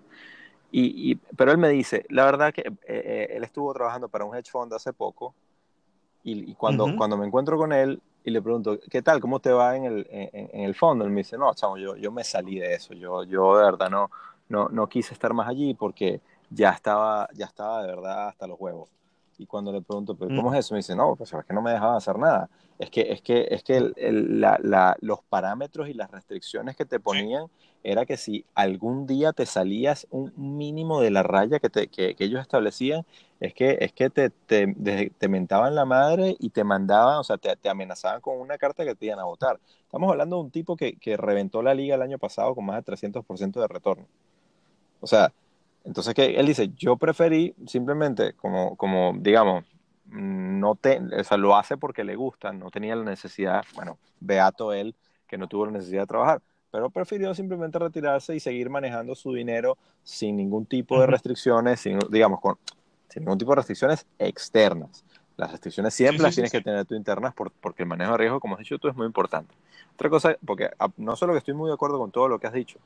Y, 0.70 1.14
pero 1.34 1.50
él 1.50 1.56
me 1.56 1.70
dice, 1.70 2.04
la 2.10 2.26
verdad 2.26 2.52
que 2.52 2.70
él 2.86 3.42
estuvo 3.42 3.72
trabajando 3.72 4.10
para 4.10 4.26
un 4.26 4.36
hedge 4.36 4.50
fund 4.50 4.70
hace 4.74 4.92
poco 4.92 5.34
y, 6.22 6.52
cuando, 6.52 6.94
cuando 6.98 7.16
me 7.16 7.24
encuentro 7.24 7.56
con 7.56 7.72
él 7.72 8.02
y 8.22 8.30
le 8.30 8.42
pregunto, 8.42 8.78
¿qué 8.90 9.00
tal? 9.00 9.18
¿Cómo 9.18 9.40
te 9.40 9.50
va 9.50 9.74
en 9.74 9.84
el, 9.86 10.06
en, 10.10 10.60
el 10.60 10.74
fondo? 10.74 11.06
Él 11.06 11.10
me 11.10 11.20
dice, 11.20 11.38
no, 11.38 11.54
chamo, 11.54 11.78
yo, 11.78 11.96
yo 11.96 12.12
me 12.12 12.22
salí 12.22 12.58
de 12.58 12.74
eso. 12.74 12.92
Yo, 12.92 13.24
yo 13.24 13.56
de 13.56 13.64
verdad 13.64 13.88
no, 13.88 14.10
no, 14.50 14.68
no 14.68 14.86
quise 14.86 15.14
estar 15.14 15.32
más 15.32 15.48
allí 15.48 15.72
porque 15.72 16.20
ya 16.50 16.70
estaba, 16.70 17.28
ya 17.34 17.46
estaba 17.46 17.82
de 17.82 17.88
verdad 17.88 18.28
hasta 18.28 18.46
los 18.46 18.58
huevos. 18.60 18.90
Y 19.38 19.46
cuando 19.46 19.70
le 19.70 19.80
pregunto, 19.80 20.16
¿pero 20.16 20.34
cómo 20.34 20.52
es 20.52 20.58
eso? 20.60 20.74
Me 20.74 20.78
dice, 20.78 20.96
no, 20.96 21.14
pues 21.14 21.32
es 21.32 21.44
que 21.44 21.54
no 21.54 21.62
me 21.62 21.70
dejaban 21.70 21.96
hacer 21.96 22.18
nada. 22.18 22.50
Es 22.76 22.90
que, 22.90 23.12
es 23.12 23.22
que, 23.22 23.46
es 23.50 23.62
que 23.62 23.76
el, 23.76 24.40
la, 24.40 24.58
la, 24.60 24.96
los 25.00 25.20
parámetros 25.22 25.88
y 25.88 25.94
las 25.94 26.10
restricciones 26.10 26.76
que 26.76 26.84
te 26.84 26.98
ponían 26.98 27.46
era 27.84 28.04
que 28.04 28.16
si 28.16 28.44
algún 28.54 29.06
día 29.06 29.32
te 29.32 29.46
salías 29.46 30.08
un 30.10 30.32
mínimo 30.36 31.00
de 31.00 31.12
la 31.12 31.22
raya 31.22 31.60
que, 31.60 31.70
te, 31.70 31.86
que, 31.86 32.16
que 32.16 32.24
ellos 32.24 32.40
establecían, 32.40 33.06
es 33.38 33.54
que, 33.54 33.78
es 33.80 33.92
que 33.92 34.10
te, 34.10 34.30
te, 34.30 34.74
te, 35.16 35.28
mentaban 35.28 35.76
la 35.76 35.84
madre 35.84 36.36
y 36.40 36.50
te 36.50 36.64
mandaban, 36.64 37.18
o 37.18 37.24
sea, 37.24 37.38
te, 37.38 37.54
te, 37.56 37.68
amenazaban 37.68 38.20
con 38.20 38.40
una 38.40 38.58
carta 38.58 38.84
que 38.84 38.96
te 38.96 39.06
iban 39.06 39.20
a 39.20 39.24
votar. 39.24 39.60
Estamos 39.84 40.10
hablando 40.10 40.36
de 40.36 40.42
un 40.42 40.50
tipo 40.50 40.76
que, 40.76 40.96
que 40.96 41.16
reventó 41.16 41.62
la 41.62 41.74
liga 41.74 41.94
el 41.94 42.02
año 42.02 42.18
pasado 42.18 42.54
con 42.56 42.66
más 42.66 42.84
de 42.84 42.92
300% 42.92 43.60
de 43.60 43.68
retorno. 43.68 44.06
O 45.00 45.06
sea, 45.06 45.32
entonces 45.84 46.14
que 46.14 46.38
él 46.38 46.46
dice, 46.46 46.70
yo 46.76 46.96
preferí 46.96 47.54
simplemente 47.66 48.34
como, 48.34 48.76
como 48.76 49.14
digamos, 49.18 49.64
no 50.06 50.74
te, 50.74 51.00
o 51.18 51.24
sea, 51.24 51.36
lo 51.36 51.56
hace 51.56 51.76
porque 51.76 52.04
le 52.04 52.16
gusta, 52.16 52.52
no 52.52 52.70
tenía 52.70 52.96
la 52.96 53.04
necesidad, 53.04 53.64
bueno, 53.74 53.98
beato 54.20 54.72
él 54.72 54.94
que 55.26 55.38
no 55.38 55.48
tuvo 55.48 55.66
la 55.66 55.72
necesidad 55.72 56.02
de 56.02 56.06
trabajar, 56.06 56.42
pero 56.70 56.90
prefirió 56.90 57.34
simplemente 57.34 57.78
retirarse 57.78 58.34
y 58.34 58.40
seguir 58.40 58.70
manejando 58.70 59.14
su 59.14 59.32
dinero 59.32 59.76
sin 60.02 60.36
ningún 60.36 60.66
tipo 60.66 61.00
de 61.00 61.06
restricciones, 61.06 61.80
sin, 61.80 61.98
digamos, 62.10 62.40
con, 62.40 62.56
sin 63.08 63.24
ningún 63.24 63.38
tipo 63.38 63.52
de 63.52 63.56
restricciones 63.56 64.06
externas. 64.18 65.04
Las 65.36 65.52
restricciones 65.52 65.94
siempre 65.94 66.22
las 66.22 66.34
tienes 66.34 66.50
que 66.50 66.60
tener 66.60 66.84
tú 66.84 66.94
internas 66.94 67.32
porque 67.34 67.82
el 67.82 67.88
manejo 67.88 68.12
de 68.12 68.18
riesgo, 68.18 68.40
como 68.40 68.54
has 68.54 68.58
dicho 68.58 68.78
tú, 68.78 68.88
es 68.88 68.96
muy 68.96 69.06
importante. 69.06 69.54
Otra 69.94 70.10
cosa, 70.10 70.36
porque 70.44 70.70
ah, 70.78 70.88
no 70.96 71.14
solo 71.14 71.32
que 71.32 71.38
estoy 71.38 71.54
muy 71.54 71.68
de 71.68 71.74
acuerdo 71.74 71.98
con 71.98 72.10
todo 72.10 72.28
lo 72.28 72.38
que 72.40 72.48
has 72.48 72.52
dicho, 72.52 72.78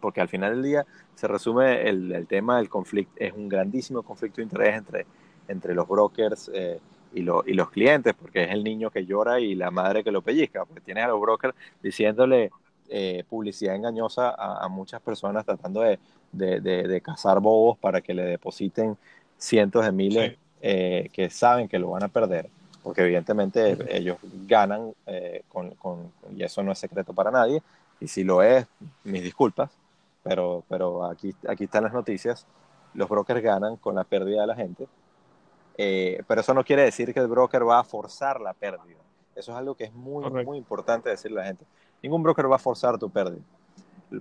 porque 0.00 0.20
al 0.20 0.28
final 0.28 0.54
del 0.54 0.62
día 0.62 0.86
se 1.14 1.26
resume 1.26 1.88
el, 1.88 2.12
el 2.12 2.26
tema 2.26 2.58
del 2.58 2.68
conflicto, 2.68 3.12
es 3.16 3.32
un 3.32 3.48
grandísimo 3.48 4.02
conflicto 4.02 4.36
de 4.36 4.44
interés 4.44 4.76
entre, 4.76 5.06
entre 5.48 5.74
los 5.74 5.88
brokers 5.88 6.50
eh, 6.54 6.78
y, 7.12 7.20
y, 7.20 7.54
los 7.54 7.70
clientes, 7.70 8.14
porque 8.14 8.44
es 8.44 8.50
el 8.50 8.62
niño 8.62 8.90
que 8.90 9.04
llora 9.04 9.40
y 9.40 9.54
la 9.54 9.70
madre 9.70 10.04
que 10.04 10.12
lo 10.12 10.22
pellizca, 10.22 10.64
porque 10.64 10.80
tienes 10.82 11.04
a 11.04 11.08
los 11.08 11.20
brokers 11.20 11.54
diciéndole 11.82 12.50
eh, 12.88 13.24
publicidad 13.28 13.74
engañosa 13.74 14.30
a, 14.30 14.68
muchas 14.68 15.00
personas 15.00 15.44
tratando 15.44 15.80
de, 15.80 15.98
de, 16.32 16.60
de, 16.60 17.00
cazar 17.00 17.40
bobos 17.40 17.76
para 17.78 18.00
que 18.00 18.14
le 18.14 18.22
depositen 18.22 18.96
cientos 19.36 19.84
de 19.84 19.92
miles 19.92 20.36
eh, 20.62 21.10
que 21.12 21.28
saben 21.30 21.68
que 21.68 21.78
lo 21.78 21.90
van 21.90 22.04
a 22.04 22.08
perder, 22.08 22.48
porque 22.82 23.02
evidentemente 23.02 23.76
ellos 23.90 24.18
ganan 24.46 24.92
con, 25.48 25.70
con, 25.72 26.12
y 26.34 26.42
eso 26.42 26.62
no 26.62 26.72
es 26.72 26.78
secreto 26.78 27.12
para 27.12 27.30
nadie, 27.30 27.62
y 28.00 28.08
si 28.08 28.24
lo 28.24 28.42
es, 28.42 28.66
mis 29.04 29.22
disculpas, 29.22 29.70
pero, 30.28 30.64
pero 30.68 31.04
aquí, 31.04 31.34
aquí 31.48 31.64
están 31.64 31.84
las 31.84 31.92
noticias, 31.92 32.46
los 32.94 33.08
brokers 33.08 33.42
ganan 33.42 33.76
con 33.76 33.94
la 33.94 34.04
pérdida 34.04 34.42
de 34.42 34.46
la 34.46 34.54
gente, 34.54 34.86
eh, 35.76 36.22
pero 36.26 36.40
eso 36.40 36.52
no 36.54 36.64
quiere 36.64 36.82
decir 36.82 37.14
que 37.14 37.20
el 37.20 37.28
broker 37.28 37.66
va 37.66 37.80
a 37.80 37.84
forzar 37.84 38.40
la 38.40 38.52
pérdida. 38.52 38.98
Eso 39.34 39.52
es 39.52 39.58
algo 39.58 39.76
que 39.76 39.84
es 39.84 39.92
muy, 39.92 40.28
muy 40.44 40.58
importante 40.58 41.08
decirle 41.08 41.40
a 41.40 41.42
la 41.42 41.48
gente. 41.48 41.64
Ningún 42.02 42.22
broker 42.22 42.50
va 42.50 42.56
a 42.56 42.58
forzar 42.58 42.98
tu 42.98 43.08
pérdida, 43.08 43.42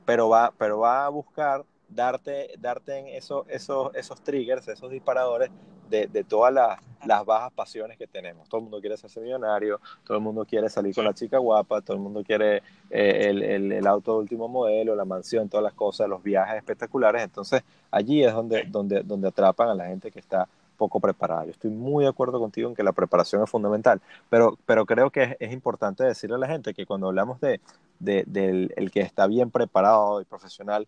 pero 0.05 0.29
va, 0.29 0.53
pero 0.57 0.79
va 0.79 1.05
a 1.05 1.09
buscar 1.09 1.65
darte, 1.89 2.53
darte 2.59 2.97
en 2.97 3.07
eso, 3.07 3.45
esos, 3.49 3.93
esos 3.95 4.21
triggers, 4.21 4.67
esos 4.67 4.91
disparadores 4.91 5.49
de, 5.89 6.07
de 6.07 6.23
todas 6.23 6.53
las, 6.53 6.79
las, 7.05 7.25
bajas 7.25 7.51
pasiones 7.53 7.97
que 7.97 8.07
tenemos. 8.07 8.49
Todo 8.49 8.59
el 8.59 8.63
mundo 8.63 8.81
quiere 8.81 8.97
ser 8.97 9.23
millonario, 9.23 9.79
todo 10.03 10.17
el 10.17 10.23
mundo 10.23 10.45
quiere 10.45 10.69
salir 10.69 10.93
con 10.93 11.05
la 11.05 11.13
chica 11.13 11.37
guapa, 11.37 11.81
todo 11.81 11.95
el 11.95 12.03
mundo 12.03 12.23
quiere 12.23 12.57
eh, 12.89 13.27
el, 13.29 13.41
el, 13.41 13.71
el, 13.71 13.87
auto 13.87 14.13
de 14.13 14.19
último 14.19 14.47
modelo, 14.47 14.95
la 14.95 15.05
mansión, 15.05 15.47
todas 15.47 15.63
las 15.63 15.73
cosas, 15.73 16.09
los 16.09 16.21
viajes 16.21 16.57
espectaculares. 16.57 17.23
Entonces, 17.23 17.63
allí 17.89 18.23
es 18.23 18.33
donde, 18.33 18.63
donde, 18.67 19.01
donde 19.03 19.29
atrapan 19.29 19.69
a 19.69 19.75
la 19.75 19.87
gente 19.87 20.11
que 20.11 20.19
está 20.19 20.47
poco 20.77 20.99
preparada. 20.99 21.45
Yo 21.45 21.51
estoy 21.51 21.71
muy 21.71 22.03
de 22.03 22.09
acuerdo 22.09 22.39
contigo 22.39 22.69
en 22.69 22.75
que 22.75 22.83
la 22.83 22.91
preparación 22.91 23.43
es 23.43 23.49
fundamental, 23.49 23.99
pero, 24.29 24.57
pero 24.65 24.85
creo 24.85 25.09
que 25.09 25.23
es, 25.23 25.37
es 25.39 25.51
importante 25.51 26.03
decirle 26.03 26.35
a 26.35 26.39
la 26.39 26.47
gente 26.47 26.73
que 26.73 26.85
cuando 26.85 27.07
hablamos 27.07 27.39
de, 27.41 27.59
del 27.99 28.73
el 28.75 28.91
que 28.91 29.01
está 29.01 29.27
bien 29.27 29.51
preparado 29.51 30.21
y 30.21 30.25
profesional. 30.25 30.87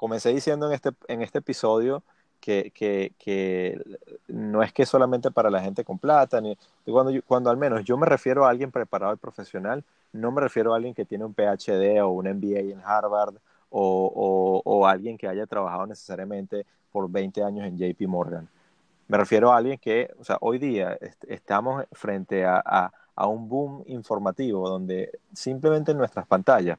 Comencé 0.00 0.30
diciendo 0.32 0.66
en 0.66 0.72
este, 0.72 0.92
en 1.08 1.20
este 1.20 1.40
episodio 1.40 2.02
que, 2.40 2.72
que, 2.74 3.12
que, 3.18 3.78
no 4.28 4.62
es 4.62 4.72
que 4.72 4.86
solamente 4.86 5.30
para 5.30 5.50
la 5.50 5.60
gente 5.60 5.84
con 5.84 5.98
plata, 5.98 6.40
ni, 6.40 6.56
cuando, 6.86 7.12
cuando 7.26 7.50
al 7.50 7.58
menos 7.58 7.84
yo 7.84 7.98
me 7.98 8.06
refiero 8.06 8.46
a 8.46 8.48
alguien 8.48 8.70
preparado 8.70 9.12
y 9.12 9.18
profesional, 9.18 9.84
no 10.14 10.32
me 10.32 10.40
refiero 10.40 10.72
a 10.72 10.76
alguien 10.76 10.94
que 10.94 11.04
tiene 11.04 11.26
un 11.26 11.34
PhD 11.34 12.00
o 12.00 12.08
un 12.08 12.26
MBA 12.28 12.60
en 12.60 12.80
Harvard 12.82 13.34
o, 13.68 14.62
o, 14.62 14.62
o 14.64 14.86
alguien 14.86 15.18
que 15.18 15.28
haya 15.28 15.46
trabajado 15.46 15.86
necesariamente 15.86 16.64
por 16.90 17.10
20 17.10 17.42
años 17.42 17.66
en 17.66 17.76
JP 17.76 18.00
Morgan. 18.08 18.48
Me 19.06 19.18
refiero 19.18 19.52
a 19.52 19.58
alguien 19.58 19.76
que, 19.76 20.10
o 20.18 20.24
sea, 20.24 20.38
hoy 20.40 20.58
día 20.58 20.96
estamos 21.28 21.84
frente 21.92 22.46
a, 22.46 22.62
a, 22.64 22.90
a, 23.20 23.26
un 23.26 23.48
boom 23.48 23.82
informativo 23.86 24.68
donde 24.68 25.10
simplemente 25.32 25.92
en 25.92 25.98
nuestras 25.98 26.26
pantallas 26.26 26.78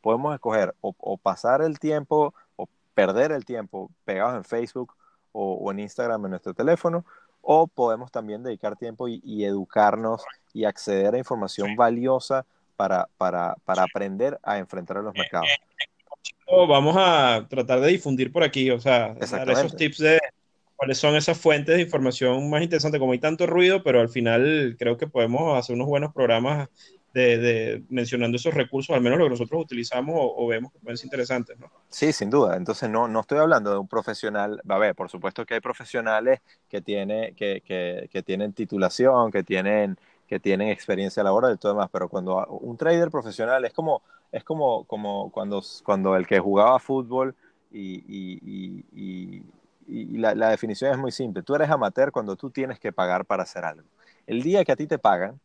podemos 0.00 0.34
escoger 0.34 0.74
o, 0.80 0.94
o 0.98 1.16
pasar 1.16 1.62
el 1.62 1.78
tiempo 1.78 2.34
o 2.56 2.68
perder 2.94 3.32
el 3.32 3.44
tiempo 3.44 3.90
pegados 4.04 4.34
en 4.34 4.44
Facebook 4.44 4.94
o, 5.32 5.70
en 5.70 5.80
Instagram 5.80 6.24
en 6.24 6.30
nuestro 6.32 6.54
teléfono, 6.54 7.04
o 7.42 7.66
podemos 7.66 8.10
también 8.10 8.42
dedicar 8.42 8.76
tiempo 8.76 9.08
y, 9.08 9.44
educarnos 9.44 10.24
y 10.52 10.64
acceder 10.64 11.14
a 11.14 11.18
información 11.18 11.76
valiosa 11.76 12.44
para, 12.76 13.08
para, 13.16 13.54
para, 13.64 13.84
aprender 13.84 14.38
a 14.42 14.58
enfrentar 14.58 14.98
a 14.98 15.02
los 15.02 15.14
mercados. 15.14 15.48
Vamos 16.50 16.96
a 16.98 17.46
tratar 17.48 17.80
de 17.80 17.88
difundir 17.88 18.32
por 18.32 18.42
aquí, 18.42 18.70
o 18.70 18.80
sea, 18.80 19.14
dar 19.14 19.50
esos 19.50 19.76
tips 19.76 19.98
de 19.98 20.20
cuáles 20.78 20.98
son 20.98 21.16
esas 21.16 21.36
fuentes 21.36 21.74
de 21.74 21.82
información 21.82 22.48
más 22.48 22.62
interesantes, 22.62 23.00
como 23.00 23.10
hay 23.10 23.18
tanto 23.18 23.48
ruido, 23.48 23.82
pero 23.82 24.00
al 24.00 24.08
final 24.08 24.76
creo 24.78 24.96
que 24.96 25.08
podemos 25.08 25.58
hacer 25.58 25.74
unos 25.74 25.88
buenos 25.88 26.14
programas 26.14 26.68
de, 27.12 27.82
mencionando 27.88 28.36
esos 28.36 28.54
recursos, 28.54 28.94
al 28.94 29.02
menos 29.02 29.18
lo 29.18 29.24
que 29.24 29.30
nosotros 29.30 29.60
utilizamos 29.60 30.14
o, 30.16 30.46
vemos 30.46 30.72
que 30.72 30.78
pueden 30.78 30.96
ser 30.96 31.06
interesantes, 31.06 31.58
¿no? 31.58 31.68
Sí, 31.88 32.12
sin 32.12 32.30
duda. 32.30 32.56
Entonces 32.56 32.88
no, 32.88 33.08
no 33.08 33.22
estoy 33.22 33.38
hablando 33.38 33.72
de 33.72 33.78
un 33.78 33.88
profesional, 33.88 34.62
a 34.68 34.78
ver, 34.78 34.94
por 34.94 35.10
supuesto 35.10 35.44
que 35.44 35.54
hay 35.54 35.60
profesionales 35.60 36.42
que, 36.68 36.80
tiene, 36.80 37.34
que, 37.34 37.60
que, 37.66 38.08
que 38.12 38.22
tienen 38.22 38.52
titulación, 38.52 39.32
que 39.32 39.42
tienen, 39.42 39.98
que 40.28 40.38
tienen 40.38 40.68
experiencia 40.68 41.24
laboral 41.24 41.54
y 41.54 41.58
todo 41.58 41.72
demás, 41.72 41.88
pero 41.92 42.08
cuando 42.08 42.46
un 42.46 42.76
trader 42.76 43.10
profesional 43.10 43.64
es 43.64 43.72
como, 43.72 44.02
es 44.30 44.44
como, 44.44 44.84
como 44.84 45.32
cuando, 45.32 45.60
cuando 45.84 46.14
el 46.14 46.24
que 46.24 46.38
jugaba 46.38 46.78
fútbol 46.78 47.34
y, 47.72 48.04
y, 48.06 48.84
y, 48.92 49.42
y 49.88 50.18
la, 50.18 50.34
la 50.34 50.50
definición 50.50 50.92
es 50.92 50.98
muy 50.98 51.12
simple. 51.12 51.42
Tú 51.42 51.54
eres 51.54 51.70
amateur 51.70 52.12
cuando 52.12 52.36
tú 52.36 52.50
tienes 52.50 52.78
que 52.78 52.92
pagar 52.92 53.24
para 53.24 53.42
hacer 53.42 53.64
algo. 53.64 53.88
El 54.26 54.42
día 54.42 54.64
que 54.64 54.72
a 54.72 54.76
ti 54.76 54.86
te 54.86 54.98
pagan, 54.98 55.40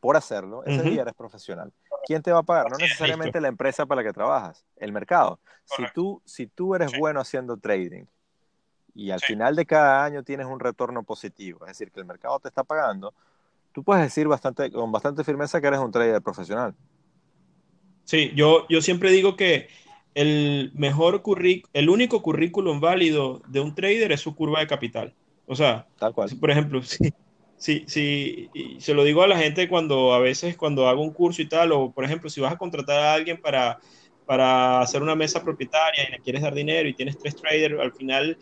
por 0.00 0.16
hacerlo, 0.16 0.62
ese 0.64 0.82
día 0.82 1.02
eres 1.02 1.14
profesional. 1.14 1.72
¿Quién 2.06 2.22
te 2.22 2.30
va 2.30 2.38
a 2.38 2.42
pagar? 2.44 2.70
No 2.70 2.76
necesariamente 2.78 3.40
la 3.40 3.48
empresa 3.48 3.86
para 3.86 4.02
la 4.02 4.08
que 4.08 4.12
trabajas, 4.12 4.64
el 4.76 4.92
mercado. 4.92 5.40
Si 5.64 5.82
tú, 5.92 6.22
si 6.24 6.46
tú 6.46 6.76
eres 6.76 6.96
bueno 6.96 7.18
haciendo 7.18 7.56
trading 7.56 8.04
y 8.94 9.10
al 9.10 9.20
final 9.20 9.56
de 9.56 9.66
cada 9.66 10.04
año 10.04 10.22
tienes 10.22 10.46
un 10.46 10.60
retorno 10.60 11.02
positivo, 11.02 11.64
es 11.66 11.70
decir, 11.70 11.90
que 11.90 11.98
el 11.98 12.06
mercado 12.06 12.38
te 12.38 12.46
está 12.46 12.62
pagando, 12.62 13.12
tú 13.72 13.82
puedes 13.82 14.04
decir 14.04 14.28
bastante, 14.28 14.70
con 14.70 14.92
bastante 14.92 15.24
firmeza 15.24 15.60
que 15.60 15.66
eres 15.66 15.80
un 15.80 15.90
trader 15.90 16.22
profesional. 16.22 16.74
Sí, 18.04 18.32
yo, 18.36 18.68
yo 18.68 18.80
siempre 18.80 19.10
digo 19.10 19.34
que 19.34 19.68
el 20.16 20.72
mejor 20.74 21.22
el 21.74 21.90
único 21.90 22.22
currículum 22.22 22.80
válido 22.80 23.42
de 23.48 23.60
un 23.60 23.74
trader 23.74 24.12
es 24.12 24.20
su 24.22 24.34
curva 24.34 24.60
de 24.60 24.66
capital. 24.66 25.14
O 25.46 25.54
sea, 25.54 25.86
Tal 25.98 26.14
cual. 26.14 26.30
por 26.40 26.50
ejemplo, 26.50 26.82
sí, 26.82 27.12
Sí, 27.58 27.84
sí, 27.86 28.50
y 28.52 28.80
se 28.80 28.92
lo 28.92 29.04
digo 29.04 29.22
a 29.22 29.26
la 29.26 29.38
gente 29.38 29.68
cuando 29.68 30.12
a 30.12 30.18
veces 30.18 30.56
cuando 30.56 30.88
hago 30.88 31.02
un 31.02 31.12
curso 31.12 31.40
y 31.40 31.48
tal, 31.48 31.72
o 31.72 31.90
por 31.90 32.04
ejemplo, 32.04 32.28
si 32.28 32.40
vas 32.40 32.52
a 32.52 32.58
contratar 32.58 32.98
a 32.98 33.14
alguien 33.14 33.40
para, 33.40 33.78
para 34.26 34.80
hacer 34.80 35.02
una 35.02 35.14
mesa 35.14 35.42
propietaria 35.42 36.06
y 36.06 36.12
le 36.12 36.18
quieres 36.20 36.42
dar 36.42 36.54
dinero 36.54 36.88
y 36.88 36.94
tienes 36.94 37.18
tres 37.18 37.36
traders, 37.36 37.80
al 37.80 37.92
final 37.92 38.36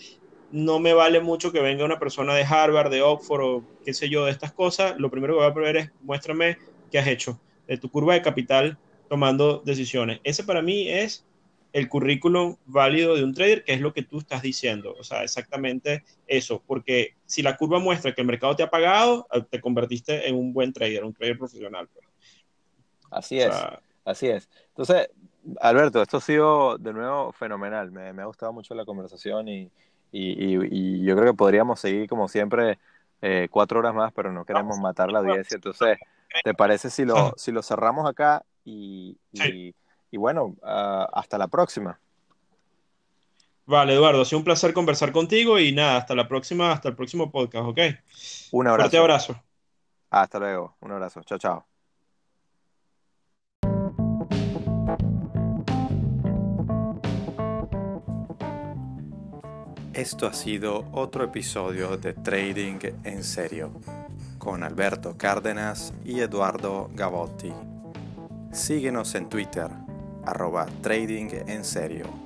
no 0.50 0.80
me 0.80 0.94
vale 0.94 1.20
mucho 1.20 1.52
que 1.52 1.60
venga 1.60 1.84
una 1.84 1.98
persona 1.98 2.34
de 2.34 2.44
Harvard, 2.44 2.90
de 2.90 3.02
Oxford 3.02 3.40
o 3.42 3.64
qué 3.84 3.94
sé 3.94 4.08
yo, 4.08 4.24
de 4.24 4.32
estas 4.32 4.52
cosas. 4.52 4.94
Lo 4.98 5.10
primero 5.10 5.34
que 5.34 5.48
voy 5.48 5.50
a 5.50 5.72
ver 5.72 5.76
es 5.76 5.90
muéstrame 6.02 6.58
qué 6.90 6.98
has 6.98 7.06
hecho 7.06 7.40
de 7.68 7.78
tu 7.78 7.90
curva 7.90 8.14
de 8.14 8.22
capital 8.22 8.78
tomando 9.08 9.62
decisiones. 9.64 10.20
Ese 10.24 10.42
para 10.42 10.60
mí 10.60 10.88
es 10.88 11.24
el 11.74 11.88
currículum 11.88 12.56
válido 12.66 13.16
de 13.16 13.24
un 13.24 13.34
trader, 13.34 13.64
que 13.64 13.72
es 13.72 13.80
lo 13.80 13.92
que 13.92 14.02
tú 14.02 14.18
estás 14.18 14.42
diciendo. 14.42 14.94
O 14.96 15.02
sea, 15.02 15.24
exactamente 15.24 16.04
eso, 16.28 16.62
porque 16.64 17.16
si 17.26 17.42
la 17.42 17.56
curva 17.56 17.80
muestra 17.80 18.14
que 18.14 18.20
el 18.20 18.28
mercado 18.28 18.54
te 18.54 18.62
ha 18.62 18.70
pagado, 18.70 19.26
ah, 19.28 19.40
te 19.40 19.60
convertiste 19.60 20.28
en 20.28 20.36
un 20.36 20.52
buen 20.52 20.72
trader, 20.72 21.02
un 21.02 21.12
trader 21.12 21.36
profesional. 21.36 21.88
Pues. 21.92 22.06
Así 23.10 23.40
es, 23.40 23.52
así 24.04 24.28
es. 24.28 24.48
Entonces, 24.68 25.10
Alberto, 25.60 26.00
esto 26.00 26.18
ha 26.18 26.20
sido 26.20 26.78
de 26.78 26.92
nuevo 26.92 27.32
fenomenal. 27.32 27.90
Me, 27.90 28.22
ha 28.22 28.26
gustado 28.26 28.52
mucho 28.52 28.72
la 28.76 28.84
conversación 28.84 29.48
y, 29.48 29.68
yo 30.12 31.16
creo 31.16 31.32
que 31.32 31.36
podríamos 31.36 31.80
seguir 31.80 32.08
como 32.08 32.28
siempre 32.28 32.78
eh, 33.20 33.48
cuatro 33.50 33.80
horas 33.80 33.96
más, 33.96 34.12
pero 34.12 34.30
no 34.30 34.44
queremos 34.44 34.78
matar 34.78 35.10
la 35.10 35.18
audiencia. 35.18 35.56
Entonces, 35.56 35.98
¿te 36.44 36.54
parece 36.54 36.88
si 36.88 37.04
lo, 37.04 37.34
si 37.36 37.50
lo 37.50 37.64
cerramos 37.64 38.08
acá 38.08 38.44
y, 38.64 39.18
y 40.14 40.16
bueno, 40.16 40.44
uh, 40.62 41.06
hasta 41.12 41.36
la 41.36 41.48
próxima. 41.48 41.98
Vale, 43.66 43.94
Eduardo, 43.94 44.22
ha 44.22 44.24
sido 44.24 44.38
un 44.38 44.44
placer 44.44 44.72
conversar 44.72 45.10
contigo 45.10 45.58
y 45.58 45.72
nada, 45.72 45.96
hasta 45.96 46.14
la 46.14 46.28
próxima, 46.28 46.70
hasta 46.70 46.88
el 46.88 46.94
próximo 46.94 47.32
podcast, 47.32 47.66
¿ok? 47.66 47.78
Un 48.52 48.68
abrazo. 48.68 48.90
Fuerte 48.90 48.98
abrazo. 48.98 49.42
Hasta 50.10 50.38
luego, 50.38 50.76
un 50.82 50.92
abrazo. 50.92 51.20
Chao, 51.24 51.38
chao. 51.38 51.66
Esto 59.94 60.28
ha 60.28 60.32
sido 60.32 60.84
otro 60.92 61.24
episodio 61.24 61.96
de 61.96 62.12
Trading 62.12 62.78
en 63.02 63.24
Serio 63.24 63.72
con 64.38 64.62
Alberto 64.62 65.18
Cárdenas 65.18 65.92
y 66.04 66.20
Eduardo 66.20 66.88
Gavotti. 66.92 67.52
Síguenos 68.52 69.16
en 69.16 69.28
Twitter 69.28 69.83
arroba 70.26 70.66
trading 70.82 71.30
en 71.46 71.64
serio. 71.64 72.23